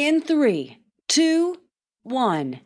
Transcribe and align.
In 0.00 0.20
three, 0.20 0.78
two, 1.08 1.56
one. 2.04 2.60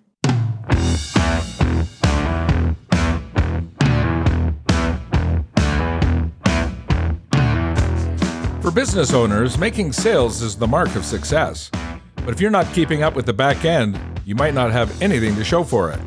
For 8.60 8.70
business 8.70 9.14
owners, 9.14 9.56
making 9.56 9.94
sales 9.94 10.42
is 10.42 10.56
the 10.56 10.66
mark 10.66 10.94
of 10.94 11.06
success. 11.06 11.70
But 12.16 12.34
if 12.34 12.40
you're 12.42 12.50
not 12.50 12.70
keeping 12.74 13.02
up 13.02 13.16
with 13.16 13.24
the 13.24 13.32
back 13.32 13.64
end, 13.64 13.98
you 14.26 14.34
might 14.34 14.52
not 14.52 14.70
have 14.70 15.00
anything 15.00 15.34
to 15.36 15.42
show 15.42 15.64
for 15.64 15.90
it. 15.90 16.00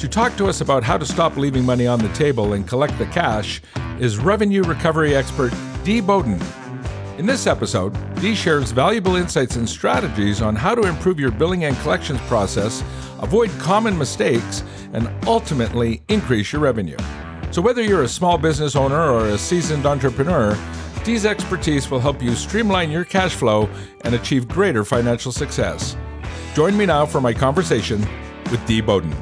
To 0.00 0.06
talk 0.06 0.36
to 0.36 0.48
us 0.48 0.60
about 0.60 0.84
how 0.84 0.98
to 0.98 1.06
stop 1.06 1.38
leaving 1.38 1.64
money 1.64 1.86
on 1.86 1.98
the 1.98 2.12
table 2.12 2.52
and 2.52 2.68
collect 2.68 2.98
the 2.98 3.06
cash 3.06 3.62
is 3.98 4.18
revenue 4.18 4.64
recovery 4.64 5.16
expert 5.16 5.54
Dee 5.82 6.02
Bowden. 6.02 6.38
In 7.18 7.26
this 7.26 7.46
episode, 7.46 7.94
Dee 8.22 8.34
shares 8.34 8.70
valuable 8.70 9.16
insights 9.16 9.56
and 9.56 9.68
strategies 9.68 10.40
on 10.40 10.56
how 10.56 10.74
to 10.74 10.88
improve 10.88 11.20
your 11.20 11.30
billing 11.30 11.64
and 11.64 11.76
collections 11.80 12.18
process, 12.22 12.82
avoid 13.20 13.50
common 13.58 13.98
mistakes, 13.98 14.64
and 14.94 15.10
ultimately 15.26 16.02
increase 16.08 16.52
your 16.52 16.62
revenue. 16.62 16.96
So, 17.50 17.60
whether 17.60 17.82
you're 17.82 18.04
a 18.04 18.08
small 18.08 18.38
business 18.38 18.74
owner 18.74 18.98
or 18.98 19.26
a 19.28 19.36
seasoned 19.36 19.84
entrepreneur, 19.84 20.56
Dee's 21.04 21.26
expertise 21.26 21.90
will 21.90 22.00
help 22.00 22.22
you 22.22 22.34
streamline 22.34 22.90
your 22.90 23.04
cash 23.04 23.34
flow 23.34 23.68
and 24.04 24.14
achieve 24.14 24.48
greater 24.48 24.82
financial 24.82 25.32
success. 25.32 25.94
Join 26.54 26.78
me 26.78 26.86
now 26.86 27.04
for 27.04 27.20
my 27.20 27.34
conversation 27.34 28.00
with 28.50 28.64
Dee 28.64 28.80
Bowden. 28.80 29.14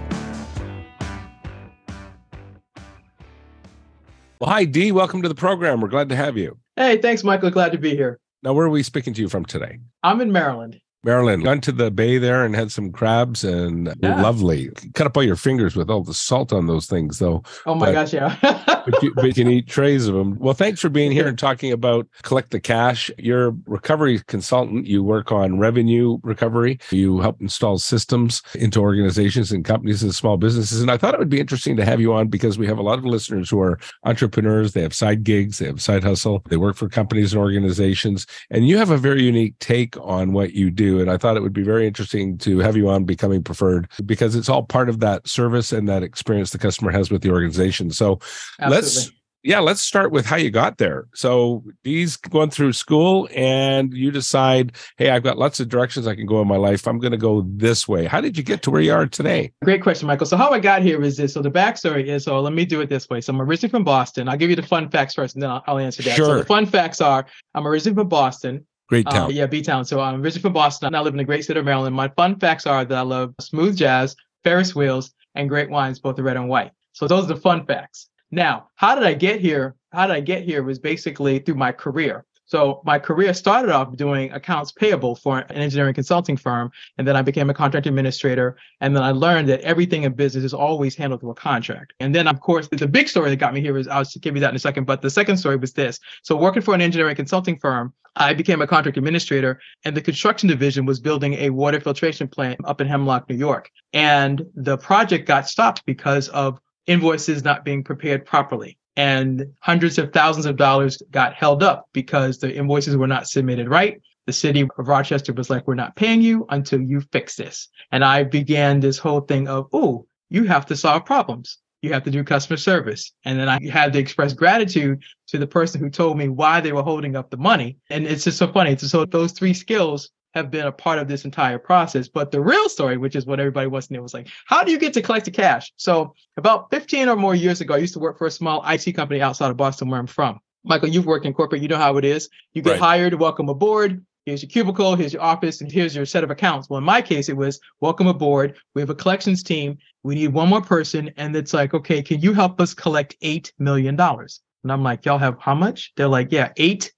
Well, 4.39 4.49
hi, 4.49 4.65
Dee. 4.65 4.93
Welcome 4.93 5.23
to 5.23 5.29
the 5.29 5.35
program. 5.35 5.81
We're 5.81 5.89
glad 5.89 6.09
to 6.11 6.17
have 6.17 6.37
you. 6.39 6.57
Hey, 6.81 6.97
thanks, 6.97 7.23
Michael. 7.23 7.51
Glad 7.51 7.73
to 7.73 7.79
be 7.79 7.91
here. 7.91 8.19
Now, 8.43 8.55
where 8.55 8.65
are 8.65 8.71
we 8.71 8.83
speaking 8.83 9.13
to 9.13 9.21
you 9.21 9.29
from 9.29 9.45
today? 9.45 9.81
I'm 10.03 10.23
in 10.23 10.33
Maryland. 10.33 10.81
Maryland. 11.03 11.45
Gone 11.45 11.61
to 11.63 11.73
the 11.73 11.91
bay 11.91 12.19
there 12.19 12.45
and 12.45 12.55
had 12.55 12.71
some 12.71 12.93
crabs 12.93 13.43
and 13.45 13.95
Yeah. 14.03 14.21
lovely. 14.23 14.69
Cut 14.95 15.07
up 15.07 15.17
all 15.17 15.23
your 15.23 15.37
fingers 15.37 15.75
with 15.75 15.89
all 15.91 16.03
the 16.03 16.13
salt 16.15 16.53
on 16.53 16.67
those 16.67 16.87
things, 16.87 17.19
though. 17.19 17.43
Oh 17.67 17.75
my 17.75 17.87
But- 17.87 17.93
gosh, 17.93 18.13
yeah. 18.13 18.37
but, 18.85 19.03
you, 19.03 19.15
but 19.15 19.25
you 19.25 19.33
can 19.33 19.49
eat 19.53 19.67
trays 19.67 20.07
of 20.07 20.15
them. 20.15 20.37
Well, 20.39 20.53
thanks 20.55 20.81
for 20.81 20.89
being 20.91 21.11
here 21.13 21.27
and 21.27 21.39
talking 21.39 21.73
about 21.73 22.07
collect 22.23 22.51
the 22.51 22.61
cash. 22.61 23.11
You're 23.19 23.49
a 23.49 23.57
recovery 23.67 24.21
consultant. 24.27 24.87
You 24.87 25.03
work 25.03 25.33
on 25.33 25.59
revenue 25.59 26.19
recovery. 26.23 26.79
You 26.91 27.21
help 27.21 27.41
install 27.41 27.79
systems 27.79 28.43
into 28.55 28.81
organizations 28.81 29.53
and 29.53 29.65
companies 29.65 30.03
and 30.03 30.15
small 30.15 30.37
businesses. 30.37 30.83
And 30.83 30.91
I 30.91 30.97
thought 30.99 31.15
it 31.15 31.21
would 31.21 31.29
be 31.31 31.41
interesting 31.41 31.77
to 31.77 31.85
have 31.85 32.01
you 32.01 32.13
on 32.13 32.29
because 32.29 32.59
we 32.59 32.67
have 32.67 32.79
a 32.79 32.83
lot 32.83 32.99
of 32.99 33.05
listeners 33.07 33.49
who 33.49 33.61
are 33.61 33.79
entrepreneurs. 34.05 34.73
They 34.73 34.83
have 34.83 34.95
side 34.95 35.25
gigs, 35.25 35.59
they 35.59 35.67
have 35.67 35.81
side 35.81 36.05
hustle, 36.05 36.43
they 36.51 36.57
work 36.57 36.77
for 36.77 36.89
companies 36.89 37.33
and 37.33 37.41
organizations. 37.41 38.27
And 38.51 38.69
you 38.69 38.77
have 38.77 38.91
a 38.91 38.99
very 38.99 39.23
unique 39.23 39.59
take 39.61 39.97
on 40.01 40.33
what 40.33 40.53
you 40.53 40.71
do. 40.71 40.90
And 40.99 41.11
I 41.11 41.17
thought 41.17 41.37
it 41.37 41.43
would 41.43 41.53
be 41.53 41.63
very 41.63 41.87
interesting 41.87 42.39
to 42.39 42.59
have 42.59 42.77
you 42.77 42.89
on 42.89 43.05
becoming 43.05 43.45
preferred 43.45 43.89
because 44.05 44.35
it's 44.35 44.49
all 44.49 44.65
part 44.65 44.89
of 44.89 44.99
that 45.01 45.29
service 45.29 45.71
and 45.71 45.89
that 45.89 46.03
experience 46.03 46.51
the 46.51 46.59
customer 46.59 46.91
has 46.91 47.11
with 47.11 47.23
the 47.23 47.31
organization. 47.31 47.91
So 47.91 48.19
let's 48.67 49.13
yeah 49.43 49.59
let's 49.59 49.81
start 49.81 50.13
with 50.13 50.27
how 50.27 50.37
you 50.37 50.51
got 50.51 50.77
there 50.77 51.07
so 51.15 51.65
he's 51.83 52.17
going 52.17 52.51
through 52.51 52.75
school 52.75 53.27
and 53.35 53.95
you 53.95 54.11
decide 54.11 54.77
hey 54.99 55.09
i've 55.09 55.23
got 55.23 55.39
lots 55.39 55.59
of 55.61 55.69
directions 55.69 56.07
i 56.07 56.15
can 56.15 56.27
go 56.27 56.43
in 56.43 56.49
my 56.49 56.57
life 56.57 56.87
i'm 56.87 56.99
going 56.99 57.11
to 57.11 57.17
go 57.17 57.43
this 57.47 57.89
way 57.89 58.05
how 58.05 58.21
did 58.21 58.37
you 58.37 58.45
get 58.45 58.61
to 58.61 58.71
where 58.71 58.83
you 58.83 58.93
are 58.93 59.07
today 59.07 59.51
Great 59.65 59.83
question, 59.83 60.07
Michael. 60.07 60.27
So 60.27 60.37
how 60.37 60.51
I 60.51 60.59
got 60.59 60.83
here 60.83 61.03
is 61.03 61.17
this. 61.17 61.35
So 61.35 61.43
the 61.43 61.51
backstory 61.51 62.07
is, 62.07 62.25
so 62.25 62.41
let 62.41 62.53
me 62.53 62.65
do 62.65 62.81
it 62.81 62.89
this 62.89 63.09
way. 63.09 63.21
So 63.21 63.33
I'm 63.33 63.41
originally 63.41 63.71
from 63.71 63.85
Boston. 63.85 64.29
I'll 64.29 64.37
give 64.37 64.51
you 64.51 64.57
the 64.57 64.63
fun 64.63 64.91
facts 64.91 65.15
first, 65.15 65.35
and 65.37 65.43
then 65.43 65.51
I'll, 65.51 65.63
I'll 65.67 65.79
answer 65.79 66.03
that. 66.03 66.17
So 66.17 66.25
Sure. 66.25 66.39
the 66.39 66.45
fun 66.45 66.67
facts 66.67 67.01
are, 67.01 67.27
I'm 67.55 67.67
originally 67.67 67.95
from 67.95 68.09
Boston. 68.09 68.67
Great 68.91 69.07
Uh, 69.07 69.11
town 69.13 69.31
yeah, 69.31 69.47
B 69.47 69.63
Town. 69.63 69.85
So 69.85 70.01
I'm 70.01 70.21
originally 70.21 70.43
from 70.43 70.53
Boston. 70.53 70.89
and 70.89 70.97
I 70.97 71.01
live 71.01 71.15
in 71.15 71.19
the 71.19 71.25
great 71.25 71.45
state 71.45 71.57
of 71.57 71.65
Maryland. 71.65 71.97
My 71.97 72.09
fun 72.09 72.39
facts 72.39 72.67
are 72.67 72.85
that 72.85 72.99
I 72.99 73.03
love 73.03 73.35
smooth 73.41 73.77
jazz, 73.77 74.17
Ferris 74.45 74.75
wheels, 74.75 75.15
and 75.37 75.49
great 75.49 75.71
wines, 75.71 75.99
both 76.01 76.17
the 76.17 76.23
red 76.23 76.37
and 76.37 76.49
white. 76.49 76.73
So 76.93 77.07
those 77.07 77.25
are 77.25 77.35
the 77.35 77.41
fun 77.41 77.65
facts. 77.65 78.09
Now, 78.33 78.69
how 78.75 78.95
did 78.97 79.05
I 79.05 79.15
get 79.15 79.41
here? 79.41 79.77
How 79.93 80.07
did 80.07 80.17
I 80.17 80.21
get 80.21 80.43
here 80.43 80.63
was 80.63 80.79
basically 80.79 81.39
through 81.39 81.55
my 81.55 81.73
career. 81.73 82.25
So 82.51 82.83
my 82.85 82.99
career 82.99 83.33
started 83.33 83.71
off 83.71 83.95
doing 83.95 84.33
accounts 84.33 84.73
payable 84.73 85.15
for 85.15 85.39
an 85.39 85.53
engineering 85.53 85.95
consulting 85.95 86.37
firm, 86.37 86.73
and 86.99 87.07
then 87.07 87.15
I 87.15 87.23
became 87.23 87.49
a 87.49 87.55
contract 87.55 87.87
administrator. 87.87 88.57
And 88.81 88.97
then 88.97 89.05
I 89.05 89.13
learned 89.13 89.49
that 89.51 89.61
everything 89.61 90.03
in 90.03 90.15
business 90.15 90.43
is 90.43 90.53
always 90.53 90.97
handled 90.97 91.21
through 91.21 91.31
a 91.31 91.35
contract. 91.37 91.93
And 92.01 92.13
then, 92.13 92.27
of 92.27 92.41
course, 92.41 92.67
the 92.67 92.89
big 92.89 93.09
story 93.09 93.31
that 93.31 93.37
got 93.37 93.55
me 93.55 93.61
here 93.61 93.79
is 93.79 93.87
I'll 93.87 94.03
give 94.21 94.35
you 94.35 94.41
that 94.41 94.51
in 94.51 94.57
a 94.57 94.59
second. 94.59 94.85
But 94.85 95.01
the 95.01 95.11
second 95.11 95.37
story 95.37 95.59
was 95.59 95.75
this. 95.75 96.01
So 96.25 96.35
working 96.35 96.61
for 96.61 96.75
an 96.75 96.81
engineering 96.81 97.15
consulting 97.15 97.57
firm, 97.57 97.93
I 98.17 98.35
became 98.35 98.61
a 98.61 98.67
contract 98.67 98.99
administrator, 98.99 99.61
and 99.85 99.97
the 99.97 100.03
construction 100.03 100.49
division 100.49 100.87
was 100.87 100.99
building 100.99 101.35
a 101.35 101.51
water 101.51 101.79
filtration 101.79 102.27
plant 102.27 102.59
up 102.65 102.81
in 102.81 102.89
Hemlock, 102.89 103.31
New 103.31 103.37
York. 103.37 103.71
And 103.93 104.45
the 104.57 104.77
project 104.77 105.29
got 105.29 105.49
stopped 105.49 105.87
because 105.87 106.29
of 106.31 106.59
invoices 106.89 107.45
not 107.45 107.65
being 107.65 107.85
prepared 107.85 108.27
properly. 108.27 108.77
And 108.97 109.47
hundreds 109.61 109.99
of 109.99 110.13
thousands 110.13 110.47
of 110.47 110.57
dollars 110.57 111.01
got 111.11 111.35
held 111.35 111.63
up 111.63 111.89
because 111.93 112.39
the 112.39 112.55
invoices 112.55 112.97
were 112.97 113.07
not 113.07 113.29
submitted 113.29 113.69
right. 113.69 114.01
The 114.27 114.33
city 114.33 114.63
of 114.63 114.71
Rochester 114.77 115.33
was 115.33 115.49
like, 115.51 115.67
we're 115.67 115.75
not 115.75 115.97
paying 115.97 116.23
you 116.23 116.47
until 116.51 116.81
you 116.81 117.01
fix 117.13 117.37
this. 117.37 117.69
And 117.93 118.05
I 118.05 118.25
began 118.25 118.81
this 118.81 118.99
whole 118.99 119.23
thing 119.23 119.49
of, 119.49 119.69
oh, 119.73 120.07
you 120.29 120.45
have 120.45 120.67
to 120.67 120.77
solve 120.77 121.05
problems. 121.05 121.59
You 121.83 121.93
have 121.95 122.05
to 122.05 122.11
do 122.11 122.23
customer 122.23 122.59
service. 122.59 123.13
And 123.25 123.41
then 123.41 123.49
I 123.49 123.59
had 123.71 123.93
to 123.95 123.99
express 123.99 124.35
gratitude 124.35 125.03
to 125.29 125.39
the 125.39 125.47
person 125.47 125.81
who 125.81 125.89
told 125.89 126.19
me 126.19 126.29
why 126.29 126.61
they 126.61 126.73
were 126.73 126.83
holding 126.83 127.17
up 127.17 127.31
the 127.31 127.39
money. 127.39 127.79
And 127.89 128.07
it's 128.07 128.25
just 128.25 128.39
so 128.39 128.53
funny. 128.53 128.77
So 128.77 129.07
those 129.07 129.33
three 129.33 129.55
skills 129.55 130.11
have 130.35 130.51
been 130.51 130.67
a 130.67 130.73
part 130.73 130.99
of 130.99 131.09
this 131.09 131.25
entire 131.25 131.59
process. 131.59 132.09
But 132.09 132.31
the 132.31 132.41
real 132.41 132.69
story, 132.69 132.97
which 132.97 133.17
is 133.17 133.27
what 133.27 133.41
everybody 133.41 133.67
wants 133.67 133.89
to 133.89 133.95
know, 133.95 134.03
was 134.03 134.15
like, 134.15 134.29
how 134.47 134.63
do 134.63 134.71
you 134.73 134.79
get 134.79 134.93
to 134.95 135.03
collect 135.03 135.25
the 135.25 135.31
cash? 135.31 135.73
So 135.77 136.15
about 136.37 136.71
15 136.71 137.09
or 137.09 137.17
more 137.17 137.35
years 137.35 137.61
ago, 137.61 137.75
I 137.75 137.79
used 137.79 137.95
to 137.95 138.01
work 138.01 138.19
for 138.19 138.27
a 138.27 138.31
small 138.31 138.63
IT 138.67 138.93
company 138.95 139.21
outside 139.21 139.51
of 139.51 139.57
Boston 139.57 139.89
where 139.89 139.99
I'm 139.99 140.07
from. 140.07 140.39
Michael, 140.65 140.89
you've 140.89 141.07
worked 141.07 141.27
in 141.27 141.33
corporate, 141.33 141.63
you 141.63 141.69
know 141.69 141.77
how 141.79 141.97
it 141.97 142.05
is. 142.05 142.29
You 142.53 142.63
get 142.63 142.73
Right. 142.73 142.81
hired, 142.81 143.15
welcome 143.15 143.49
aboard. 143.49 144.05
Here's 144.27 144.43
your 144.43 144.51
cubicle, 144.51 144.95
here's 144.95 145.15
your 145.15 145.23
office, 145.23 145.63
and 145.63 145.73
here's 145.73 145.97
your 145.97 146.05
set 146.05 146.23
of 146.23 146.31
accounts. 146.31 146.69
Well, 146.69 146.79
in 146.79 146.85
my 146.85 147.01
case, 147.01 147.31
it 147.31 147.37
was 147.37 147.59
welcome 147.81 148.07
aboard. 148.07 148.57
We 148.75 148.83
have 148.83 148.91
a 148.91 148.95
collections 148.95 149.43
team. 149.43 149.79
We 150.03 150.15
need 150.15 150.29
one 150.29 150.49
more 150.49 150.61
person. 150.61 151.11
And 151.17 151.35
it's 151.35 151.55
like, 151.55 151.73
okay, 151.73 152.03
can 152.03 152.21
you 152.21 152.35
help 152.35 152.61
us 152.61 152.75
collect 152.75 153.17
$8 153.23 153.51
million? 153.59 153.99
And 153.99 154.71
I'm 154.71 154.83
like, 154.83 155.07
y'all 155.07 155.19
have 155.19 155.39
how 155.41 155.55
much? 155.55 155.93
They're 155.97 156.07
like, 156.07 156.31
yeah, 156.31 156.53
$8 156.59 156.91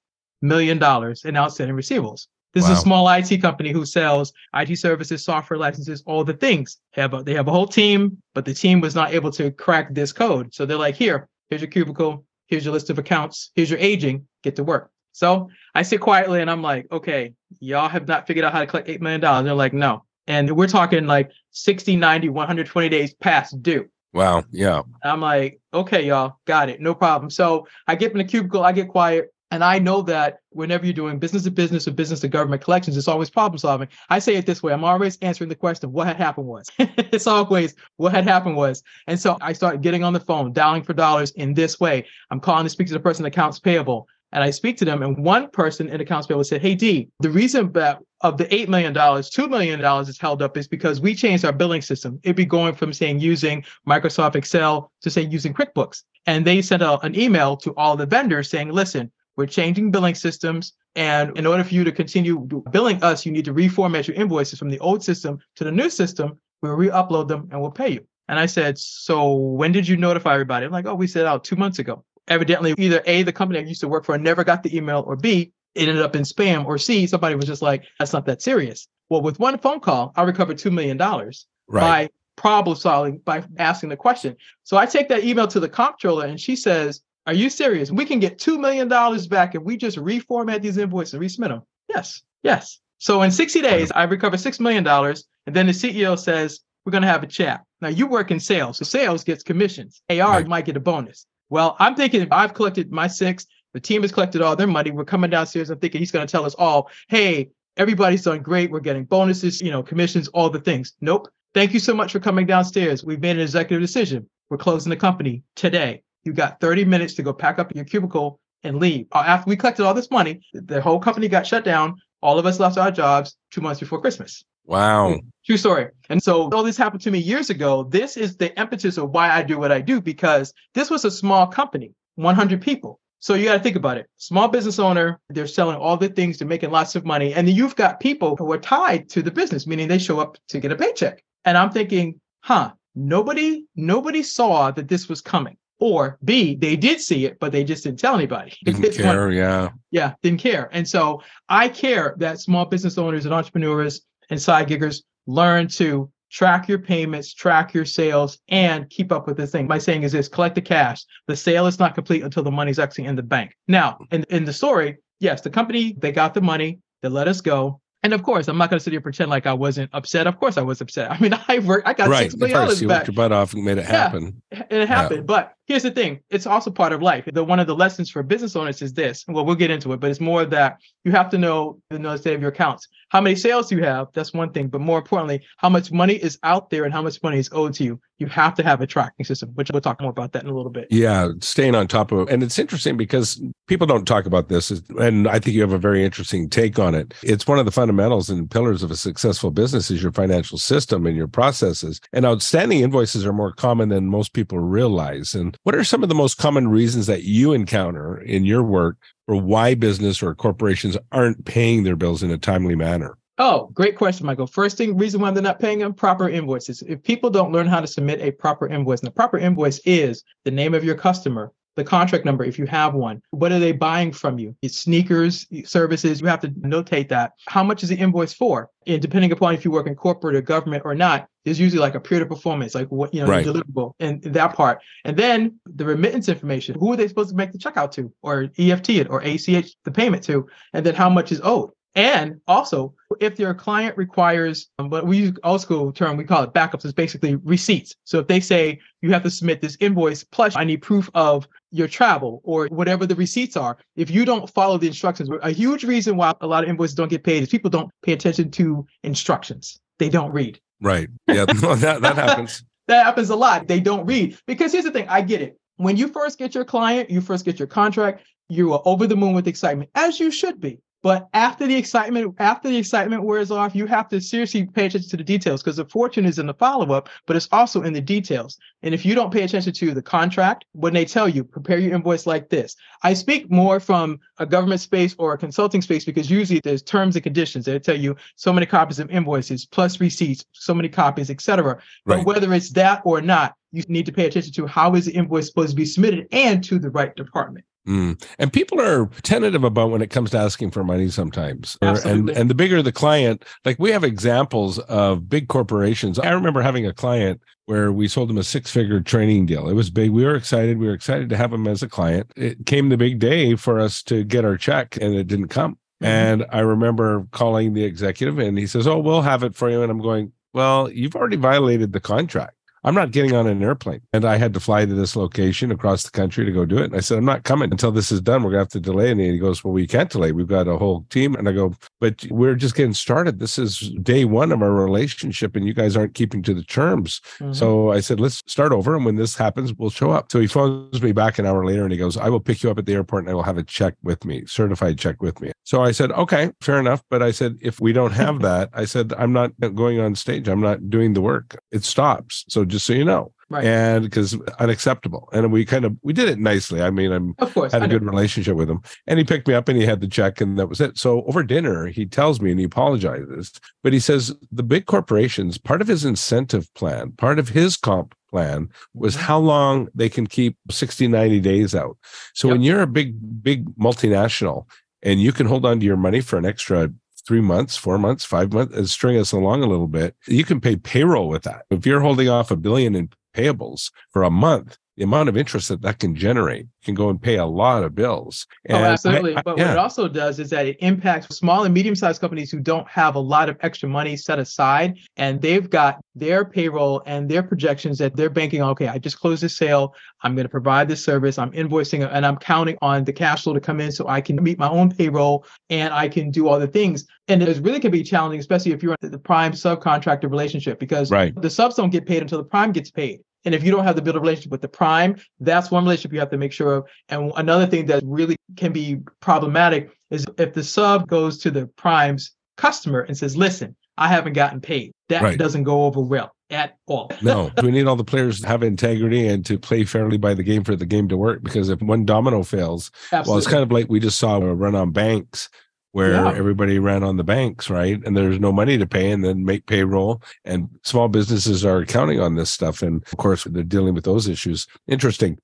million 0.42 0.78
in 1.24 1.36
outstanding 1.36 1.76
receivables. 1.76 2.26
This 2.54 2.64
is 2.64 2.70
a 2.70 2.76
small 2.76 3.08
IT 3.08 3.40
company 3.40 3.72
who 3.72 3.86
sells 3.86 4.32
IT 4.54 4.76
services, 4.78 5.24
software 5.24 5.58
licenses, 5.58 6.02
all 6.04 6.22
the 6.22 6.34
things. 6.34 6.78
They 6.94 7.00
have 7.00 7.14
a, 7.14 7.22
they 7.22 7.34
have 7.34 7.48
a 7.48 7.50
whole 7.50 7.66
team, 7.66 8.18
but 8.34 8.44
the 8.44 8.52
team 8.52 8.80
was 8.80 8.94
not 8.94 9.14
able 9.14 9.30
to 9.32 9.50
crack 9.50 9.94
this 9.94 10.12
code. 10.12 10.52
So 10.52 10.66
they're 10.66 10.76
like, 10.76 10.94
here, 10.94 11.28
here's 11.48 11.62
your 11.62 11.70
cubicle, 11.70 12.26
here's 12.46 12.64
your 12.64 12.74
list 12.74 12.90
of 12.90 12.98
accounts, 12.98 13.50
here's 13.54 13.70
your 13.70 13.78
aging, 13.78 14.26
get 14.42 14.56
to 14.56 14.64
work. 14.64 14.90
So 15.12 15.48
I 15.74 15.82
sit 15.82 16.00
quietly 16.00 16.42
and 16.42 16.50
I'm 16.50 16.62
like, 16.62 16.86
okay, 16.92 17.32
y'all 17.60 17.88
have 17.88 18.06
not 18.06 18.26
figured 18.26 18.44
out 18.44 18.52
how 18.52 18.60
to 18.60 18.66
collect 18.66 18.88
$8 18.88 19.00
million. 19.00 19.20
They're 19.20 19.54
like, 19.54 19.72
no. 19.72 20.04
And 20.26 20.54
we're 20.54 20.68
talking 20.68 21.06
like 21.06 21.30
60, 21.50 21.96
90, 21.96 22.28
120 22.28 22.88
days 22.88 23.14
past 23.14 23.62
due. 23.62 23.88
wow 24.12 24.44
yeah 24.50 24.82
I'm 25.02 25.20
like, 25.20 25.60
okay, 25.72 26.06
y'all, 26.06 26.38
got 26.44 26.68
it, 26.68 26.80
no 26.80 26.94
problem. 26.94 27.30
So 27.30 27.66
I 27.86 27.94
get 27.94 28.12
in 28.12 28.18
the 28.18 28.24
cubicle, 28.24 28.62
I 28.62 28.72
get 28.72 28.88
quiet, 28.88 29.32
and 29.52 29.62
I 29.62 29.78
know 29.78 30.00
that 30.02 30.38
whenever 30.48 30.86
you're 30.86 30.94
doing 30.94 31.18
business 31.18 31.42
to 31.42 31.50
business 31.50 31.86
or 31.86 31.90
business 31.90 32.20
to 32.20 32.28
government 32.28 32.62
collections, 32.62 32.96
it's 32.96 33.06
always 33.06 33.28
problem 33.28 33.58
solving. 33.58 33.86
I 34.08 34.18
say 34.18 34.34
it 34.34 34.46
this 34.46 34.62
way: 34.62 34.72
I'm 34.72 34.82
always 34.82 35.18
answering 35.20 35.50
the 35.50 35.54
question, 35.54 35.92
"What 35.92 36.06
had 36.06 36.16
happened 36.16 36.46
was." 36.46 36.70
it's 36.78 37.26
always 37.26 37.74
what 37.98 38.14
had 38.14 38.24
happened 38.24 38.56
was, 38.56 38.82
and 39.06 39.20
so 39.20 39.36
I 39.42 39.52
start 39.52 39.82
getting 39.82 40.04
on 40.04 40.14
the 40.14 40.20
phone, 40.20 40.54
dialing 40.54 40.82
for 40.82 40.94
dollars 40.94 41.32
in 41.32 41.52
this 41.52 41.78
way. 41.78 42.06
I'm 42.30 42.40
calling 42.40 42.64
to 42.64 42.70
speak 42.70 42.86
to 42.86 42.94
the 42.94 43.00
person 43.00 43.26
accounts 43.26 43.58
payable. 43.58 44.08
And 44.34 44.42
I 44.42 44.50
speak 44.50 44.78
to 44.78 44.86
them, 44.86 45.02
and 45.02 45.22
one 45.22 45.50
person 45.50 45.90
in 45.90 46.00
accounts 46.00 46.26
payable 46.26 46.44
said, 46.44 46.62
Hey, 46.62 46.74
Dee, 46.74 47.10
the 47.20 47.28
reason 47.28 47.70
that 47.72 47.98
of 48.22 48.38
the 48.38 48.46
$8 48.46 48.68
million, 48.68 48.94
$2 48.94 49.50
million 49.50 49.84
is 50.08 50.18
held 50.18 50.40
up 50.40 50.56
is 50.56 50.66
because 50.66 51.02
we 51.02 51.14
changed 51.14 51.44
our 51.44 51.52
billing 51.52 51.82
system. 51.82 52.18
It'd 52.22 52.36
be 52.36 52.46
going 52.46 52.74
from 52.74 52.94
saying 52.94 53.18
using 53.18 53.62
Microsoft 53.86 54.34
Excel 54.34 54.90
to 55.02 55.10
say 55.10 55.20
using 55.20 55.52
QuickBooks. 55.52 56.04
And 56.24 56.46
they 56.46 56.62
sent 56.62 56.82
out 56.82 57.04
an 57.04 57.18
email 57.18 57.58
to 57.58 57.72
all 57.76 57.94
the 57.94 58.06
vendors 58.06 58.48
saying, 58.48 58.70
Listen, 58.70 59.12
we're 59.36 59.46
changing 59.46 59.90
billing 59.90 60.14
systems. 60.14 60.74
And 60.94 61.36
in 61.38 61.46
order 61.46 61.64
for 61.64 61.74
you 61.74 61.84
to 61.84 61.92
continue 61.92 62.40
billing 62.70 63.02
us, 63.02 63.24
you 63.24 63.32
need 63.32 63.46
to 63.46 63.54
reformat 63.54 64.06
your 64.06 64.16
invoices 64.16 64.58
from 64.58 64.68
the 64.68 64.78
old 64.80 65.02
system 65.02 65.38
to 65.56 65.64
the 65.64 65.72
new 65.72 65.88
system. 65.88 66.38
We'll 66.60 66.74
re 66.74 66.88
upload 66.88 67.28
them 67.28 67.48
and 67.50 67.60
we'll 67.60 67.70
pay 67.70 67.90
you. 67.90 68.06
And 68.28 68.38
I 68.38 68.46
said, 68.46 68.78
So 68.78 69.32
when 69.32 69.72
did 69.72 69.88
you 69.88 69.96
notify 69.96 70.34
everybody? 70.34 70.66
I'm 70.66 70.72
like, 70.72 70.86
Oh, 70.86 70.94
we 70.94 71.06
sent 71.06 71.26
out 71.26 71.44
two 71.44 71.56
months 71.56 71.78
ago 71.78 72.04
evidently 72.28 72.74
either 72.78 73.02
A, 73.06 73.22
the 73.22 73.32
company 73.32 73.60
I 73.60 73.62
used 73.62 73.80
to 73.80 73.88
work 73.88 74.04
for 74.04 74.16
never 74.18 74.44
got 74.44 74.62
the 74.62 74.76
email, 74.76 75.04
or 75.06 75.16
B, 75.16 75.52
it 75.74 75.88
ended 75.88 76.02
up 76.02 76.16
in 76.16 76.22
spam, 76.22 76.64
or 76.64 76.78
C, 76.78 77.06
somebody 77.06 77.34
was 77.34 77.46
just 77.46 77.62
like, 77.62 77.84
that's 77.98 78.12
not 78.12 78.26
that 78.26 78.42
serious. 78.42 78.88
Well, 79.08 79.22
with 79.22 79.38
one 79.38 79.58
phone 79.58 79.80
call, 79.80 80.12
I 80.16 80.22
recovered 80.22 80.58
$2 80.58 80.72
million 80.72 80.98
right 80.98 81.32
by 81.68 82.10
problem 82.36 82.76
solving, 82.76 83.18
by 83.18 83.44
asking 83.58 83.90
the 83.90 83.96
question. 83.96 84.36
So 84.62 84.76
I 84.76 84.86
take 84.86 85.08
that 85.08 85.24
email 85.24 85.46
to 85.48 85.60
the 85.60 85.68
comptroller 85.68 86.26
and 86.26 86.40
she 86.40 86.56
says, 86.56 87.02
Are 87.26 87.34
you 87.34 87.50
serious? 87.50 87.90
We 87.90 88.04
can 88.04 88.18
get 88.18 88.38
$2 88.38 88.58
million 88.58 88.88
back 89.28 89.54
if 89.54 89.62
we 89.62 89.76
just 89.76 89.96
reformat 89.96 90.62
these 90.62 90.76
invoices 90.76 91.14
and 91.14 91.22
resubmit 91.22 91.48
them. 91.48 91.62
Yes, 91.88 92.22
yes. 92.42 92.80
So 92.98 93.22
in 93.22 93.30
60 93.30 93.60
days, 93.62 93.92
I 93.92 94.04
recover 94.04 94.36
$6 94.36 94.60
million. 94.60 94.86
And 94.86 95.56
then 95.56 95.66
the 95.66 95.72
CEO 95.72 96.18
says, 96.18 96.60
we're 96.84 96.92
going 96.92 97.02
to 97.02 97.08
have 97.08 97.22
a 97.22 97.28
chat. 97.28 97.62
Now 97.80 97.88
you 97.88 98.06
work 98.06 98.30
in 98.30 98.40
sales. 98.40 98.78
So 98.78 98.84
sales 98.84 99.24
gets 99.24 99.42
commissions. 99.42 100.02
AR 100.10 100.16
right. 100.16 100.46
might 100.46 100.64
get 100.64 100.76
a 100.76 100.80
bonus. 100.80 101.26
Well, 101.48 101.76
I'm 101.78 101.94
thinking 101.94 102.22
if 102.22 102.32
I've 102.32 102.54
collected 102.54 102.90
my 102.90 103.06
six. 103.06 103.46
The 103.72 103.80
team 103.80 104.02
has 104.02 104.12
collected 104.12 104.42
all 104.42 104.54
their 104.54 104.66
money. 104.66 104.90
We're 104.90 105.04
coming 105.04 105.30
downstairs. 105.30 105.70
I'm 105.70 105.78
thinking 105.78 106.00
he's 106.00 106.10
going 106.10 106.26
to 106.26 106.30
tell 106.30 106.44
us 106.44 106.54
all, 106.54 106.90
hey, 107.08 107.50
everybody's 107.76 108.22
done 108.22 108.42
great. 108.42 108.70
We're 108.70 108.80
getting 108.80 109.04
bonuses, 109.04 109.62
you 109.62 109.70
know, 109.70 109.82
commissions, 109.82 110.28
all 110.28 110.50
the 110.50 110.60
things. 110.60 110.92
Nope. 111.00 111.28
Thank 111.54 111.72
you 111.72 111.80
so 111.80 111.94
much 111.94 112.12
for 112.12 112.20
coming 112.20 112.46
downstairs. 112.46 113.04
We've 113.04 113.20
made 113.20 113.36
an 113.36 113.42
executive 113.42 113.82
decision. 113.82 114.28
We're 114.50 114.58
closing 114.58 114.90
the 114.90 114.96
company 114.96 115.42
today. 115.56 116.02
You 116.24 116.32
got 116.32 116.60
30 116.60 116.84
minutes 116.84 117.14
to 117.14 117.22
go 117.22 117.32
pack 117.32 117.58
up 117.58 117.74
your 117.74 117.84
cubicle 117.84 118.40
and 118.62 118.78
leave. 118.78 119.06
Uh, 119.12 119.24
after 119.26 119.48
we 119.48 119.56
collected 119.56 119.84
all 119.84 119.94
this 119.94 120.10
money, 120.10 120.40
the 120.52 120.80
whole 120.80 121.00
company 121.00 121.28
got 121.28 121.46
shut 121.46 121.64
down. 121.64 121.96
All 122.20 122.38
of 122.38 122.46
us 122.46 122.60
lost 122.60 122.78
our 122.78 122.90
jobs 122.90 123.36
two 123.50 123.60
months 123.60 123.80
before 123.80 124.00
Christmas. 124.00 124.44
Wow. 124.64 125.18
True 125.44 125.56
story. 125.56 125.88
And 126.08 126.22
so 126.22 126.48
all 126.52 126.62
this 126.62 126.76
happened 126.76 127.02
to 127.02 127.10
me 127.10 127.18
years 127.18 127.50
ago. 127.50 127.82
This 127.84 128.16
is 128.16 128.36
the 128.36 128.56
impetus 128.58 128.96
of 128.96 129.10
why 129.10 129.30
I 129.30 129.42
do 129.42 129.58
what 129.58 129.72
I 129.72 129.80
do 129.80 130.00
because 130.00 130.54
this 130.74 130.88
was 130.88 131.04
a 131.04 131.10
small 131.10 131.48
company, 131.48 131.92
100 132.14 132.62
people. 132.62 133.00
So 133.18 133.34
you 133.34 133.44
got 133.44 133.54
to 133.54 133.62
think 133.62 133.76
about 133.76 133.98
it. 133.98 134.08
Small 134.16 134.48
business 134.48 134.78
owner, 134.78 135.20
they're 135.28 135.46
selling 135.46 135.76
all 135.76 135.96
the 135.96 136.08
things, 136.08 136.38
they're 136.38 136.48
making 136.48 136.70
lots 136.70 136.96
of 136.96 137.04
money. 137.04 137.34
And 137.34 137.46
then 137.46 137.54
you've 137.54 137.76
got 137.76 138.00
people 138.00 138.36
who 138.36 138.50
are 138.52 138.58
tied 138.58 139.08
to 139.10 139.22
the 139.22 139.30
business, 139.30 139.66
meaning 139.66 139.88
they 139.88 139.98
show 139.98 140.18
up 140.18 140.38
to 140.48 140.58
get 140.58 140.72
a 140.72 140.76
paycheck. 140.76 141.22
And 141.44 141.56
I'm 141.56 141.70
thinking, 141.70 142.20
huh, 142.40 142.72
nobody, 142.94 143.64
nobody 143.76 144.22
saw 144.22 144.72
that 144.72 144.88
this 144.88 145.08
was 145.08 145.20
coming. 145.20 145.56
Or 145.82 146.16
B, 146.22 146.54
they 146.54 146.76
did 146.76 147.00
see 147.00 147.26
it, 147.26 147.40
but 147.40 147.50
they 147.50 147.64
just 147.64 147.82
didn't 147.82 147.98
tell 147.98 148.14
anybody. 148.14 148.56
Didn't 148.64 148.94
care, 148.94 149.32
yeah. 149.32 149.70
Yeah, 149.90 150.14
didn't 150.22 150.38
care. 150.38 150.68
And 150.70 150.88
so 150.88 151.22
I 151.48 151.68
care 151.68 152.14
that 152.18 152.38
small 152.38 152.66
business 152.66 152.98
owners 152.98 153.24
and 153.24 153.34
entrepreneurs 153.34 154.00
and 154.30 154.40
side 154.40 154.68
giggers 154.68 155.02
learn 155.26 155.66
to 155.68 156.08
track 156.30 156.68
your 156.68 156.78
payments, 156.78 157.34
track 157.34 157.74
your 157.74 157.84
sales, 157.84 158.38
and 158.46 158.88
keep 158.90 159.10
up 159.10 159.26
with 159.26 159.36
the 159.36 159.46
thing. 159.48 159.66
My 159.66 159.78
saying 159.78 160.04
is 160.04 160.12
this 160.12 160.28
collect 160.28 160.54
the 160.54 160.60
cash. 160.60 161.04
The 161.26 161.34
sale 161.34 161.66
is 161.66 161.80
not 161.80 161.96
complete 161.96 162.22
until 162.22 162.44
the 162.44 162.52
money's 162.52 162.78
actually 162.78 163.06
in 163.06 163.16
the 163.16 163.24
bank. 163.24 163.56
Now, 163.66 163.98
in, 164.12 164.24
in 164.30 164.44
the 164.44 164.52
story, 164.52 164.98
yes, 165.18 165.40
the 165.40 165.50
company, 165.50 165.96
they 165.98 166.12
got 166.12 166.32
the 166.32 166.42
money, 166.42 166.78
they 167.02 167.08
let 167.08 167.26
us 167.26 167.40
go. 167.40 167.80
And 168.04 168.12
of 168.12 168.24
course, 168.24 168.48
I'm 168.48 168.58
not 168.58 168.68
going 168.68 168.78
to 168.78 168.82
sit 168.82 168.92
here 168.92 168.98
and 168.98 169.04
pretend 169.04 169.30
like 169.30 169.46
I 169.46 169.52
wasn't 169.52 169.88
upset. 169.92 170.26
Of 170.26 170.38
course, 170.40 170.56
I 170.56 170.62
was 170.62 170.80
upset. 170.80 171.10
I 171.12 171.18
mean, 171.20 171.38
I 171.48 171.60
worked, 171.60 171.86
I 171.86 171.92
got 171.92 172.08
right. 172.08 172.22
six 172.22 172.36
million 172.36 172.58
dollars 172.58 172.74
back. 172.74 172.82
You 172.82 172.88
worked 172.88 173.06
your 173.08 173.14
butt 173.14 173.32
off 173.32 173.54
and 173.54 173.64
made 173.64 173.78
it 173.78 173.84
happen. 173.84 174.42
Yeah, 174.50 174.64
it 174.70 174.88
happened. 174.88 175.20
Yeah. 175.20 175.24
But 175.26 175.54
here's 175.72 175.82
the 175.82 175.90
thing: 175.90 176.20
it's 176.30 176.46
also 176.46 176.70
part 176.70 176.92
of 176.92 177.02
life. 177.02 177.28
The 177.32 177.42
one 177.42 177.58
of 177.58 177.66
the 177.66 177.74
lessons 177.74 178.10
for 178.10 178.22
business 178.22 178.54
owners 178.54 178.82
is 178.82 178.92
this. 178.92 179.24
Well, 179.26 179.44
we'll 179.44 179.56
get 179.56 179.70
into 179.70 179.92
it, 179.92 180.00
but 180.00 180.10
it's 180.10 180.20
more 180.20 180.44
that 180.44 180.76
you 181.04 181.12
have 181.12 181.30
to 181.30 181.38
know 181.38 181.80
the 181.90 182.16
state 182.16 182.34
of 182.34 182.40
your 182.40 182.50
accounts. 182.50 182.86
How 183.08 183.20
many 183.20 183.36
sales 183.36 183.70
you 183.72 183.82
have? 183.82 184.08
That's 184.14 184.32
one 184.32 184.52
thing. 184.52 184.68
But 184.68 184.80
more 184.80 184.98
importantly, 184.98 185.42
how 185.56 185.68
much 185.68 185.90
money 185.92 186.14
is 186.14 186.38
out 186.42 186.70
there 186.70 186.84
and 186.84 186.92
how 186.92 187.02
much 187.02 187.22
money 187.22 187.38
is 187.38 187.48
owed 187.52 187.74
to 187.74 187.84
you. 187.84 188.00
You 188.18 188.26
have 188.28 188.54
to 188.54 188.62
have 188.62 188.80
a 188.80 188.86
tracking 188.86 189.24
system, 189.24 189.50
which 189.54 189.68
we'll 189.72 189.80
talk 189.80 190.00
more 190.00 190.10
about 190.10 190.32
that 190.32 190.44
in 190.44 190.48
a 190.48 190.54
little 190.54 190.70
bit. 190.70 190.86
Yeah, 190.90 191.30
staying 191.40 191.74
on 191.74 191.88
top 191.88 192.12
of 192.12 192.28
it. 192.28 192.32
And 192.32 192.42
it's 192.42 192.56
interesting 192.56 192.96
because 192.96 193.42
people 193.66 193.86
don't 193.86 194.06
talk 194.06 194.26
about 194.26 194.48
this, 194.48 194.70
and 194.70 195.26
I 195.26 195.40
think 195.40 195.56
you 195.56 195.60
have 195.62 195.72
a 195.72 195.78
very 195.78 196.04
interesting 196.04 196.48
take 196.48 196.78
on 196.78 196.94
it. 196.94 197.14
It's 197.24 197.48
one 197.48 197.58
of 197.58 197.64
the 197.64 197.72
fundamentals 197.72 198.30
and 198.30 198.48
pillars 198.48 198.84
of 198.84 198.92
a 198.92 198.96
successful 198.96 199.50
business 199.50 199.90
is 199.90 200.02
your 200.02 200.12
financial 200.12 200.56
system 200.56 201.04
and 201.04 201.16
your 201.16 201.26
processes. 201.26 202.00
And 202.12 202.24
outstanding 202.24 202.80
invoices 202.80 203.26
are 203.26 203.32
more 203.32 203.52
common 203.52 203.88
than 203.88 204.06
most 204.06 204.34
people 204.34 204.60
realize. 204.60 205.34
And 205.34 205.58
what 205.64 205.74
are 205.74 205.84
some 205.84 206.02
of 206.02 206.08
the 206.08 206.14
most 206.14 206.38
common 206.38 206.68
reasons 206.68 207.06
that 207.06 207.22
you 207.22 207.52
encounter 207.52 208.18
in 208.20 208.44
your 208.44 208.62
work 208.62 208.96
for 209.26 209.36
why 209.36 209.74
business 209.74 210.22
or 210.22 210.34
corporations 210.34 210.96
aren't 211.12 211.44
paying 211.44 211.84
their 211.84 211.96
bills 211.96 212.22
in 212.22 212.30
a 212.30 212.38
timely 212.38 212.74
manner? 212.74 213.16
Oh, 213.38 213.70
great 213.72 213.96
question, 213.96 214.26
Michael. 214.26 214.46
First 214.46 214.76
thing, 214.76 214.96
reason 214.96 215.20
why 215.20 215.30
they're 215.30 215.42
not 215.42 215.60
paying 215.60 215.78
them, 215.78 215.94
proper 215.94 216.28
invoices. 216.28 216.82
If 216.82 217.02
people 217.02 217.30
don't 217.30 217.52
learn 217.52 217.66
how 217.66 217.80
to 217.80 217.86
submit 217.86 218.20
a 218.20 218.30
proper 218.32 218.68
invoice, 218.68 219.00
and 219.00 219.06
the 219.06 219.12
proper 219.12 219.38
invoice 219.38 219.80
is 219.84 220.22
the 220.44 220.50
name 220.50 220.74
of 220.74 220.84
your 220.84 220.94
customer, 220.94 221.52
the 221.76 221.84
contract 221.84 222.24
number 222.24 222.44
if 222.44 222.58
you 222.58 222.66
have 222.66 222.94
one. 222.94 223.22
What 223.30 223.52
are 223.52 223.58
they 223.58 223.72
buying 223.72 224.12
from 224.12 224.38
you? 224.38 224.54
It's 224.62 224.78
sneakers, 224.78 225.46
services. 225.64 226.20
You 226.20 226.26
have 226.26 226.40
to 226.40 226.48
notate 226.48 227.08
that. 227.08 227.32
How 227.46 227.62
much 227.62 227.82
is 227.82 227.88
the 227.88 227.96
invoice 227.96 228.34
for? 228.34 228.70
And 228.86 229.00
depending 229.00 229.32
upon 229.32 229.54
if 229.54 229.64
you 229.64 229.70
work 229.70 229.86
in 229.86 229.94
corporate 229.94 230.36
or 230.36 230.42
government 230.42 230.82
or 230.84 230.94
not, 230.94 231.28
there's 231.44 231.58
usually 231.58 231.80
like 231.80 231.94
a 231.94 232.00
period 232.00 232.22
of 232.22 232.28
performance, 232.28 232.74
like 232.74 232.88
what 232.88 233.12
you 233.14 233.20
know, 233.20 233.26
right. 233.26 233.44
deliverable 233.44 233.94
and 234.00 234.22
that 234.22 234.54
part. 234.54 234.80
And 235.04 235.16
then 235.16 235.58
the 235.66 235.84
remittance 235.84 236.28
information. 236.28 236.78
Who 236.78 236.92
are 236.92 236.96
they 236.96 237.08
supposed 237.08 237.30
to 237.30 237.36
make 237.36 237.52
the 237.52 237.58
check 237.58 237.76
out 237.76 237.92
to, 237.92 238.12
or 238.22 238.48
EFT 238.58 238.90
it, 238.90 239.10
or 239.10 239.22
ACH 239.22 239.74
the 239.84 239.90
payment 239.90 240.22
to, 240.24 240.46
and 240.72 240.86
then 240.86 240.94
how 240.94 241.08
much 241.08 241.32
is 241.32 241.40
owed. 241.42 241.70
And 241.94 242.40
also, 242.48 242.94
if 243.20 243.38
your 243.38 243.52
client 243.52 243.96
requires, 243.98 244.68
what 244.78 245.06
we 245.06 245.18
use 245.18 245.32
old 245.44 245.60
school 245.60 245.92
term, 245.92 246.16
we 246.16 246.24
call 246.24 246.42
it 246.42 246.54
backups, 246.54 246.86
is 246.86 246.92
basically 246.92 247.36
receipts. 247.36 247.94
So 248.04 248.18
if 248.18 248.28
they 248.28 248.40
say 248.40 248.80
you 249.02 249.12
have 249.12 249.22
to 249.24 249.30
submit 249.30 249.60
this 249.60 249.76
invoice, 249.78 250.24
plus 250.24 250.56
I 250.56 250.64
need 250.64 250.78
proof 250.78 251.10
of 251.14 251.46
your 251.72 251.88
travel 251.88 252.40
or 252.44 252.68
whatever 252.68 253.06
the 253.06 253.16
receipts 253.16 253.56
are, 253.56 253.76
if 253.96 254.10
you 254.10 254.24
don't 254.24 254.48
follow 254.48 254.78
the 254.78 254.86
instructions, 254.86 255.28
a 255.42 255.50
huge 255.50 255.82
reason 255.82 256.16
why 256.16 256.32
a 256.40 256.46
lot 256.46 256.62
of 256.62 256.70
invoices 256.70 256.94
don't 256.94 257.08
get 257.08 257.24
paid 257.24 257.42
is 257.42 257.48
people 257.48 257.70
don't 257.70 257.90
pay 258.02 258.12
attention 258.12 258.50
to 258.52 258.86
instructions. 259.02 259.80
They 259.98 260.08
don't 260.08 260.30
read. 260.32 260.60
Right. 260.80 261.08
Yeah, 261.26 261.44
that, 261.46 261.98
that 262.02 262.14
happens. 262.14 262.62
that 262.88 263.04
happens 263.04 263.30
a 263.30 263.36
lot. 263.36 263.66
They 263.66 263.80
don't 263.80 264.06
read. 264.06 264.38
Because 264.46 264.72
here's 264.72 264.84
the 264.84 264.90
thing 264.90 265.08
I 265.08 265.22
get 265.22 265.40
it. 265.40 265.58
When 265.76 265.96
you 265.96 266.08
first 266.08 266.38
get 266.38 266.54
your 266.54 266.64
client, 266.64 267.10
you 267.10 267.20
first 267.20 267.44
get 267.44 267.58
your 267.58 267.68
contract, 267.68 268.22
you 268.48 268.72
are 268.74 268.82
over 268.84 269.06
the 269.06 269.16
moon 269.16 269.34
with 269.34 269.48
excitement, 269.48 269.90
as 269.94 270.20
you 270.20 270.30
should 270.30 270.60
be. 270.60 270.78
But 271.02 271.28
after 271.34 271.66
the 271.66 271.76
excitement, 271.76 272.36
after 272.38 272.68
the 272.68 272.76
excitement 272.76 273.24
wears 273.24 273.50
off, 273.50 273.74
you 273.74 273.86
have 273.86 274.08
to 274.10 274.20
seriously 274.20 274.66
pay 274.66 274.86
attention 274.86 275.10
to 275.10 275.16
the 275.16 275.24
details 275.24 275.62
because 275.62 275.76
the 275.76 275.84
fortune 275.84 276.24
is 276.24 276.38
in 276.38 276.46
the 276.46 276.54
follow-up, 276.54 277.08
but 277.26 277.34
it's 277.34 277.48
also 277.50 277.82
in 277.82 277.92
the 277.92 278.00
details. 278.00 278.56
And 278.82 278.94
if 278.94 279.04
you 279.04 279.14
don't 279.14 279.32
pay 279.32 279.42
attention 279.42 279.72
to 279.72 279.94
the 279.94 280.02
contract, 280.02 280.64
when 280.72 280.94
they 280.94 281.04
tell 281.04 281.28
you 281.28 281.42
prepare 281.42 281.78
your 281.78 281.94
invoice 281.94 282.24
like 282.24 282.48
this, 282.48 282.76
I 283.02 283.14
speak 283.14 283.50
more 283.50 283.80
from 283.80 284.20
a 284.38 284.46
government 284.46 284.80
space 284.80 285.14
or 285.18 285.32
a 285.32 285.38
consulting 285.38 285.82
space 285.82 286.04
because 286.04 286.30
usually 286.30 286.60
there's 286.60 286.82
terms 286.82 287.16
and 287.16 287.22
conditions. 287.22 287.64
They 287.64 287.78
tell 287.80 287.98
you 287.98 288.16
so 288.36 288.52
many 288.52 288.66
copies 288.66 289.00
of 289.00 289.10
invoices 289.10 289.66
plus 289.66 290.00
receipts, 290.00 290.44
so 290.52 290.72
many 290.72 290.88
copies, 290.88 291.30
etc. 291.30 291.78
Right. 292.06 292.18
But 292.18 292.26
whether 292.26 292.52
it's 292.54 292.70
that 292.70 293.02
or 293.04 293.20
not, 293.20 293.56
you 293.72 293.82
need 293.88 294.06
to 294.06 294.12
pay 294.12 294.26
attention 294.26 294.52
to 294.52 294.66
how 294.66 294.94
is 294.94 295.06
the 295.06 295.12
invoice 295.12 295.46
supposed 295.46 295.70
to 295.70 295.76
be 295.76 295.84
submitted 295.84 296.28
and 296.30 296.62
to 296.64 296.78
the 296.78 296.90
right 296.90 297.14
department. 297.16 297.64
Mm. 297.86 298.22
And 298.38 298.52
people 298.52 298.80
are 298.80 299.06
tentative 299.22 299.64
about 299.64 299.90
when 299.90 300.02
it 300.02 300.10
comes 300.10 300.30
to 300.30 300.38
asking 300.38 300.70
for 300.70 300.84
money 300.84 301.08
sometimes. 301.08 301.76
And 301.80 302.30
and 302.30 302.48
the 302.48 302.54
bigger 302.54 302.80
the 302.80 302.92
client, 302.92 303.44
like 303.64 303.78
we 303.80 303.90
have 303.90 304.04
examples 304.04 304.78
of 304.80 305.28
big 305.28 305.48
corporations. 305.48 306.18
I 306.18 306.30
remember 306.30 306.62
having 306.62 306.86
a 306.86 306.92
client 306.92 307.40
where 307.66 307.90
we 307.90 308.06
sold 308.06 308.30
him 308.30 308.38
a 308.38 308.44
six-figure 308.44 309.00
training 309.00 309.46
deal. 309.46 309.68
It 309.68 309.74
was 309.74 309.90
big. 309.90 310.10
We 310.10 310.24
were 310.24 310.36
excited. 310.36 310.78
We 310.78 310.86
were 310.86 310.94
excited 310.94 311.28
to 311.30 311.36
have 311.36 311.52
him 311.52 311.66
as 311.66 311.82
a 311.82 311.88
client. 311.88 312.30
It 312.36 312.66
came 312.66 312.88
the 312.88 312.96
big 312.96 313.18
day 313.18 313.56
for 313.56 313.80
us 313.80 314.02
to 314.04 314.22
get 314.24 314.44
our 314.44 314.56
check 314.56 314.96
and 315.00 315.14
it 315.14 315.26
didn't 315.26 315.48
come. 315.48 315.72
Mm-hmm. 315.72 316.04
And 316.04 316.46
I 316.50 316.60
remember 316.60 317.26
calling 317.32 317.72
the 317.72 317.84
executive 317.84 318.38
and 318.38 318.58
he 318.58 318.66
says, 318.68 318.86
"Oh, 318.86 318.98
we'll 318.98 319.22
have 319.22 319.42
it 319.42 319.56
for 319.56 319.68
you." 319.68 319.82
And 319.82 319.90
I'm 319.90 320.00
going, 320.00 320.30
"Well, 320.52 320.88
you've 320.88 321.16
already 321.16 321.36
violated 321.36 321.92
the 321.92 322.00
contract." 322.00 322.54
I'm 322.84 322.94
not 322.94 323.12
getting 323.12 323.34
on 323.34 323.46
an 323.46 323.62
airplane. 323.62 324.00
And 324.12 324.24
I 324.24 324.36
had 324.36 324.54
to 324.54 324.60
fly 324.60 324.84
to 324.84 324.94
this 324.94 325.14
location 325.14 325.70
across 325.70 326.02
the 326.02 326.10
country 326.10 326.44
to 326.44 326.52
go 326.52 326.64
do 326.64 326.78
it. 326.78 326.86
And 326.86 326.96
I 326.96 327.00
said, 327.00 327.18
I'm 327.18 327.24
not 327.24 327.44
coming 327.44 327.70
until 327.70 327.92
this 327.92 328.10
is 328.10 328.20
done. 328.20 328.42
We're 328.42 328.50
going 328.50 328.60
to 328.60 328.64
have 328.64 328.68
to 328.70 328.80
delay. 328.80 329.10
And 329.10 329.20
he 329.20 329.38
goes, 329.38 329.62
Well, 329.62 329.72
we 329.72 329.86
can't 329.86 330.10
delay. 330.10 330.32
We've 330.32 330.46
got 330.46 330.68
a 330.68 330.76
whole 330.76 331.06
team. 331.10 331.34
And 331.34 331.48
I 331.48 331.52
go, 331.52 331.74
But 332.00 332.24
we're 332.30 332.54
just 332.54 332.74
getting 332.74 332.94
started. 332.94 333.38
This 333.38 333.58
is 333.58 333.78
day 334.02 334.24
one 334.24 334.52
of 334.52 334.62
our 334.62 334.72
relationship, 334.72 335.54
and 335.54 335.66
you 335.66 335.74
guys 335.74 335.96
aren't 335.96 336.14
keeping 336.14 336.42
to 336.42 336.54
the 336.54 336.64
terms. 336.64 337.20
Mm-hmm. 337.38 337.52
So 337.52 337.92
I 337.92 338.00
said, 338.00 338.18
Let's 338.18 338.42
start 338.46 338.72
over. 338.72 338.96
And 338.96 339.04
when 339.04 339.16
this 339.16 339.36
happens, 339.36 339.72
we'll 339.74 339.90
show 339.90 340.10
up. 340.10 340.32
So 340.32 340.40
he 340.40 340.46
phones 340.46 341.00
me 341.02 341.12
back 341.12 341.38
an 341.38 341.46
hour 341.46 341.64
later 341.64 341.84
and 341.84 341.92
he 341.92 341.98
goes, 341.98 342.16
I 342.16 342.28
will 342.28 342.40
pick 342.40 342.62
you 342.62 342.70
up 342.70 342.78
at 342.78 342.86
the 342.86 342.94
airport 342.94 343.24
and 343.24 343.30
I 343.30 343.34
will 343.34 343.42
have 343.42 343.58
a 343.58 343.62
check 343.62 343.94
with 344.02 344.24
me, 344.24 344.44
certified 344.46 344.98
check 344.98 345.22
with 345.22 345.40
me. 345.40 345.52
So 345.64 345.82
I 345.82 345.92
said, 345.92 346.10
Okay, 346.12 346.50
fair 346.60 346.78
enough. 346.78 347.02
But 347.10 347.22
I 347.22 347.30
said, 347.30 347.58
If 347.60 347.80
we 347.80 347.92
don't 347.92 348.12
have 348.12 348.40
that, 348.42 348.70
I 348.72 348.86
said, 348.86 349.12
I'm 349.16 349.32
not 349.32 349.52
going 349.74 350.00
on 350.00 350.16
stage. 350.16 350.48
I'm 350.48 350.60
not 350.60 350.90
doing 350.90 351.14
the 351.14 351.20
work. 351.20 351.60
It 351.70 351.84
stops. 351.84 352.44
So 352.48 352.64
just 352.72 352.86
so 352.86 352.92
you 352.92 353.04
know. 353.04 353.32
Right. 353.48 353.64
And 353.64 354.04
because 354.04 354.34
unacceptable. 354.58 355.28
And 355.32 355.52
we 355.52 355.66
kind 355.66 355.84
of 355.84 355.96
we 356.02 356.14
did 356.14 356.28
it 356.28 356.38
nicely. 356.38 356.80
I 356.80 356.90
mean, 356.90 357.12
I'm 357.12 357.34
of 357.38 357.52
course 357.52 357.72
had 357.72 357.82
a 357.82 357.88
good 357.88 358.02
relationship 358.04 358.56
with 358.56 358.70
him. 358.70 358.80
And 359.06 359.18
he 359.18 359.24
picked 359.24 359.46
me 359.46 359.52
up 359.52 359.68
and 359.68 359.78
he 359.78 359.84
had 359.84 360.00
the 360.00 360.08
check 360.08 360.40
and 360.40 360.58
that 360.58 360.68
was 360.68 360.80
it. 360.80 360.96
So 360.96 361.22
over 361.24 361.42
dinner, 361.42 361.86
he 361.86 362.06
tells 362.06 362.40
me 362.40 362.50
and 362.50 362.58
he 362.58 362.64
apologizes. 362.64 363.52
But 363.82 363.92
he 363.92 364.00
says 364.00 364.34
the 364.50 364.62
big 364.62 364.86
corporations, 364.86 365.58
part 365.58 365.82
of 365.82 365.88
his 365.88 366.04
incentive 366.04 366.72
plan, 366.72 367.12
part 367.12 367.38
of 367.38 367.50
his 367.50 367.76
comp 367.76 368.14
plan 368.30 368.70
was 368.94 369.14
mm-hmm. 369.14 369.24
how 369.24 369.38
long 369.38 369.88
they 369.94 370.08
can 370.08 370.26
keep 370.26 370.56
60, 370.70 371.08
90 371.08 371.40
days 371.40 371.74
out. 371.74 371.98
So 372.32 372.48
yep. 372.48 372.54
when 372.54 372.62
you're 372.62 372.82
a 372.82 372.86
big, 372.86 373.42
big 373.42 373.66
multinational 373.76 374.66
and 375.02 375.20
you 375.20 375.32
can 375.32 375.46
hold 375.46 375.66
on 375.66 375.78
to 375.80 375.86
your 375.86 375.98
money 375.98 376.22
for 376.22 376.38
an 376.38 376.46
extra 376.46 376.90
three 377.26 377.40
months, 377.40 377.76
four 377.76 377.98
months, 377.98 378.24
five 378.24 378.52
months, 378.52 378.76
and 378.76 378.88
string 378.88 379.18
us 379.18 379.32
along 379.32 379.62
a 379.62 379.66
little 379.66 379.88
bit, 379.88 380.16
you 380.26 380.44
can 380.44 380.60
pay 380.60 380.76
payroll 380.76 381.28
with 381.28 381.42
that. 381.42 381.64
If 381.70 381.86
you're 381.86 382.00
holding 382.00 382.28
off 382.28 382.50
a 382.50 382.56
billion 382.56 382.94
in 382.94 383.10
payables 383.34 383.90
for 384.10 384.22
a 384.22 384.30
month, 384.30 384.78
the 384.96 385.04
amount 385.04 385.28
of 385.28 385.36
interest 385.38 385.70
that 385.70 385.80
that 385.82 385.98
can 385.98 386.14
generate 386.14 386.66
can 386.84 386.94
go 386.94 387.08
and 387.08 387.20
pay 387.22 387.36
a 387.36 387.46
lot 387.46 387.82
of 387.82 387.94
bills. 387.94 388.46
oh, 388.68 388.74
And 388.74 388.84
absolutely. 388.84 389.34
I- 389.34 389.38
I- 389.38 389.42
but 389.42 389.56
yeah. 389.56 389.68
what 389.68 389.72
it 389.72 389.78
also 389.78 390.06
does 390.08 390.38
is 390.38 390.50
that 390.50 390.66
it 390.66 390.76
impacts 390.80 391.34
small 391.34 391.64
and 391.64 391.72
medium 391.72 391.94
sized 391.94 392.20
companies 392.20 392.50
who 392.50 392.60
don't 392.60 392.86
have 392.88 393.14
a 393.14 393.18
lot 393.20 393.48
of 393.48 393.56
extra 393.60 393.88
money 393.88 394.16
set 394.16 394.38
aside 394.38 394.98
and 395.16 395.40
they've 395.40 395.70
got 395.70 396.00
their 396.14 396.44
payroll 396.44 397.02
and 397.06 397.28
their 397.28 397.42
projections 397.42 397.96
that 397.98 398.14
they're 398.16 398.28
banking 398.30 398.60
on. 398.60 398.70
Okay, 398.70 398.88
I 398.88 398.98
just 398.98 399.18
closed 399.18 399.42
this 399.42 399.56
sale. 399.56 399.94
I'm 400.22 400.34
going 400.34 400.44
to 400.44 400.50
provide 400.50 400.88
this 400.88 401.02
service. 401.02 401.38
I'm 401.38 401.52
invoicing 401.52 402.06
and 402.12 402.26
I'm 402.26 402.36
counting 402.36 402.76
on 402.82 403.04
the 403.04 403.12
cash 403.14 403.44
flow 403.44 403.54
to 403.54 403.60
come 403.60 403.80
in 403.80 403.92
so 403.92 404.08
I 404.08 404.20
can 404.20 404.42
meet 404.42 404.58
my 404.58 404.68
own 404.68 404.90
payroll 404.94 405.46
and 405.70 405.94
I 405.94 406.08
can 406.08 406.30
do 406.30 406.48
all 406.48 406.58
the 406.60 406.66
things. 406.66 407.06
And 407.28 407.42
it 407.42 407.58
really 407.64 407.80
can 407.80 407.90
be 407.92 408.02
challenging, 408.02 408.40
especially 408.40 408.72
if 408.72 408.82
you're 408.82 408.96
in 409.02 409.10
the 409.10 409.18
prime 409.18 409.52
subcontractor 409.52 410.30
relationship, 410.30 410.78
because 410.78 411.10
Right. 411.10 411.32
the 411.40 411.48
subs 411.50 411.76
don't 411.76 411.90
get 411.90 412.04
paid 412.04 412.20
until 412.20 412.38
the 412.38 412.44
prime 412.44 412.72
gets 412.72 412.90
paid. 412.90 413.20
And 413.44 413.54
if 413.54 413.64
you 413.64 413.70
don't 413.70 413.84
have 413.84 413.96
the 413.96 414.02
build 414.02 414.16
a 414.16 414.20
relationship 414.20 414.52
with 414.52 414.62
the 414.62 414.68
prime, 414.68 415.16
that's 415.40 415.70
one 415.70 415.84
relationship 415.84 416.12
you 416.12 416.20
have 416.20 416.30
to 416.30 416.38
make 416.38 416.52
sure 416.52 416.74
of. 416.76 416.84
And 417.08 417.32
another 417.36 417.66
thing 417.66 417.86
that 417.86 418.02
really 418.04 418.36
can 418.56 418.72
be 418.72 418.98
problematic 419.20 419.90
is 420.10 420.24
if 420.38 420.52
the 420.54 420.62
sub 420.62 421.08
goes 421.08 421.38
to 421.38 421.50
the 421.50 421.66
prime's 421.66 422.32
customer 422.56 423.00
and 423.00 423.16
says, 423.16 423.36
listen, 423.36 423.74
I 423.98 424.08
haven't 424.08 424.34
gotten 424.34 424.60
paid. 424.60 424.92
That 425.08 425.22
Right. 425.22 425.38
doesn't 425.38 425.64
go 425.64 425.84
over 425.84 426.00
well 426.00 426.32
at 426.50 426.76
all. 426.86 427.10
no, 427.22 427.50
we 427.62 427.70
need 427.70 427.86
all 427.86 427.96
the 427.96 428.04
players 428.04 428.40
to 428.40 428.48
have 428.48 428.62
integrity 428.62 429.26
and 429.26 429.44
to 429.46 429.58
play 429.58 429.84
fairly 429.84 430.18
by 430.18 430.34
the 430.34 430.42
game 430.42 430.64
for 430.64 430.76
the 430.76 430.86
game 430.86 431.08
to 431.08 431.16
work. 431.16 431.42
Because 431.42 431.68
if 431.68 431.82
one 431.82 432.04
domino 432.04 432.42
fails, 432.42 432.90
well, 433.10 433.36
it's 433.36 433.46
kind 433.46 433.62
of 433.62 433.72
like 433.72 433.88
we 433.88 434.00
just 434.00 434.18
saw 434.18 434.36
a 434.36 434.54
run 434.54 434.74
on 434.74 434.92
banks 434.92 435.48
where 435.92 436.12
Yeah. 436.12 436.32
everybody 436.34 436.78
ran 436.78 437.02
on 437.02 437.16
the 437.16 437.24
banks, 437.24 437.70
right? 437.70 438.00
And 438.04 438.16
there's 438.16 438.40
no 438.40 438.50
money 438.52 438.76
to 438.78 438.86
pay 438.86 439.10
and 439.10 439.24
then 439.24 439.44
make 439.44 439.66
payroll. 439.66 440.22
And 440.44 440.68
small 440.82 441.08
businesses 441.08 441.64
are 441.64 441.84
counting 441.84 442.18
on 442.20 442.34
this 442.34 442.50
stuff. 442.50 442.82
And 442.82 443.02
of 443.12 443.16
course, 443.18 443.44
they're 443.44 443.62
dealing 443.62 443.94
with 443.94 444.04
those 444.04 444.26
issues. 444.28 444.66
Interesting. 444.88 445.38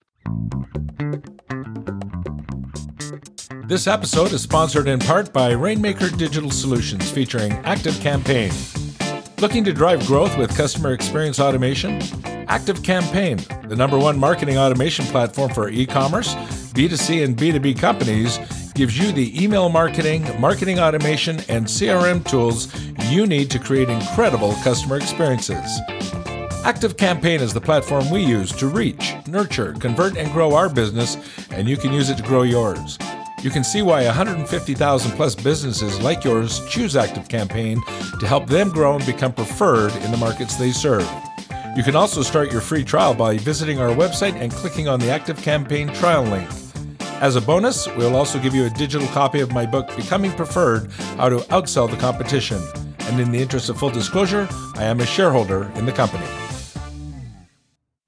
This 3.66 3.86
episode 3.86 4.32
is 4.32 4.40
sponsored 4.42 4.88
in 4.88 4.98
part 4.98 5.32
by 5.32 5.50
Rainmaker 5.52 6.08
Digital 6.08 6.50
Solutions 6.50 7.10
featuring 7.10 7.52
Active 7.64 7.98
Campaign. 8.00 8.50
Looking 9.40 9.62
to 9.64 9.72
drive 9.74 10.04
growth 10.06 10.36
with 10.38 10.56
customer 10.56 10.92
experience 10.94 11.38
automation? 11.38 12.00
Active 12.48 12.82
Campaign, 12.82 13.38
the 13.68 13.76
number 13.76 13.98
one 13.98 14.18
marketing 14.18 14.56
automation 14.56 15.04
platform 15.06 15.52
for 15.52 15.68
e 15.68 15.84
commerce, 15.84 16.34
B2C, 16.72 17.22
and 17.22 17.36
B2B 17.36 17.78
companies, 17.78 18.38
gives 18.78 18.96
you 18.96 19.10
the 19.10 19.42
email 19.42 19.68
marketing, 19.68 20.24
marketing 20.40 20.78
automation, 20.78 21.40
and 21.48 21.66
CRM 21.66 22.24
tools 22.24 22.72
you 23.10 23.26
need 23.26 23.50
to 23.50 23.58
create 23.58 23.88
incredible 23.88 24.52
customer 24.62 24.96
experiences. 24.96 25.80
ActiveCampaign 26.62 27.40
is 27.40 27.52
the 27.52 27.60
platform 27.60 28.08
we 28.08 28.22
use 28.22 28.52
to 28.52 28.68
reach, 28.68 29.14
nurture, 29.26 29.72
convert, 29.72 30.16
and 30.16 30.30
grow 30.30 30.54
our 30.54 30.68
business, 30.68 31.16
and 31.50 31.68
you 31.68 31.76
can 31.76 31.92
use 31.92 32.08
it 32.08 32.18
to 32.18 32.22
grow 32.22 32.42
yours. 32.42 32.96
You 33.42 33.50
can 33.50 33.64
see 33.64 33.82
why 33.82 34.04
150,000 34.04 35.10
plus 35.10 35.34
businesses 35.34 36.00
like 36.00 36.22
yours 36.22 36.64
choose 36.68 36.94
ActiveCampaign 36.94 38.20
to 38.20 38.26
help 38.28 38.46
them 38.46 38.68
grow 38.70 38.94
and 38.94 39.04
become 39.04 39.32
preferred 39.32 39.92
in 40.04 40.12
the 40.12 40.16
markets 40.18 40.54
they 40.54 40.70
serve. 40.70 41.10
You 41.76 41.82
can 41.82 41.96
also 41.96 42.22
start 42.22 42.52
your 42.52 42.60
free 42.60 42.84
trial 42.84 43.12
by 43.12 43.38
visiting 43.38 43.80
our 43.80 43.90
website 43.90 44.36
and 44.36 44.52
clicking 44.52 44.86
on 44.86 45.00
the 45.00 45.06
ActiveCampaign 45.06 45.98
trial 45.98 46.22
link. 46.22 46.48
As 47.20 47.34
a 47.34 47.40
bonus, 47.40 47.88
we'll 47.96 48.14
also 48.14 48.38
give 48.38 48.54
you 48.54 48.66
a 48.66 48.70
digital 48.70 49.08
copy 49.08 49.40
of 49.40 49.50
my 49.50 49.66
book, 49.66 49.88
Becoming 49.96 50.30
Preferred 50.30 50.88
How 51.16 51.28
to 51.28 51.38
Outsell 51.48 51.90
the 51.90 51.96
Competition. 51.96 52.62
And 53.00 53.18
in 53.18 53.32
the 53.32 53.38
interest 53.38 53.68
of 53.68 53.76
full 53.76 53.90
disclosure, 53.90 54.46
I 54.76 54.84
am 54.84 55.00
a 55.00 55.06
shareholder 55.06 55.64
in 55.74 55.84
the 55.84 55.90
company. 55.90 56.24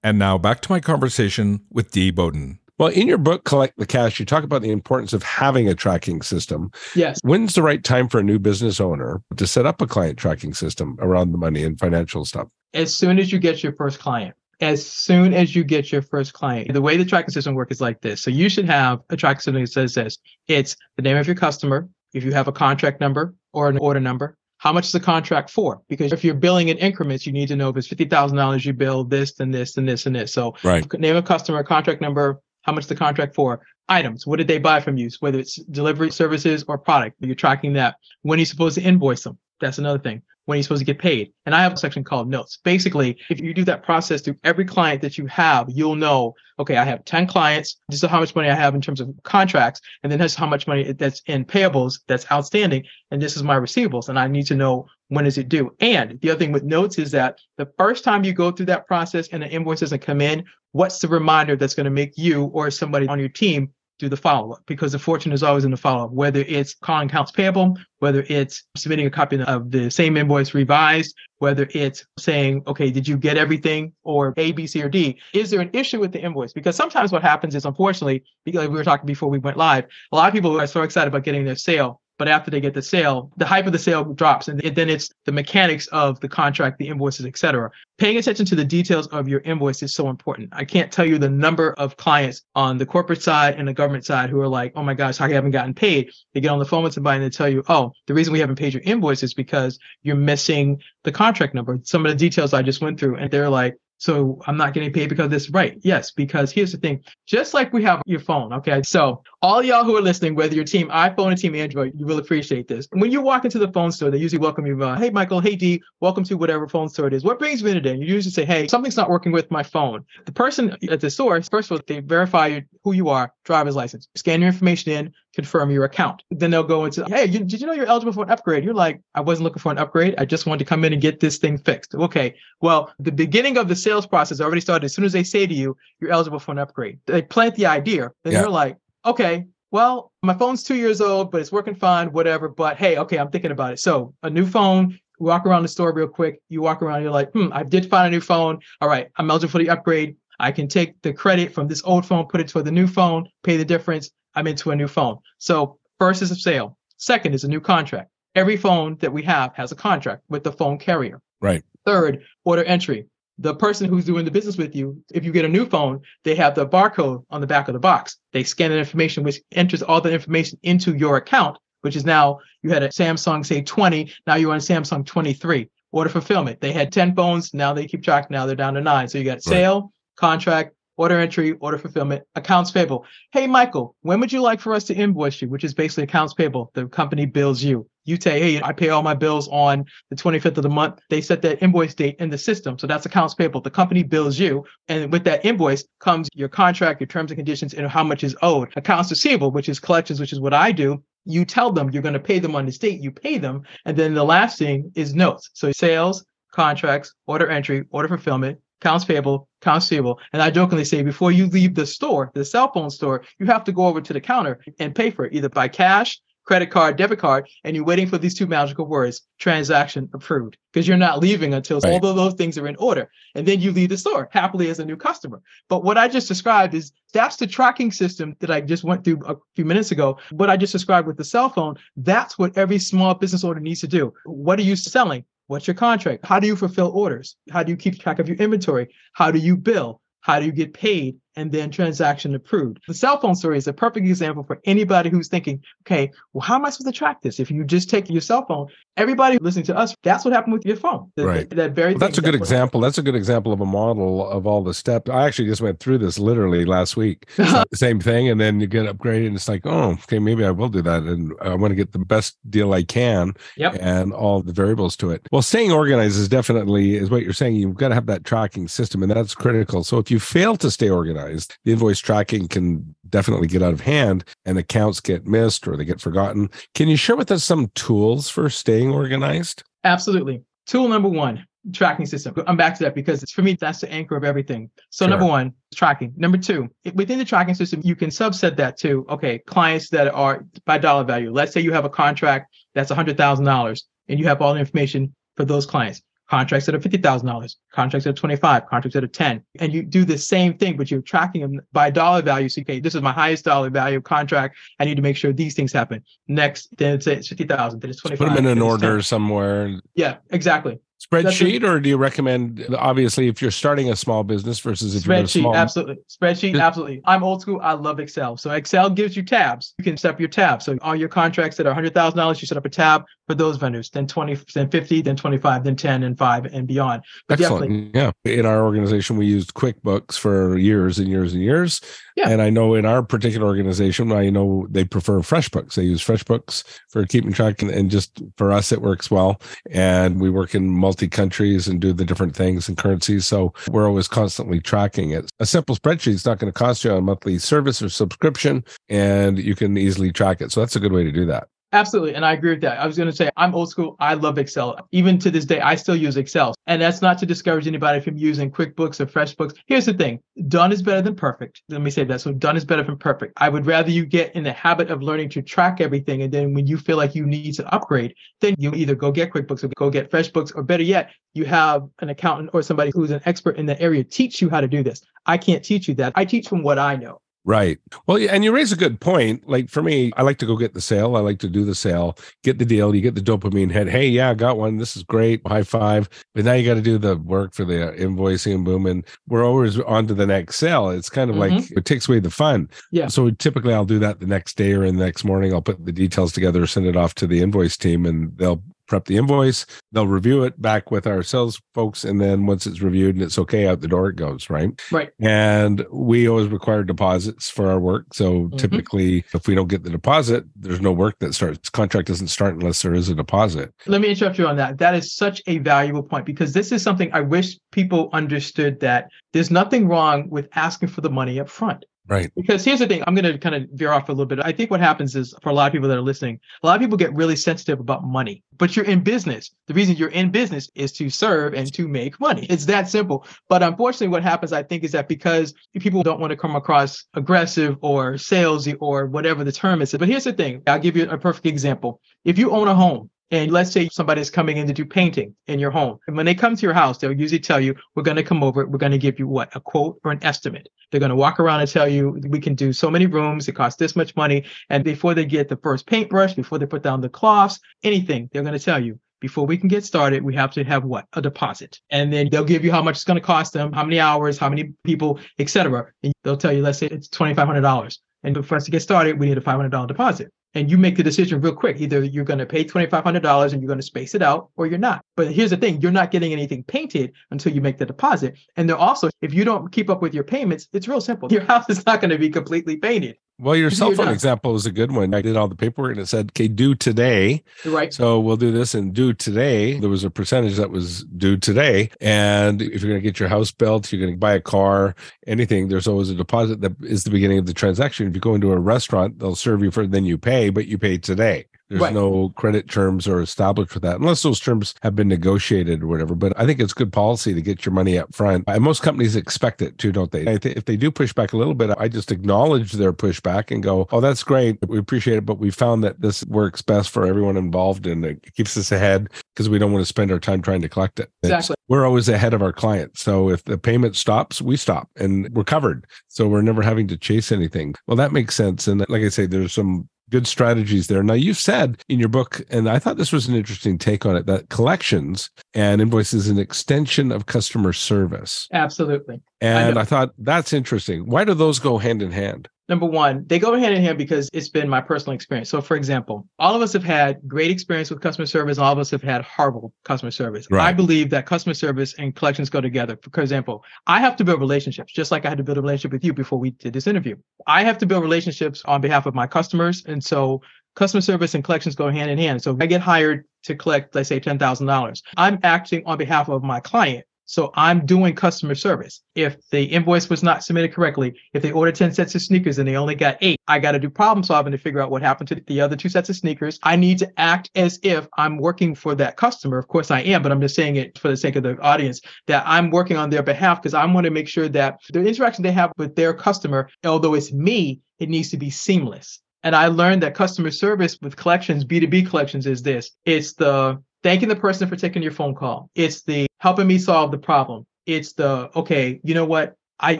And 0.05 0.17
now 0.17 0.39
back 0.39 0.61
to 0.61 0.71
my 0.71 0.79
conversation 0.79 1.61
with 1.73 1.91
Dee 1.91 2.13
Bowden. 2.13 2.61
Well, 2.79 2.91
in 2.91 3.09
your 3.09 3.19
book, 3.19 3.43
Collect 3.45 3.77
the 3.79 3.85
Cash, 3.85 4.21
you 4.21 4.27
talk 4.27 4.45
about 4.45 4.63
the 4.63 4.71
importance 4.71 5.13
of 5.13 5.25
having 5.25 5.69
a 5.69 5.75
tracking 5.75 6.23
system. 6.23 6.71
yes. 6.95 7.19
When's 7.25 7.57
the 7.57 7.63
right 7.63 7.83
time 7.83 8.09
for 8.09 8.21
a 8.21 8.23
new 8.23 8.39
business 8.39 8.81
owner 8.81 9.21
to 9.37 9.47
set 9.47 9.67
up 9.67 9.83
a 9.83 9.89
client 9.89 10.19
tracking 10.19 10.55
system 10.55 10.97
around 11.01 11.33
the 11.33 11.39
money 11.39 11.65
and 11.65 11.77
financial 11.81 12.25
stuff? 12.25 12.47
As 12.75 12.95
soon 12.95 13.19
as 13.19 13.33
you 13.33 13.41
get 13.41 13.65
your 13.65 13.73
first 13.73 13.99
client. 13.99 14.37
As 14.61 14.87
soon 14.87 15.33
as 15.33 15.55
you 15.55 15.65
get 15.65 15.91
your 15.91 16.03
first 16.03 16.33
client. 16.35 16.73
The 16.73 16.83
way 16.83 16.97
the 16.97 17.05
tracking 17.05 17.31
system 17.31 17.55
works 17.55 17.73
is 17.73 17.81
like 17.81 18.01
this. 18.03 18.23
So 18.23 18.31
you 18.31 18.49
should 18.49 18.67
have 18.67 19.01
a 19.09 19.17
tracking 19.17 19.41
system 19.41 19.55
that 19.63 19.67
says 19.69 19.95
this. 19.95 20.19
It's 20.49 20.77
the 20.97 21.03
name 21.03 21.17
of 21.17 21.27
your 21.27 21.37
customer, 21.37 21.89
if 22.13 22.25
you 22.25 22.33
have 22.33 22.49
a 22.49 22.53
contract 22.53 23.01
number 23.01 23.35
or 23.53 23.69
an 23.69 23.79
order 23.79 24.01
number, 24.01 24.37
how 24.59 24.73
much 24.73 24.87
is 24.87 24.93
the 24.93 25.01
contract 25.01 25.49
for? 25.49 25.81
Because 25.89 26.13
if 26.13 26.23
you're 26.23 26.35
billing 26.35 26.69
in 26.69 26.77
increments, 26.77 27.27
you 27.27 27.33
need 27.33 27.49
to 27.49 27.57
know 27.57 27.71
if 27.71 27.77
it's 27.77 27.87
fifty 27.87 28.05
thousand 28.05 28.37
dollars 28.37 28.67
you 28.67 28.75
bill 28.75 29.05
this 29.05 29.41
and 29.41 29.55
this 29.55 29.77
and 29.79 29.89
this 29.89 30.05
and 30.07 30.15
this. 30.15 30.33
So 30.33 30.55
Right. 30.63 30.93
name 30.99 31.17
of 31.17 31.25
customer, 31.25 31.63
contract 31.63 32.01
number, 32.03 32.41
how 32.63 32.73
much 32.73 32.87
the 32.87 32.95
contract 32.95 33.35
for, 33.35 33.61
items, 33.89 34.27
what 34.27 34.37
did 34.37 34.49
they 34.49 34.59
buy 34.59 34.81
from 34.81 34.99
you, 34.99 35.09
whether 35.21 35.39
it's 35.39 35.57
delivery 35.57 36.11
services 36.11 36.65
or 36.69 36.77
product. 36.79 37.17
You're 37.21 37.35
tracking 37.35 37.73
that. 37.75 37.97
When 38.23 38.39
are 38.39 38.41
you 38.41 38.47
supposed 38.47 38.77
to 38.77 38.83
invoice 38.83 39.23
them? 39.25 39.39
That's 39.61 39.79
another 39.79 39.99
thing. 39.99 40.23
When 40.47 40.59
are 40.59 40.63
supposed 40.63 40.81
to 40.81 40.87
get 40.87 40.99
paid? 40.99 41.33
And 41.47 41.55
I 41.55 41.63
have 41.63 41.75
a 41.75 41.77
section 41.77 42.03
called 42.03 42.29
notes. 42.29 42.59
Basically, 42.65 43.17
if 43.29 43.41
you 43.41 43.55
do 43.55 43.65
that 43.65 43.83
process 43.83 44.21
through 44.21 44.37
every 44.43 44.65
client 44.65 45.03
that 45.03 45.17
you 45.17 45.27
have, 45.27 45.69
you'll 45.69 45.97
know, 45.97 46.35
okay, 46.59 46.77
I 46.77 46.85
have 46.85 47.05
10 47.05 47.27
clients. 47.27 47.77
This 47.89 48.03
is 48.03 48.11
how 48.11 48.21
much 48.21 48.35
money 48.35 48.49
I 48.49 48.55
have 48.55 48.75
in 48.75 48.81
terms 48.81 49.01
of 49.01 49.11
contracts. 49.23 49.81
And 50.03 50.11
then 50.11 50.19
this 50.19 50.33
is 50.33 50.39
how 50.39 50.47
much 50.47 50.67
money 50.67 50.93
that's 50.93 51.23
in 51.27 51.45
payables 51.45 52.01
that's 52.09 52.31
outstanding. 52.33 52.85
And 53.11 53.21
this 53.21 53.37
is 53.37 53.43
my 53.43 53.57
receivables. 53.57 54.09
And 54.09 54.19
I 54.19 54.27
need 54.27 54.47
to 54.47 54.57
know 54.57 54.87
when 55.09 55.27
is 55.27 55.39
it 55.39 55.49
due. 55.49 55.75
And 55.81 56.21
the 56.21 56.31
other 56.31 56.39
thing 56.39 56.53
with 56.53 56.65
notes 56.65 56.99
is 56.99 57.11
that 57.13 57.39
the 57.57 57.71
first 57.79 58.05
time 58.05 58.25
you 58.25 58.33
go 58.33 58.51
through 58.51 58.67
that 58.67 58.87
process 58.87 59.29
and 59.29 59.43
the 59.43 59.49
invoice 59.49 59.81
doesn't 59.81 60.01
come 60.01 60.21
in, 60.21 60.45
what's 60.73 61.01
the 61.01 61.09
reminder 61.09 61.57
that's 61.57 61.75
going 61.75 61.85
to 61.85 61.91
make 61.91 62.17
you 62.17 62.45
or 62.45 62.71
somebody 62.71 63.09
on 63.09 63.19
your 63.19 63.29
team 63.29 63.73
do 64.01 64.09
the 64.09 64.17
follow 64.17 64.53
up? 64.53 64.63
Because 64.67 64.93
the 64.93 64.99
fortune 64.99 65.31
is 65.31 65.43
always 65.43 65.65
in 65.65 65.71
the 65.71 65.77
follow 65.77 66.07
up, 66.07 66.11
whether 66.11 66.41
it's 66.41 66.75
calling 66.75 67.09
accounts 67.09 67.31
payable, 67.31 67.79
whether 67.99 68.25
it's 68.29 68.65
submitting 68.77 69.07
a 69.07 69.11
copy 69.11 69.41
of 69.41 69.71
the 69.71 69.91
same 69.91 70.17
invoice 70.17 70.55
revised, 70.55 71.15
whether 71.39 71.69
it's 71.73 72.05
saying, 72.19 72.63
okay, 72.67 72.91
did 72.91 73.07
you 73.07 73.17
get 73.17 73.37
everything 73.37 73.93
or 74.03 74.35
A, 74.37 74.53
B, 74.53 74.67
C, 74.67 74.83
or 74.83 74.89
D? 74.89 75.21
Is 75.33 75.51
there 75.51 75.61
an 75.61 75.71
issue 75.73 76.01
with 76.01 76.13
the 76.13 76.21
invoice? 76.21 76.53
Because 76.53 76.77
sometimes 76.77 77.13
what 77.13 77.23
happens 77.23 77.55
is, 77.55 77.65
unfortunately, 77.65 78.25
because 78.45 78.69
we 78.69 78.75
were 78.75 78.85
talking 78.85 79.07
before 79.07 79.29
we 79.29 79.39
went 79.39 79.57
live, 79.57 79.85
a 80.13 80.17
lot 80.17 80.29
of 80.29 80.35
people 80.35 80.59
are 80.61 80.67
so 80.67 80.83
excited 80.83 81.09
about 81.09 81.25
getting 81.25 81.45
their 81.45 81.57
sale. 81.57 82.00
But 82.21 82.29
after 82.29 82.51
they 82.51 82.61
get 82.61 82.75
the 82.75 82.83
sale, 82.83 83.31
the 83.39 83.47
hype 83.47 83.65
of 83.65 83.73
the 83.73 83.79
sale 83.79 84.05
drops, 84.05 84.47
and 84.49 84.61
then 84.61 84.91
it's 84.91 85.09
the 85.25 85.33
mechanics 85.33 85.87
of 85.87 86.21
the 86.21 86.29
contract, 86.29 86.77
the 86.77 86.89
invoices, 86.89 87.25
et 87.25 87.39
cetera. 87.39 87.71
Paying 87.97 88.19
attention 88.19 88.45
to 88.45 88.55
the 88.55 88.63
details 88.63 89.07
of 89.07 89.27
your 89.27 89.41
invoice 89.41 89.83
is 89.83 89.95
so 89.95 90.11
important. 90.11 90.51
I 90.53 90.67
can't 90.67 90.93
tell 90.93 91.07
you 91.07 91.17
the 91.17 91.31
number 91.31 91.73
of 91.79 91.97
clients 91.97 92.43
on 92.55 92.77
the 92.77 92.85
corporate 92.85 93.23
side 93.23 93.55
and 93.55 93.67
the 93.67 93.73
government 93.73 94.05
side 94.05 94.29
who 94.29 94.39
are 94.39 94.49
like, 94.49 94.73
"Oh 94.77 94.83
my 94.83 94.93
gosh, 94.93 95.19
I 95.19 95.31
haven't 95.31 95.53
gotten 95.53 95.73
paid." 95.73 96.11
They 96.35 96.43
get 96.43 96.51
on 96.51 96.59
the 96.59 96.67
phone 96.67 96.83
with 96.85 96.93
somebody 96.93 97.17
and 97.17 97.25
they 97.25 97.35
tell 97.35 97.49
you, 97.49 97.63
"Oh, 97.71 97.93
the 98.07 98.13
reason 98.13 98.35
we 98.35 98.41
haven't 98.41 98.57
paid 98.57 98.75
your 98.75 98.83
invoice 98.85 99.23
is 99.23 99.33
because 99.33 99.79
you're 100.03 100.15
missing 100.15 100.79
the 101.05 101.13
contract 101.13 101.55
number." 101.55 101.79
Some 101.85 102.05
of 102.05 102.13
the 102.13 102.19
details 102.19 102.53
I 102.53 102.61
just 102.61 102.83
went 102.83 103.01
through, 103.01 103.17
and 103.17 103.31
they're 103.31 103.49
like, 103.49 103.77
so 104.01 104.41
I'm 104.47 104.57
not 104.57 104.73
getting 104.73 104.93
paid 104.93 105.11
because 105.11 105.27
of 105.27 105.31
this. 105.31 105.51
Right. 105.51 105.79
Yes. 105.83 106.11
Because 106.11 106.51
here's 106.51 106.73
the 106.73 106.79
thing. 106.79 107.05
Just 107.27 107.53
like 107.53 107.73
we 107.73 107.85
have 107.85 108.01
your 108.07 108.19
phone. 108.19 108.53
Okay. 108.55 108.81
So 108.83 109.23
all 109.43 109.63
y'all 109.63 109.85
who 109.85 109.95
are 109.97 110.01
listening, 110.01 110.35
whether 110.35 110.55
you're 110.55 110.65
team 110.65 110.89
iPhone 110.89 111.33
or 111.33 111.37
team 111.37 111.55
Android, 111.55 111.93
you 111.95 112.07
will 112.07 112.19
appreciate 112.19 112.67
this. 112.67 112.89
When 112.93 113.13
you 113.13 113.21
walk 113.21 113.45
into 113.45 113.59
the 113.59 113.71
phone 113.71 113.93
store, 113.93 114.11
they 114.11 114.17
usually 114.17 114.41
welcome 114.41 114.67
you. 114.67 114.83
Uh, 114.83 114.99
hey, 114.99 115.11
Michael. 115.11 115.41
Hey, 115.41 115.55
Dee. 115.55 115.83
Welcome 116.01 116.25
to 116.25 116.39
whatever 116.39 116.67
phone 116.67 116.89
store 116.89 117.09
it 117.09 117.13
is. 117.13 117.25
What 117.25 117.39
brings 117.39 117.63
in 117.63 117.75
today? 117.75 117.95
You 117.95 118.07
usually 118.07 118.33
say, 118.33 118.47
Hey, 118.47 118.69
something's 118.69 118.97
not 118.97 119.11
working 119.11 119.33
with 119.33 119.51
my 119.51 119.63
phone. 119.63 120.05
The 120.25 120.33
person 120.33 120.75
at 120.91 121.01
the 121.01 121.11
store, 121.11 121.41
first 121.43 121.71
of 121.71 121.77
all, 121.77 121.85
they 121.87 122.01
verify 122.01 122.61
who 122.83 122.95
you 122.95 123.11
are, 123.11 123.35
driver's 123.45 123.77
license, 123.77 124.09
scan 124.15 124.41
your 124.41 124.49
information 124.49 124.93
in, 124.93 125.13
confirm 125.35 125.71
your 125.71 125.85
account. 125.85 126.23
Then 126.31 126.51
they'll 126.51 126.63
go 126.63 126.85
into, 126.85 127.05
Hey, 127.05 127.27
you, 127.27 127.41
did 127.41 127.61
you 127.61 127.67
know 127.67 127.73
you're 127.73 127.87
eligible 127.87 128.13
for 128.13 128.25
an 128.25 128.31
upgrade? 128.31 128.65
You're 128.65 128.75
like, 128.75 129.01
I 129.15 129.21
wasn't 129.21 129.45
looking 129.45 129.61
for 129.61 129.71
an 129.73 129.79
upgrade. 129.79 130.15
I 130.19 130.25
just 130.25 130.47
wanted 130.47 130.59
to 130.61 130.65
come 130.65 130.85
in 130.85 130.93
and 130.93 131.01
get 131.01 131.21
this 131.21 131.39
thing 131.39 131.59
fixed. 131.59 131.95
Okay. 131.95 132.35
Well, 132.61 132.93
the 132.99 133.13
beginning 133.13 133.57
of 133.57 133.69
the 133.69 133.77
sales 133.77 134.07
process 134.07 134.41
already 134.41 134.61
started. 134.61 134.85
As 134.87 134.95
soon 134.95 135.05
as 135.05 135.13
they 135.13 135.23
say 135.25 135.47
to 135.47 135.55
you, 135.55 135.77
you're 136.01 136.11
eligible 136.11 136.39
for 136.39 136.53
an 136.53 136.59
upgrade, 136.59 136.99
they 137.07 137.23
plant 137.23 137.55
the 137.55 137.67
idea. 137.67 138.11
Then 138.25 138.33
Yeah. 138.33 138.41
you're 138.41 138.51
like, 138.51 138.77
okay, 139.07 139.47
well, 139.71 140.13
my 140.23 140.35
phone's 140.35 140.65
two 140.65 140.75
years 140.75 141.01
old, 141.01 141.31
but 141.31 141.41
it's 141.41 141.53
working 141.53 141.75
fine, 141.77 142.13
whatever. 142.13 142.49
But 142.49 142.77
hey, 142.77 142.97
okay, 142.99 143.19
I'm 143.19 143.31
thinking 143.31 143.53
about 143.53 143.73
it. 143.73 143.79
So 143.79 144.15
a 144.25 144.31
new 144.31 144.47
phone, 144.47 144.99
walk 145.21 145.47
around 145.47 145.63
the 145.63 145.69
store 145.69 145.93
real 145.93 146.09
quick. 146.09 146.41
You 146.49 146.61
walk 146.61 146.83
around, 146.83 147.03
you're 147.03 147.13
like, 147.13 147.31
hmm, 147.33 147.49
I 147.53 147.63
did 147.63 147.89
find 147.89 148.09
a 148.09 148.11
new 148.11 148.21
phone. 148.21 148.59
All 148.81 148.89
right, 148.89 149.09
I'm 149.17 149.31
eligible 149.31 149.53
for 149.53 149.59
the 149.59 149.71
upgrade. 149.71 150.17
I 150.41 150.51
can 150.51 150.67
take 150.69 151.01
the 151.03 151.13
credit 151.13 151.53
from 151.53 151.69
this 151.69 151.83
old 151.85 152.07
phone, 152.07 152.25
put 152.27 152.41
it 152.41 152.49
toward 152.49 152.65
the 152.65 152.73
new 152.73 152.87
phone, 152.87 153.29
pay 153.45 153.57
the 153.59 153.65
difference. 153.65 154.11
I'm 154.35 154.47
into 154.47 154.71
a 154.71 154.77
new 154.77 154.89
phone. 154.89 155.19
So 155.39 155.79
first 155.99 156.23
is 156.23 156.31
a 156.31 156.37
sale. 156.37 156.77
Second 156.97 157.35
is 157.35 157.45
a 157.45 157.49
new 157.49 157.61
contract. 157.61 158.11
Every 158.35 158.57
phone 158.57 158.97
that 159.01 159.13
we 159.13 159.23
have 159.25 159.55
has 159.55 159.73
a 159.73 159.77
contract 159.77 160.23
with 160.29 160.45
the 160.45 160.53
phone 160.53 160.79
carrier. 160.79 161.21
Right. 161.41 161.63
Third, 161.85 162.25
order 162.45 162.65
entry. 162.65 163.07
The 163.39 163.55
person 163.55 163.89
who's 163.89 164.05
doing 164.05 164.27
the 164.27 164.31
business 164.31 164.59
with 164.59 164.77
you, 164.77 165.03
if 165.13 165.25
you 165.25 165.33
get 165.33 165.47
a 165.47 165.49
new 165.49 165.65
phone, 165.65 166.03
they 166.25 166.35
have 166.35 166.55
the 166.55 166.67
barcode 166.67 167.25
on 167.31 167.41
the 167.41 167.47
back 167.47 167.69
of 167.69 167.73
the 167.73 167.81
box. 167.81 168.19
They 168.33 168.45
scan 168.45 168.71
the 168.71 168.79
information, 168.79 169.25
which 169.25 169.41
enters 169.53 169.83
all 169.83 170.01
the 170.01 170.13
information 170.13 170.59
into 170.63 170.95
your 170.95 171.17
account, 171.17 171.57
which 171.81 171.97
is 171.97 172.05
now 172.05 172.39
you 172.63 172.71
had 172.71 172.83
a 172.83 172.89
Samsung, 172.91 173.45
say 173.45 173.63
20, 173.63 174.13
now 174.27 174.35
you're 174.35 174.53
on 174.53 174.61
Samsung 174.61 175.07
23. 175.07 175.69
Order 175.93 176.11
fulfillment. 176.11 176.61
They 176.61 176.73
had 176.73 176.93
10 176.93 177.17
phones, 177.17 177.53
now 177.53 177.73
they 177.73 177.87
keep 177.87 178.05
track, 178.05 178.31
now 178.31 178.47
they're 178.47 178.55
down 178.55 178.75
to 178.75 178.81
nine. 178.81 179.09
So 179.09 179.19
you 179.19 179.25
got 179.25 179.43
sale, 179.43 179.93
contract, 180.17 180.75
order 181.01 181.19
entry, 181.19 181.53
order 181.61 181.79
fulfillment, 181.79 182.23
accounts 182.35 182.71
payable. 182.71 183.07
Hey, 183.33 183.47
Michael, 183.47 183.97
when 184.03 184.21
would 184.21 184.31
you 184.31 184.43
like 184.43 184.61
for 184.61 184.75
us 184.75 184.85
to 184.85 184.95
invoice 184.95 185.41
you? 185.41 185.49
Which 185.49 185.65
is 185.65 185.73
basically 185.73 186.05
accounts 186.05 186.35
payable. 186.35 186.71
The 186.75 186.89
company 186.89 187.25
bills 187.25 187.63
you. 187.63 187.89
You 188.05 188.19
say, 188.21 188.39
hey, 188.39 188.63
I 188.63 188.75
pay 188.75 188.91
all 188.91 189.03
my 189.03 189.15
bills 189.15 189.49
on 189.49 189.87
the 190.11 190.17
25th 190.17 190.59
of 190.59 190.63
the 190.63 190.69
month. 190.69 191.01
They 191.09 191.23
set 191.23 191.41
that 191.41 191.63
invoice 191.63 191.95
date 191.95 192.17
in 192.19 192.29
the 192.29 192.37
system. 192.37 192.79
So 192.79 192.87
that's 192.87 193.07
accounts 193.07 193.33
payable. 193.33 193.63
The 193.63 193.71
company 193.71 194.03
bills 194.03 194.39
you. 194.39 194.63
And 194.89 195.11
with 195.11 195.25
that 195.25 195.43
invoice 195.43 195.85
comes 196.01 196.29
your 196.35 196.51
contract, 196.51 197.01
your 197.01 197.07
terms 197.07 197.31
and 197.31 197.39
conditions, 197.39 197.73
and 197.73 197.89
how 197.89 198.05
much 198.05 198.23
is 198.23 198.37
owed. 198.43 198.71
Accounts 198.77 199.09
receivable, 199.09 199.53
which 199.53 199.71
is 199.71 199.81
collections, 199.81 200.21
which 200.21 200.35
is 200.35 200.41
what 200.41 200.53
I 200.53 200.71
do. 200.71 201.03
You 201.25 201.47
tell 201.47 201.73
them 201.73 201.89
you're 201.89 202.03
going 202.03 202.13
to 202.13 202.21
pay 202.21 202.41
them 202.41 202.55
on 202.55 202.67
this 202.67 202.77
date. 202.77 203.01
You 203.01 203.11
pay 203.11 203.39
them. 203.39 203.63
And 203.87 203.97
then 203.97 204.13
the 204.13 204.25
last 204.25 204.59
thing 204.59 204.93
is 204.95 205.15
notes. 205.15 205.49
So 205.55 205.73
sales, 205.73 206.27
contracts, 206.53 207.15
order 207.27 207.49
entry, 207.49 207.87
order 207.91 208.09
fulfillment, 208.09 208.59
accounts 208.81 209.05
payable, 209.05 209.49
accounts 209.63 209.87
receivable. 209.87 210.19
And 210.33 210.43
I 210.43 210.51
jokingly 210.51 210.85
say 210.85 211.03
before 211.03 211.33
you 211.33 211.47
leave 211.47 211.75
the 211.75 211.87
store, 211.87 212.31
the 212.35 212.45
cell 212.45 212.73
phone 212.73 212.91
store, 212.91 213.25
you 213.39 213.47
have 213.47 213.65
to 213.65 213.73
go 213.73 213.87
over 213.87 214.01
to 214.01 214.13
the 214.13 214.21
counter 214.21 214.61
and 214.79 214.95
pay 214.95 215.11
for 215.11 215.27
it 215.27 215.35
either 215.35 215.49
by 215.49 215.69
cash, 215.69 216.21
credit 216.45 216.71
card, 216.71 216.97
debit 216.97 217.19
card, 217.19 217.47
and 217.63 217.77
you're 217.77 217.85
waiting 217.85 218.09
for 218.09 218.19
these 218.19 218.35
two 218.35 218.47
magical 218.47 218.87
words, 218.87 219.21
transaction 219.39 220.09
approved, 220.15 220.57
because 220.73 220.89
you're 220.89 220.97
not 220.97 221.21
leaving 221.21 221.55
until 221.55 221.79
Right. 221.79 221.93
all 222.03 222.07
of 222.11 222.17
those 222.17 222.35
things 222.35 222.59
are 222.59 222.67
in 222.67 222.75
order. 222.77 223.09
And 223.35 223.47
then 223.47 223.61
you 223.61 223.71
leave 223.71 223.91
the 223.91 223.99
store 223.99 224.29
happily 224.33 224.69
as 224.71 224.81
a 224.81 224.85
new 224.85 224.97
customer. 224.97 225.43
But 225.69 225.85
what 225.85 225.99
I 225.99 226.09
just 226.09 226.27
described 226.27 226.75
is 226.75 226.91
that's 227.13 227.37
the 227.37 227.47
tracking 227.47 227.93
system 227.93 228.35
that 228.41 228.51
I 228.51 228.63
just 228.63 228.83
went 228.83 229.05
through 229.05 229.21
a 229.27 229.37
few 229.55 229.65
minutes 229.65 229.93
ago. 229.93 230.19
What 230.31 230.51
I 230.51 230.57
just 230.57 230.73
described 230.73 231.07
with 231.07 231.19
the 231.19 231.25
cell 231.25 231.51
phone, 231.51 231.77
that's 231.97 232.39
what 232.39 232.57
every 232.57 232.79
small 232.79 233.15
business 233.15 233.45
owner 233.45 233.61
needs 233.61 233.81
to 233.83 233.89
do. 233.89 234.13
What 234.25 234.59
are 234.59 234.63
you 234.63 234.75
selling? 234.75 235.25
What's 235.51 235.67
your 235.67 235.75
contract? 235.75 236.25
How 236.25 236.39
do 236.39 236.47
you 236.47 236.55
fulfill 236.55 236.93
orders? 236.95 237.35
How 237.51 237.65
do 237.65 237.73
you 237.73 237.77
keep 237.77 237.99
track 237.99 238.21
of 238.21 238.29
your 238.29 238.37
inventory? 238.37 238.87
How 239.15 239.33
do 239.33 239.41
you 239.41 239.57
bill? 239.57 240.01
How 240.21 240.39
do 240.39 240.47
you 240.47 240.53
get 240.53 240.73
paid? 240.73 241.17
And 241.37 241.53
then 241.53 241.71
transaction 241.71 242.35
approved. 242.35 242.81
The 242.89 242.95
cell 242.95 243.19
phone 243.21 243.37
story 243.37 243.57
is 243.57 243.69
a 243.69 243.73
perfect 243.73 244.07
example 244.07 244.43
for 244.43 244.61
anybody 244.65 245.11
who's 245.11 245.29
thinking, 245.29 245.63
okay, 245.83 246.11
well, 246.33 246.43
how 246.43 246.57
am 246.57 246.65
I 246.65 246.71
supposed 246.71 246.93
to 246.93 246.99
track 246.99 247.23
this? 247.23 247.39
If 247.39 247.51
you 247.53 247.63
just 247.63 247.89
take 247.89 248.11
your 248.11 248.21
cell 248.21 248.45
phone, 248.47 248.67
everybody 248.97 249.39
listening 249.39 249.65
to 249.67 249.77
us, 249.77 249.95
that's 250.03 250.25
what 250.25 250.35
happened 250.35 250.55
with 250.55 250.67
your 250.67 250.77
phone. 250.77 251.11
That- 251.17 251.27
Right. 251.27 251.49
That, 251.51 251.73
very 251.73 251.93
Well, 251.93 252.01
that's 252.01 252.19
a 252.19 252.23
good 252.23 252.35
example. 252.35 252.81
That's 252.81 252.99
a 252.99 253.03
good 253.03 253.15
example 253.15 253.53
of 253.53 253.61
a 253.61 253.65
model 253.67 254.29
of 254.29 254.45
all 254.47 254.65
the 254.65 254.75
steps. 254.75 255.09
I 255.09 255.25
actually 255.27 255.47
just 255.47 255.61
went 255.63 255.79
through 255.79 255.99
this 255.99 256.19
literally 256.19 256.65
last 256.65 256.97
week. 256.97 257.29
Same 257.75 258.01
thing, 258.01 258.29
and 258.29 258.41
then 258.41 258.59
you 258.59 258.67
get 258.67 258.87
upgraded, 258.87 259.29
and 259.29 259.37
it's 259.37 259.49
like, 259.49 259.63
oh, 259.67 259.93
okay, 259.93 260.19
maybe 260.19 260.45
I 260.45 260.51
will 260.51 260.69
do 260.69 260.83
that, 260.83 261.05
and 261.05 261.33
I 261.41 261.55
want 261.55 261.71
to 261.71 261.77
get 261.77 261.93
the 261.93 262.01
best 262.01 262.37
deal 262.51 262.73
I 262.73 262.83
can, 262.83 263.35
Yep. 263.57 263.77
and 263.81 264.13
all 264.13 264.43
the 264.43 264.53
variables 264.53 264.97
to 264.97 265.11
it. 265.13 265.29
Well, 265.31 265.43
staying 265.43 265.71
organized 265.71 266.19
is 266.19 266.29
definitely 266.29 266.97
is 266.97 267.09
what 267.09 267.23
you're 267.23 267.33
saying. 267.33 267.55
You've 267.55 267.77
got 267.77 267.89
to 267.91 267.95
have 267.95 268.07
that 268.07 268.25
tracking 268.25 268.67
system, 268.67 269.03
and 269.05 269.13
that's 269.13 269.35
critical. 269.37 269.85
So 269.85 269.99
if 269.99 270.11
you 270.11 270.19
fail 270.19 270.57
to 270.57 270.71
stay 270.71 270.91
organized, 270.91 271.20
the 271.27 271.73
invoice 271.73 271.99
tracking 271.99 272.49
can 272.49 272.95
definitely 273.09 273.49
get 273.49 273.63
out 273.63 273.73
of 273.73 273.81
hand, 273.81 274.25
and 274.45 274.59
accounts 274.59 275.01
get 275.01 275.27
missed 275.27 275.67
or 275.67 275.77
they 275.77 275.85
get 275.85 276.01
forgotten. 276.01 276.51
Can 276.75 276.89
you 276.89 276.97
share 276.97 277.17
with 277.17 277.31
us 277.31 277.45
some 277.45 277.69
tools 277.75 278.29
for 278.29 278.49
staying 278.51 278.91
organized? 278.91 279.65
Absolutely. 279.85 280.43
Tool 280.67 280.89
number 280.89 281.09
one, 281.09 281.45
tracking 281.73 282.07
system. 282.07 282.35
I'm 282.47 282.57
back 282.57 282.77
to 282.79 282.85
that 282.85 282.95
because 282.95 283.23
it's, 283.23 283.33
for 283.33 283.43
me, 283.43 283.57
that's 283.61 283.81
the 283.81 283.91
anchor 283.91 284.17
of 284.17 284.25
everything. 284.25 284.71
So 284.91 285.05
Sure. 285.05 285.11
number 285.11 285.27
one, 285.27 285.53
tracking. 285.75 286.13
Number 286.17 286.39
two, 286.39 286.69
within 286.95 287.19
the 287.19 287.25
tracking 287.25 287.55
system, 287.55 287.81
you 287.85 287.97
can 287.97 288.11
subset 288.11 288.57
that 288.57 288.79
to, 288.79 289.05
okay, 289.11 289.39
clients 289.41 289.89
that 289.91 290.13
are 290.15 290.45
by 290.65 290.79
dollar 290.79 291.05
value. 291.05 291.33
Let's 291.33 291.53
say 291.53 291.61
you 291.61 291.73
have 291.73 291.85
a 291.85 291.91
contract 291.91 292.55
that's 292.75 292.91
$100,000 292.91 293.83
and 294.09 294.19
you 294.19 294.27
have 294.27 294.41
all 294.43 294.55
the 294.55 294.61
information 294.61 295.15
for 295.37 295.45
those 295.45 295.67
clients. 295.67 296.03
Contracts 296.31 296.65
that 296.67 296.77
are 296.77 296.79
$50,000, 296.79 297.57
contracts 297.73 298.05
that 298.05 298.11
are 298.11 298.13
25, 298.13 298.67
contracts 298.67 298.95
that 298.95 299.03
are 299.03 299.09
10. 299.09 299.43
And 299.59 299.73
you 299.73 299.83
do 299.83 300.05
the 300.05 300.17
same 300.17 300.57
thing, 300.57 300.77
but 300.77 300.89
you're 300.89 301.03
tracking 301.03 301.43
them 301.43 301.61
by 301.73 301.91
dollar 301.91 302.23
value. 302.23 302.49
So, 302.49 302.61
okay, 302.61 302.79
this 302.79 302.95
is 302.95 303.03
my 303.03 303.11
highest 303.11 303.45
dollar 303.45 303.69
value 303.69 304.01
contract. 304.01 304.57
I 304.79 304.85
need 304.85 304.95
to 304.95 305.03
make 305.03 305.17
sure 305.17 305.33
these 305.33 305.55
things 305.55 305.73
happen. 305.73 306.05
Next, 306.29 306.69
then 306.79 306.95
it's, 306.95 307.09
it's 307.09 307.29
50,000, 307.29 307.81
then 307.81 307.91
it's 307.91 308.01
25. 308.01 308.29
Put 308.29 308.35
them 308.37 308.47
in 308.47 308.53
an 308.53 308.59
it's 308.59 308.65
10. 308.65 308.71
order 308.71 309.03
somewhere. 309.03 309.81
Yeah, 309.97 310.19
exactly. 310.31 310.79
Spreadsheet, 311.01 311.63
or 311.65 311.81
do 311.81 311.89
you 311.89 311.97
recommend 311.97 312.67
obviously 312.77 313.27
if 313.27 313.41
you're 313.41 313.51
starting 313.51 313.91
a 313.91 313.97
small 313.97 314.23
business 314.23 314.59
versus 314.61 314.95
if 314.95 315.07
you're 315.07 315.17
a 315.17 315.23
Spreadsheet, 315.23 315.41
small 315.41 315.57
absolutely. 315.57 315.97
Spreadsheet, 316.11 316.53
Just- 316.53 316.63
absolutely. 316.63 317.01
I'm 317.07 317.25
old 317.25 317.41
school. 317.41 317.59
I 317.63 317.73
love 317.73 318.01
Excel. 318.01 318.37
So 318.37 318.51
Excel 318.51 318.91
gives 318.91 319.17
you 319.17 319.23
tabs. 319.23 319.73
You 319.79 319.85
can 319.85 319.97
set 319.97 320.13
up 320.13 320.21
your 320.21 320.29
tabs. 320.29 320.67
So 320.67 320.77
all 320.83 320.95
your 320.95 321.09
contracts 321.09 321.57
that 321.57 321.67
are 321.67 321.73
hundred 321.73 321.95
thousand 321.95 322.19
dollars, 322.19 322.43
you 322.43 322.47
set 322.47 322.59
up 322.59 322.67
a 322.67 322.69
tab 322.69 323.05
for 323.27 323.35
those 323.35 323.57
vendors. 323.57 323.89
Then 323.89 324.07
twenty, 324.07 324.37
then 324.55 324.69
fifty, 324.69 325.01
then 325.01 325.17
twenty-five, 325.17 325.65
then 325.65 325.77
ten, 325.77 326.03
and 326.03 326.19
five, 326.19 326.45
and 326.45 326.67
beyond. 326.67 327.03
But 327.29 327.41
Excellent. 327.41 327.95
Yeah. 327.95 328.13
In 328.27 328.45
our 328.45 328.63
organization, 328.63 329.17
we 329.17 329.25
used 329.25 329.55
QuickBooks 329.55 330.19
for 330.19 330.59
years 330.59 330.99
and 330.99 331.09
years 331.09 331.33
and 331.33 331.43
years. 331.43 331.81
And 332.25 332.43
I 332.43 332.51
know 332.51 332.75
in 332.75 332.85
our 332.85 333.03
particular 333.03 333.47
organization, 333.47 334.13
I 334.13 334.31
know 334.31 334.67
they 334.71 334.85
prefer 334.85 335.21
FreshBooks. 335.21 335.75
They 335.75 335.85
use 335.85 336.05
FreshBooks 336.05 336.65
for 336.89 337.07
keeping 337.07 337.33
track. 337.33 337.63
And, 337.63 337.71
and 337.71 337.91
just 337.91 338.23
for 338.37 338.53
us, 338.53 338.73
it 338.73 338.83
works 338.83 339.11
well. 339.11 339.41
And 339.71 340.21
we 340.21 340.31
work 340.31 340.55
in 340.55 340.69
multi 340.69 341.09
countries 341.09 341.69
and 341.69 341.81
do 341.81 341.93
the 341.93 342.05
different 342.05 342.35
things 342.35 342.69
and 342.69 342.77
currencies. 342.77 343.27
So 343.27 343.53
we're 343.69 343.87
always 343.87 344.09
constantly 344.09 344.61
tracking 344.61 345.11
it. 345.11 345.31
A 345.41 345.47
simple 345.47 345.77
spreadsheet 345.77 346.09
is 346.09 346.27
not 346.27 346.39
going 346.39 346.53
to 346.53 346.59
cost 346.59 346.85
you 346.85 346.93
a 346.93 347.01
monthly 347.01 347.39
service 347.39 347.83
or 347.83 347.89
subscription, 347.89 348.65
and 348.89 349.39
you 349.39 349.55
can 349.55 349.77
easily 349.77 350.13
track 350.13 350.41
it. 350.41 350.53
So 350.53 350.61
that's 350.61 350.77
a 350.77 350.81
good 350.81 350.93
way 350.93 351.05
to 351.05 351.13
do 351.13 351.27
that. 351.27 351.49
Absolutely. 351.73 352.15
And 352.17 352.25
I 352.25 352.33
agree 352.33 352.51
with 352.51 352.63
that. 352.63 352.81
I 352.81 352.87
was 352.87 352.97
going 352.97 353.09
to 353.09 353.15
say, 353.15 353.31
I'm 353.37 353.55
old 353.55 353.71
school. 353.71 353.95
I 354.01 354.15
love 354.15 354.39
Excel. 354.39 354.77
Even 354.91 355.19
to 355.21 355.31
this 355.31 355.45
day, 355.45 355.61
I 355.61 355.77
still 355.77 355.95
use 355.95 356.17
Excel. 356.17 356.55
And 356.67 356.83
that's 356.83 357.01
not 357.01 357.17
to 357.19 357.27
discourage 357.27 357.69
anybody 357.69 358.01
from 358.01 358.17
using 358.17 358.51
QuickBooks 358.51 358.99
or 358.99 359.07
FreshBooks. 359.07 359.57
Here's 359.67 359.87
the 359.87 359.95
thing 359.95 360.21
done 360.49 360.73
is 360.73 360.83
better 360.83 361.01
than 361.01 361.15
perfect. 361.15 361.63
Let 361.69 361.81
me 361.81 361.91
say 361.91 362.03
that. 362.05 362.21
So, 362.21 362.33
done 362.33 362.57
is 362.57 362.65
better 362.65 362.83
than 362.83 362.97
perfect. 362.99 363.35
I 363.37 363.49
would 363.49 363.67
rather 363.67 363.91
you 363.91 364.05
get 364.05 364.35
in 364.35 364.43
the 364.43 364.53
habit 364.53 364.91
of 364.91 365.03
learning 365.03 365.29
to 365.31 365.43
track 365.43 365.81
everything. 365.81 366.23
And 366.23 366.33
then 366.33 366.55
when 366.55 366.67
you 366.67 366.77
feel 366.77 366.97
like 366.97 367.15
you 367.15 367.25
need 367.25 367.55
to 367.55 367.75
upgrade, 367.75 368.15
then 368.41 368.57
you 368.59 368.73
either 368.75 368.97
go 368.97 369.13
get 369.13 369.33
QuickBooks 369.33 369.63
or 369.63 369.69
go 369.77 369.91
get 369.91 370.11
FreshBooks, 370.11 370.53
or 370.57 370.65
better 370.65 370.83
yet, 370.83 371.11
you 371.35 371.45
have 371.45 371.89
an 372.01 372.09
accountant 372.09 372.51
or 372.53 372.63
somebody 372.63 372.91
who's 372.93 373.13
an 373.13 373.21
expert 373.27 373.57
in 373.57 373.67
the 373.67 373.81
area 373.81 374.03
teach 374.03 374.43
you 374.43 374.51
how 374.51 374.61
to 374.61 374.69
do 374.69 374.83
this. 374.83 375.03
I 375.27 375.39
can't 375.39 375.65
teach 375.65 375.87
you 375.87 375.95
that. 375.95 376.15
I 376.17 376.25
teach 376.25 376.49
from 376.49 376.65
what 376.65 376.79
I 376.81 376.97
know. 376.97 377.21
Right. 377.45 377.79
Well, 378.07 378.19
and 378.19 378.45
you 378.45 378.53
raise 378.53 378.71
a 378.71 378.77
good 378.77 379.01
point. 379.01 379.49
Like 379.49 379.71
for 379.71 379.83
me, 379.83 380.13
I 380.17 380.23
like 380.23 380.39
to 380.39 380.47
go 380.47 380.57
get 380.57 380.75
the 380.75 380.81
sale. 380.81 381.17
I 381.17 381.21
like 381.21 381.39
to 381.39 381.49
do 381.49 381.65
the 381.65 381.75
sale, 381.75 382.19
get 382.45 382.59
the 382.59 382.67
deal. 382.67 382.95
You 382.95 383.01
get 383.01 383.15
the 383.15 383.23
dopamine 383.23 383.73
hit. 383.73 383.89
Hey, 383.89 384.07
yeah, 384.07 384.31
I 384.31 384.35
got 384.35 384.59
one. 384.59 384.77
This 384.77 384.95
is 384.95 385.03
great. 385.03 385.41
High 385.47 385.63
five. 385.63 386.11
But 386.35 386.45
now 386.45 386.53
you 386.53 386.67
got 386.67 386.75
to 386.75 386.83
do 386.83 386.99
the 386.99 387.17
work 387.17 387.55
for 387.55 387.65
the 387.65 387.89
uh, 387.89 387.93
invoicing 387.93 388.57
and 388.57 388.65
boom. 388.65 388.85
And 388.85 389.07
we're 389.27 389.45
always 389.45 389.81
on 389.81 390.07
to 390.09 390.15
the 390.15 390.27
next 390.27 390.57
sale. 390.57 390.91
It's 390.91 391.09
kind 391.09 391.31
of 391.31 391.37
like 391.37 391.53
mm-hmm. 391.53 391.79
it 391.79 391.87
takes 391.87 392.09
away 392.09 392.21
the 392.21 392.31
fun. 392.31 392.69
Yeah. 392.93 393.09
So 393.09 393.31
typically 393.31 393.73
I'll 393.73 393.87
do 393.87 393.99
that 394.01 394.21
the 394.21 394.27
next 394.27 394.59
day 394.59 394.75
or 394.75 394.85
in 394.85 394.97
the 394.97 395.05
next 395.05 395.25
morning. 395.25 395.55
I'll 395.55 395.63
put 395.63 395.85
the 395.85 395.93
details 395.93 396.33
together, 396.33 396.67
send 396.67 396.87
it 396.87 396.97
off 396.97 397.15
to 397.17 397.27
the 397.27 397.41
invoice 397.41 397.77
team, 397.79 398.05
and 398.05 398.37
they'll 398.37 398.63
prep 398.91 399.07
the 399.07 399.17
invoice. 399.17 399.65
They'll 399.93 400.07
review 400.07 400.43
it 400.45 400.61
back 400.61 400.91
with 400.91 401.07
our 401.07 401.23
sales 401.23 401.61
folks. 401.75 402.05
And 402.05 402.21
then 402.21 402.45
once 402.45 402.67
it's 402.67 402.83
reviewed 402.83 403.15
and 403.15 403.25
it's 403.25 403.39
okay, 403.39 403.67
out 403.67 403.81
the 403.81 403.89
door 403.89 404.09
it 404.11 404.17
goes. 404.17 404.51
Right. 404.51 404.79
Right. 404.91 405.11
And 405.21 405.87
we 405.91 406.29
always 406.29 406.49
require 406.49 406.83
deposits 406.85 407.49
for 407.49 407.69
our 407.71 407.81
work. 407.81 408.07
So 408.13 408.49
Mhm. 408.49 408.59
typically, 408.59 409.25
if 409.33 409.47
we 409.47 409.55
don't 409.55 409.69
get 409.69 409.85
the 409.85 409.91
deposit, 409.91 410.45
there's 410.57 410.81
no 410.81 410.93
work 410.93 411.15
that 411.21 411.35
starts. 411.35 411.71
Contract 411.71 412.09
doesn't 412.09 412.29
start 412.29 412.55
unless 412.55 412.83
there 412.83 412.93
is 412.95 413.09
a 413.09 413.15
deposit. 413.15 413.73
Let 413.87 414.01
me 414.01 414.09
interrupt 414.11 414.39
you 414.39 414.47
on 414.47 414.57
that. 414.57 414.79
That 414.79 414.95
is 414.95 415.15
such 415.15 415.41
a 415.47 415.59
valuable 415.59 416.03
point 416.03 416.27
because 416.27 416.53
this 416.53 416.73
is 416.73 416.83
something 416.83 417.11
I 417.13 417.21
wish 417.21 417.57
people 417.71 418.11
understood 418.13 418.81
that 418.81 419.09
there's 419.33 419.51
nothing 419.51 419.87
wrong 419.87 420.29
with 420.29 420.49
asking 420.57 420.89
for 420.89 421.01
the 421.01 421.11
money 421.11 421.39
up 421.39 421.49
front. 421.49 421.85
Right. 422.07 422.33
Because 422.35 422.65
here's 422.65 422.81
the 422.81 422.89
thing, 422.89 423.05
I'm 423.07 423.15
going 423.15 423.31
to 423.31 423.39
kind 423.39 423.55
of 423.55 423.69
veer 423.73 423.93
off 423.93 424.09
a 424.09 424.13
little 424.13 424.27
bit. 424.27 424.41
I 424.43 424.51
think 424.51 424.71
what 424.71 424.81
happens 424.81 425.15
is 425.15 425.33
for 425.43 425.51
a 425.51 425.53
lot 425.53 425.69
of 425.69 425.73
people 425.73 425.89
that 425.89 425.97
are 425.97 426.03
listening, 426.03 426.41
a 426.63 426.67
lot 426.67 426.75
of 426.75 426.81
people 426.81 426.97
get 426.97 427.15
really 427.15 427.37
sensitive 427.37 427.79
about 427.79 428.03
money, 428.05 428.43
but 428.59 428.75
you're 428.75 428.85
in 428.85 429.01
business. 429.05 429.53
The 429.69 429.75
reason 429.75 429.95
you're 429.97 430.09
in 430.09 430.31
business 430.31 430.69
is 430.75 430.91
to 430.93 431.09
serve 431.09 431.55
and 431.55 431.73
to 431.75 431.87
make 431.87 432.19
money. 432.19 432.47
It's 432.51 432.65
that 432.67 432.89
simple. 432.89 433.27
But 433.49 433.63
unfortunately, 433.63 434.09
what 434.09 434.25
happens, 434.25 434.53
I 434.53 434.65
think, 434.65 434.83
is 434.83 434.93
that 434.93 435.07
because 435.07 435.55
people 435.79 436.03
don't 436.03 436.19
want 436.19 436.33
to 436.33 436.37
come 436.37 436.57
across 436.57 437.05
aggressive 437.15 437.77
or 437.81 438.15
salesy 438.15 438.77
or 438.81 439.07
whatever 439.07 439.45
the 439.45 439.53
term 439.53 439.81
is. 439.81 439.93
But 439.93 440.09
here's 440.09 440.25
the 440.25 440.33
thing 440.33 440.63
I'll 440.67 440.81
give 440.81 440.97
you 440.97 441.09
a 441.09 441.19
perfect 441.19 441.47
example. 441.47 442.01
If 442.25 442.39
you 442.39 442.51
own 442.51 442.67
a 442.67 442.75
home, 442.75 443.09
and 443.31 443.53
let's 443.53 443.71
say 443.71 443.89
somebody 443.89 444.21
is 444.21 444.31
coming 444.31 444.57
in 444.57 444.67
to 444.67 444.73
do 444.73 444.85
painting 444.85 445.35
in 445.47 445.59
your 445.59 445.71
home. 445.71 445.99
And 446.07 446.17
when 446.17 446.27
they 446.27 446.35
come 446.35 446.57
to 446.57 446.63
your 446.63 446.75
house, 446.75 446.99
they'll 446.99 447.13
usually 447.13 447.41
tell 447.41 447.61
you, 447.61 447.75
we're 447.95 448.03
going 448.03 448.17
to 448.17 448.23
come 448.23 448.43
over, 448.43 448.67
we're 448.67 448.79
going 448.79 448.93
to 448.93 448.99
give 448.99 449.19
you 449.19 449.29
what? 449.29 449.55
A 449.55 449.61
quote 449.61 450.01
or 450.05 450.11
an 450.11 450.19
estimate. 450.23 450.69
They're 450.91 451.01
going 451.01 451.11
to 451.11 451.17
walk 451.17 451.39
around 451.39 451.61
and 451.61 451.71
tell 451.71 451.89
you, 451.89 452.21
we 452.29 452.41
can 452.41 452.55
do 452.55 452.73
so 452.73 452.91
many 452.91 453.07
rooms, 453.07 453.47
it 453.49 453.53
costs 453.53 453.79
this 453.79 453.95
much 453.95 454.17
money. 454.17 454.45
And 454.69 454.83
before 454.83 455.15
they 455.15 455.25
get 455.25 455.49
the 455.49 455.57
first 455.57 455.87
paintbrush, 455.87 456.35
before 456.35 456.59
they 456.59 456.67
put 456.67 456.83
down 456.83 457.01
the 457.01 457.09
cloths, 457.09 457.61
anything, 457.83 458.29
they're 458.33 458.43
going 458.43 458.59
to 458.59 458.65
tell 458.65 458.83
you, 458.83 458.99
before 459.21 459.47
we 459.47 459.59
can 459.59 459.69
get 459.69 459.85
started, 459.85 460.23
we 460.25 460.35
have 460.35 460.51
to 460.53 460.65
have 460.65 460.85
what? 460.85 461.05
A 461.13 461.23
deposit. 461.23 461.79
And 461.91 462.13
then 462.13 462.31
they'll 462.31 462.45
give 462.45 462.65
you 462.65 462.73
how 462.73 462.83
much 462.83 462.97
it's 462.97 463.05
going 463.05 463.21
to 463.21 463.25
cost 463.25 463.53
them, 463.53 463.73
how 463.73 463.85
many 463.85 464.01
hours, 464.01 464.39
how 464.39 464.49
many 464.49 464.73
people, 464.83 465.21
etc. 465.39 465.87
And 466.03 466.13
they'll 466.25 466.39
tell 466.39 466.53
you, 466.53 466.63
let's 466.63 466.79
say 466.79 466.87
it's 466.87 467.09
$2,500. 467.09 467.99
And 468.23 468.47
for 468.47 468.57
us 468.57 468.65
to 468.65 468.71
get 468.71 468.83
started, 468.83 469.19
we 469.19 469.29
need 469.29 469.39
a 469.39 469.43
$500 469.43 469.87
deposit. 469.87 470.33
And 470.55 470.71
you 470.71 470.79
make 470.79 470.97
the 470.97 471.03
decision 471.03 471.41
real 471.41 471.55
quick. 471.55 471.81
Either 471.81 472.03
you're 472.03 472.25
going 472.25 472.39
to 472.39 472.47
pay 472.47 472.65
$2,500 472.65 473.53
and 473.53 473.63
you're 473.63 473.69
going 473.69 473.79
to 473.79 473.85
space 473.85 474.15
it 474.15 474.23
out 474.23 474.51
or 474.57 474.67
you're 474.67 474.79
not. 474.79 475.05
But 475.17 475.33
here's 475.33 475.51
the 475.51 475.57
thing 475.57 475.81
you're 475.81 475.93
not 475.93 476.11
getting 476.11 476.33
anything 476.33 476.65
painted 476.65 477.13
until 477.31 477.53
you 477.53 477.61
make 477.61 477.79
the 477.79 477.87
deposit. 477.87 478.37
And 478.57 478.69
they're 478.69 478.77
also, 478.77 479.11
if 479.23 479.33
you 479.33 479.45
don't 479.45 479.71
keep 479.71 479.91
up 479.91 480.03
with 480.03 480.15
your 480.15 480.25
payments, 480.25 480.69
it's 480.73 480.89
real 480.89 481.01
simple. 481.01 481.31
Your 481.31 481.45
house 481.51 481.69
is 481.69 481.85
not 481.87 482.01
going 482.01 482.11
to 482.11 482.19
be 482.19 482.31
completely 482.31 482.77
painted. 482.77 483.17
Well, 483.41 483.57
your 483.57 483.71
cell 483.71 483.95
phone 483.95 484.09
example 484.09 484.55
is 484.55 484.67
a 484.67 484.73
good 484.73 484.93
one. 484.93 485.15
I 485.15 485.23
did 485.23 485.37
all 485.37 485.49
the 485.49 485.55
paperwork 485.55 485.93
and 485.93 486.01
it 486.01 486.07
said, 486.07 486.31
okay, 486.33 486.47
due 486.47 486.75
today. 486.75 487.43
Right. 487.65 487.93
So 487.93 488.21
we'll 488.21 488.37
do 488.37 488.53
this 488.53 488.75
and 488.75 488.93
due 488.93 489.15
today. 489.15 489.79
There 489.79 489.89
was 489.89 490.05
a 490.05 490.11
percentage 490.11 490.57
that 490.57 490.71
was 490.71 491.05
due 491.05 491.37
today. 491.37 491.91
And 492.01 492.61
if 492.61 492.83
you're 492.83 492.91
going 492.91 493.01
to 493.01 493.07
get 493.07 493.19
your 493.19 493.29
house 493.29 493.51
built, 493.51 493.91
you're 493.91 494.01
going 494.01 494.15
to 494.15 494.19
buy 494.19 494.35
a 494.35 494.41
car, 494.41 494.95
anything, 495.27 495.69
there's 495.69 495.89
always 495.89 496.11
a 496.11 496.15
deposit 496.15 496.61
that 496.61 496.73
is 496.83 497.05
the 497.05 497.11
beginning 497.11 497.39
of 497.39 497.47
the 497.47 497.55
transaction. 497.55 498.07
If 498.07 498.15
you 498.15 498.21
go 498.21 498.35
into 498.35 498.53
a 498.53 498.59
restaurant, 498.59 499.19
they'll 499.19 499.35
serve 499.35 499.63
you 499.63 499.71
for 499.71 499.87
then 499.87 500.05
you 500.05 500.19
pay, 500.19 500.51
but 500.51 500.67
you 500.67 500.77
pay 500.77 500.99
today. 500.99 501.47
There's 501.71 501.81
Right. 501.81 501.95
no 501.95 502.31
credit 502.31 502.69
terms 502.69 503.07
are 503.07 503.21
established 503.23 503.71
for 503.71 503.79
that 503.81 504.01
unless 504.01 504.23
those 504.23 504.41
terms 504.41 504.75
have 504.83 504.97
been 504.97 505.07
negotiated 505.07 505.85
or 505.85 505.87
whatever. 505.87 506.17
But 506.17 506.33
I 506.37 506.45
think 506.45 506.59
it's 506.59 506.75
good 506.75 506.93
policy 506.93 507.33
to 507.33 507.41
get 507.41 507.65
your 507.65 507.73
money 507.73 507.97
up 507.97 508.13
front. 508.13 508.45
And 508.49 508.65
most 508.65 508.83
companies 508.83 509.15
expect 509.15 509.63
it 509.63 509.79
too, 509.79 509.93
don't 509.93 510.11
they? 510.11 510.23
I 510.27 510.37
think 510.37 510.57
if 510.57 510.65
they 510.65 510.77
do 510.77 510.91
push 510.91 511.13
back 511.13 511.33
a 511.33 511.37
little 511.37 511.55
bit, 511.55 511.71
I 511.79 511.87
just 511.87 512.11
acknowledge 512.11 512.73
their 512.73 512.93
pushback 512.93 513.53
and 513.53 513.63
go, 513.63 513.87
oh, 513.93 514.01
that's 514.01 514.25
great. 514.25 514.59
We 514.67 514.79
appreciate 514.79 515.17
it. 515.19 515.25
But 515.27 515.39
we 515.39 515.51
found 515.53 515.85
that 515.85 516.01
this 516.01 516.25
works 516.27 516.61
best 516.61 516.91
for 516.91 517.07
everyone 517.07 517.37
involved 517.37 517.87
and 517.87 518.05
it 518.05 518.35
keeps 518.35 518.57
us 518.57 518.73
ahead 518.73 519.09
because 519.37 519.49
we 519.49 519.59
don't 519.61 519.73
want 519.73 519.83
to 519.83 519.87
spend 519.87 520.11
our 520.11 520.19
time 520.19 520.43
trying 520.43 520.63
to 520.63 520.69
collect 520.69 520.99
it. 520.99 521.09
It's- 521.23 521.31
Exactly. 521.41 521.55
we're 521.69 521.87
always 521.87 522.09
ahead 522.09 522.35
of 522.35 522.43
our 522.43 522.53
clients. 522.53 523.01
So 523.01 523.31
if 523.31 523.45
the 523.45 523.57
payment 523.57 523.95
stops, 523.95 524.43
we 524.43 524.57
stop 524.57 524.89
and 524.97 525.29
we're 525.33 525.45
covered. 525.45 525.87
So 526.09 526.27
we're 526.27 526.43
never 526.43 526.63
having 526.63 526.89
to 526.89 526.97
chase 526.97 527.31
anything. 527.31 527.75
Well, 527.87 527.97
that 527.97 528.11
makes 528.13 528.35
sense. 528.35 528.67
And 528.67 528.81
like 528.89 529.03
I 529.03 529.09
say, 529.09 529.27
there's 529.27 529.53
some 529.55 529.89
good 530.11 530.27
strategies 530.27 530.89
there. 530.89 531.03
Now, 531.03 531.15
you've 531.15 531.39
said 531.39 531.83
in 531.89 531.99
your 531.99 532.09
book, 532.09 532.43
and 532.51 532.69
I 532.69 532.79
thought 532.79 532.97
this 532.97 533.13
was 533.13 533.29
an 533.29 533.35
interesting 533.35 533.79
take 533.79 534.05
on 534.05 534.17
it, 534.17 534.27
that 534.27 534.49
collections 534.49 535.31
and 535.55 535.81
invoices 535.81 536.29
an 536.29 536.39
extension 536.39 537.11
of 537.13 537.27
customer 537.27 537.73
service. 537.73 538.49
Absolutely. 538.53 539.23
And 539.41 539.75
know. 539.75 539.81
I, 539.81 539.85
thought 539.85 540.13
that's 540.19 540.53
interesting. 540.53 541.07
Why 541.07 541.25
do 541.25 541.35
those 541.35 541.59
go 541.59 541.79
hand 541.79 542.03
in 542.03 542.11
hand? 542.11 542.49
Number 542.71 542.87
one, 542.87 543.25
they 543.27 543.41
go 543.41 543.59
hand 543.59 543.75
in 543.75 543.83
hand 543.83 543.99
because 543.99 544.31
it's 544.33 544.49
been 544.49 544.69
my 544.69 544.81
personal 544.81 545.13
experience. 545.13 545.49
So, 545.49 545.61
for 545.61 545.77
example, 545.77 546.29
all 546.39 546.55
of 546.55 546.63
us 546.63 546.73
have 546.73 546.85
had 546.85 547.21
great 547.27 547.51
experience 547.51 547.91
with 547.91 548.01
customer 548.01 548.27
service. 548.27 548.59
All 548.59 548.73
of 548.73 548.79
us 548.79 548.93
have 548.93 549.03
had 549.03 549.23
horrible 549.23 549.75
customer 549.85 550.13
service. 550.13 550.47
Right. 550.53 550.69
I 550.69 550.73
believe 550.73 551.11
that 551.11 551.27
customer 551.27 551.55
service 551.55 551.95
and 551.99 552.15
collections 552.15 552.49
go 552.49 552.61
together. 552.61 552.97
For 553.13 553.23
example, 553.23 553.65
I 553.89 553.99
have 553.99 554.15
to 554.19 554.25
build 554.25 554.39
relationships, 554.39 554.93
just 554.93 555.11
like 555.11 555.27
I 555.27 555.31
had 555.31 555.39
to 555.39 555.43
build 555.43 555.59
a 555.59 555.63
relationship 555.63 555.91
with 555.91 556.05
you 556.05 556.13
before 556.13 556.39
we 556.39 556.51
did 556.51 556.73
this 556.73 556.87
interview. 556.87 557.17
I 557.45 557.65
have 557.65 557.77
to 557.79 557.87
build 557.87 558.05
relationships 558.05 558.63
on 558.67 558.81
behalf 558.81 559.05
of 559.05 559.17
my 559.17 559.27
customers. 559.27 559.85
And 559.87 560.03
so, 560.03 560.41
customer 560.77 561.01
service 561.01 561.35
and 561.35 561.43
collections 561.43 561.75
go 561.75 561.91
hand 561.91 562.09
in 562.09 562.19
hand. 562.19 562.41
So, 562.41 562.53
if 562.53 562.63
I 562.63 562.67
get 562.67 562.81
hired 562.81 563.25
to 563.43 563.57
collect, 563.57 563.97
let's 563.97 564.09
say, 564.09 564.21
$10,000, 564.21 565.03
I'm 565.17 565.41
acting 565.43 565.83
on 565.87 565.99
behalf 565.99 566.29
of 566.29 566.45
my 566.45 566.61
client. 566.61 567.05
So 567.31 567.53
I'm 567.55 567.87
doing 567.87 568.17
customer 568.17 568.57
service. 568.57 569.03
If 569.15 569.37
the 569.51 569.63
invoice 569.63 570.11
was 570.11 570.25
not 570.25 570.43
submitted 570.43 570.75
correctly, 570.75 571.15
if 571.33 571.43
they 571.43 571.53
ordered 571.53 571.77
10 571.77 571.95
sets 571.95 572.17
of 572.17 572.23
sneakers 572.23 572.59
and 572.59 572.67
they 572.67 572.75
only 572.75 572.97
got 572.97 573.19
eight, 573.21 573.39
I 573.47 573.61
got 573.61 573.73
to 573.73 573.79
do 573.79 573.89
problem 573.89 574.25
solving 574.25 574.51
to 574.51 574.59
figure 574.59 574.81
out 574.81 574.91
what 574.91 575.01
happened 575.01 575.29
to 575.29 575.41
the 575.47 575.61
other 575.61 575.77
two 575.77 575.89
sets 575.89 576.09
of 576.09 576.17
sneakers. 576.17 576.59
I 576.65 576.75
need 576.75 576.99
to 576.99 577.21
act 577.21 577.49
as 577.55 577.79
if 577.85 578.09
I'm 578.19 578.37
working 578.37 578.75
for 578.75 578.97
that 578.97 579.17
customer. 579.17 579.59
Of 579.59 579.69
course 579.69 579.93
I 579.93 580.01
am, 580.01 580.25
but 580.25 580.33
I'm 580.33 580.41
just 580.41 580.57
saying 580.57 580.75
it 580.75 580.99
for 580.99 581.07
the 581.07 581.17
sake 581.17 581.37
of 581.37 581.45
the 581.45 581.57
audience 581.61 582.01
that 582.27 582.43
I'm 582.49 582.69
working 582.73 582.97
on 582.97 583.11
their 583.11 583.23
behalf 583.23 583.63
because 583.63 583.75
I 583.75 583.85
want 583.87 584.07
to 584.07 584.11
make 584.11 584.27
sure 584.27 584.49
that 584.49 584.81
the 584.93 585.07
interaction 585.07 585.45
they 585.45 585.53
have 585.53 585.71
with 585.79 585.95
their 585.95 586.13
customer, 586.13 586.69
although 586.85 587.15
it's 587.15 587.33
me, 587.33 587.79
it 588.01 588.09
needs 588.09 588.31
to 588.31 588.39
be 588.39 588.51
seamless. 588.51 589.21
And 589.45 589.55
I 589.55 589.69
learned 589.69 590.03
that 590.03 590.17
customer 590.17 590.51
service 590.51 590.99
with 591.01 591.15
collections, 591.15 591.65
B2B 591.65 592.09
collections 592.09 592.49
is 592.49 592.61
this. 592.61 592.91
It's 593.05 593.35
the 593.35 593.81
thanking 594.03 594.29
the 594.29 594.35
person 594.35 594.69
for 594.69 594.75
taking 594.75 595.01
your 595.01 595.13
phone 595.13 595.37
call. 595.37 595.71
It's 595.77 596.03
the 596.03 596.27
helping 596.41 596.67
me 596.67 596.79
solve 596.79 597.13
the 597.13 597.19
problem. 597.19 597.67
It's 597.87 598.15
the, 598.15 598.51
okay, 598.57 599.01
you 599.05 599.15
know 599.15 599.25
what? 599.25 599.55
I, 599.83 599.99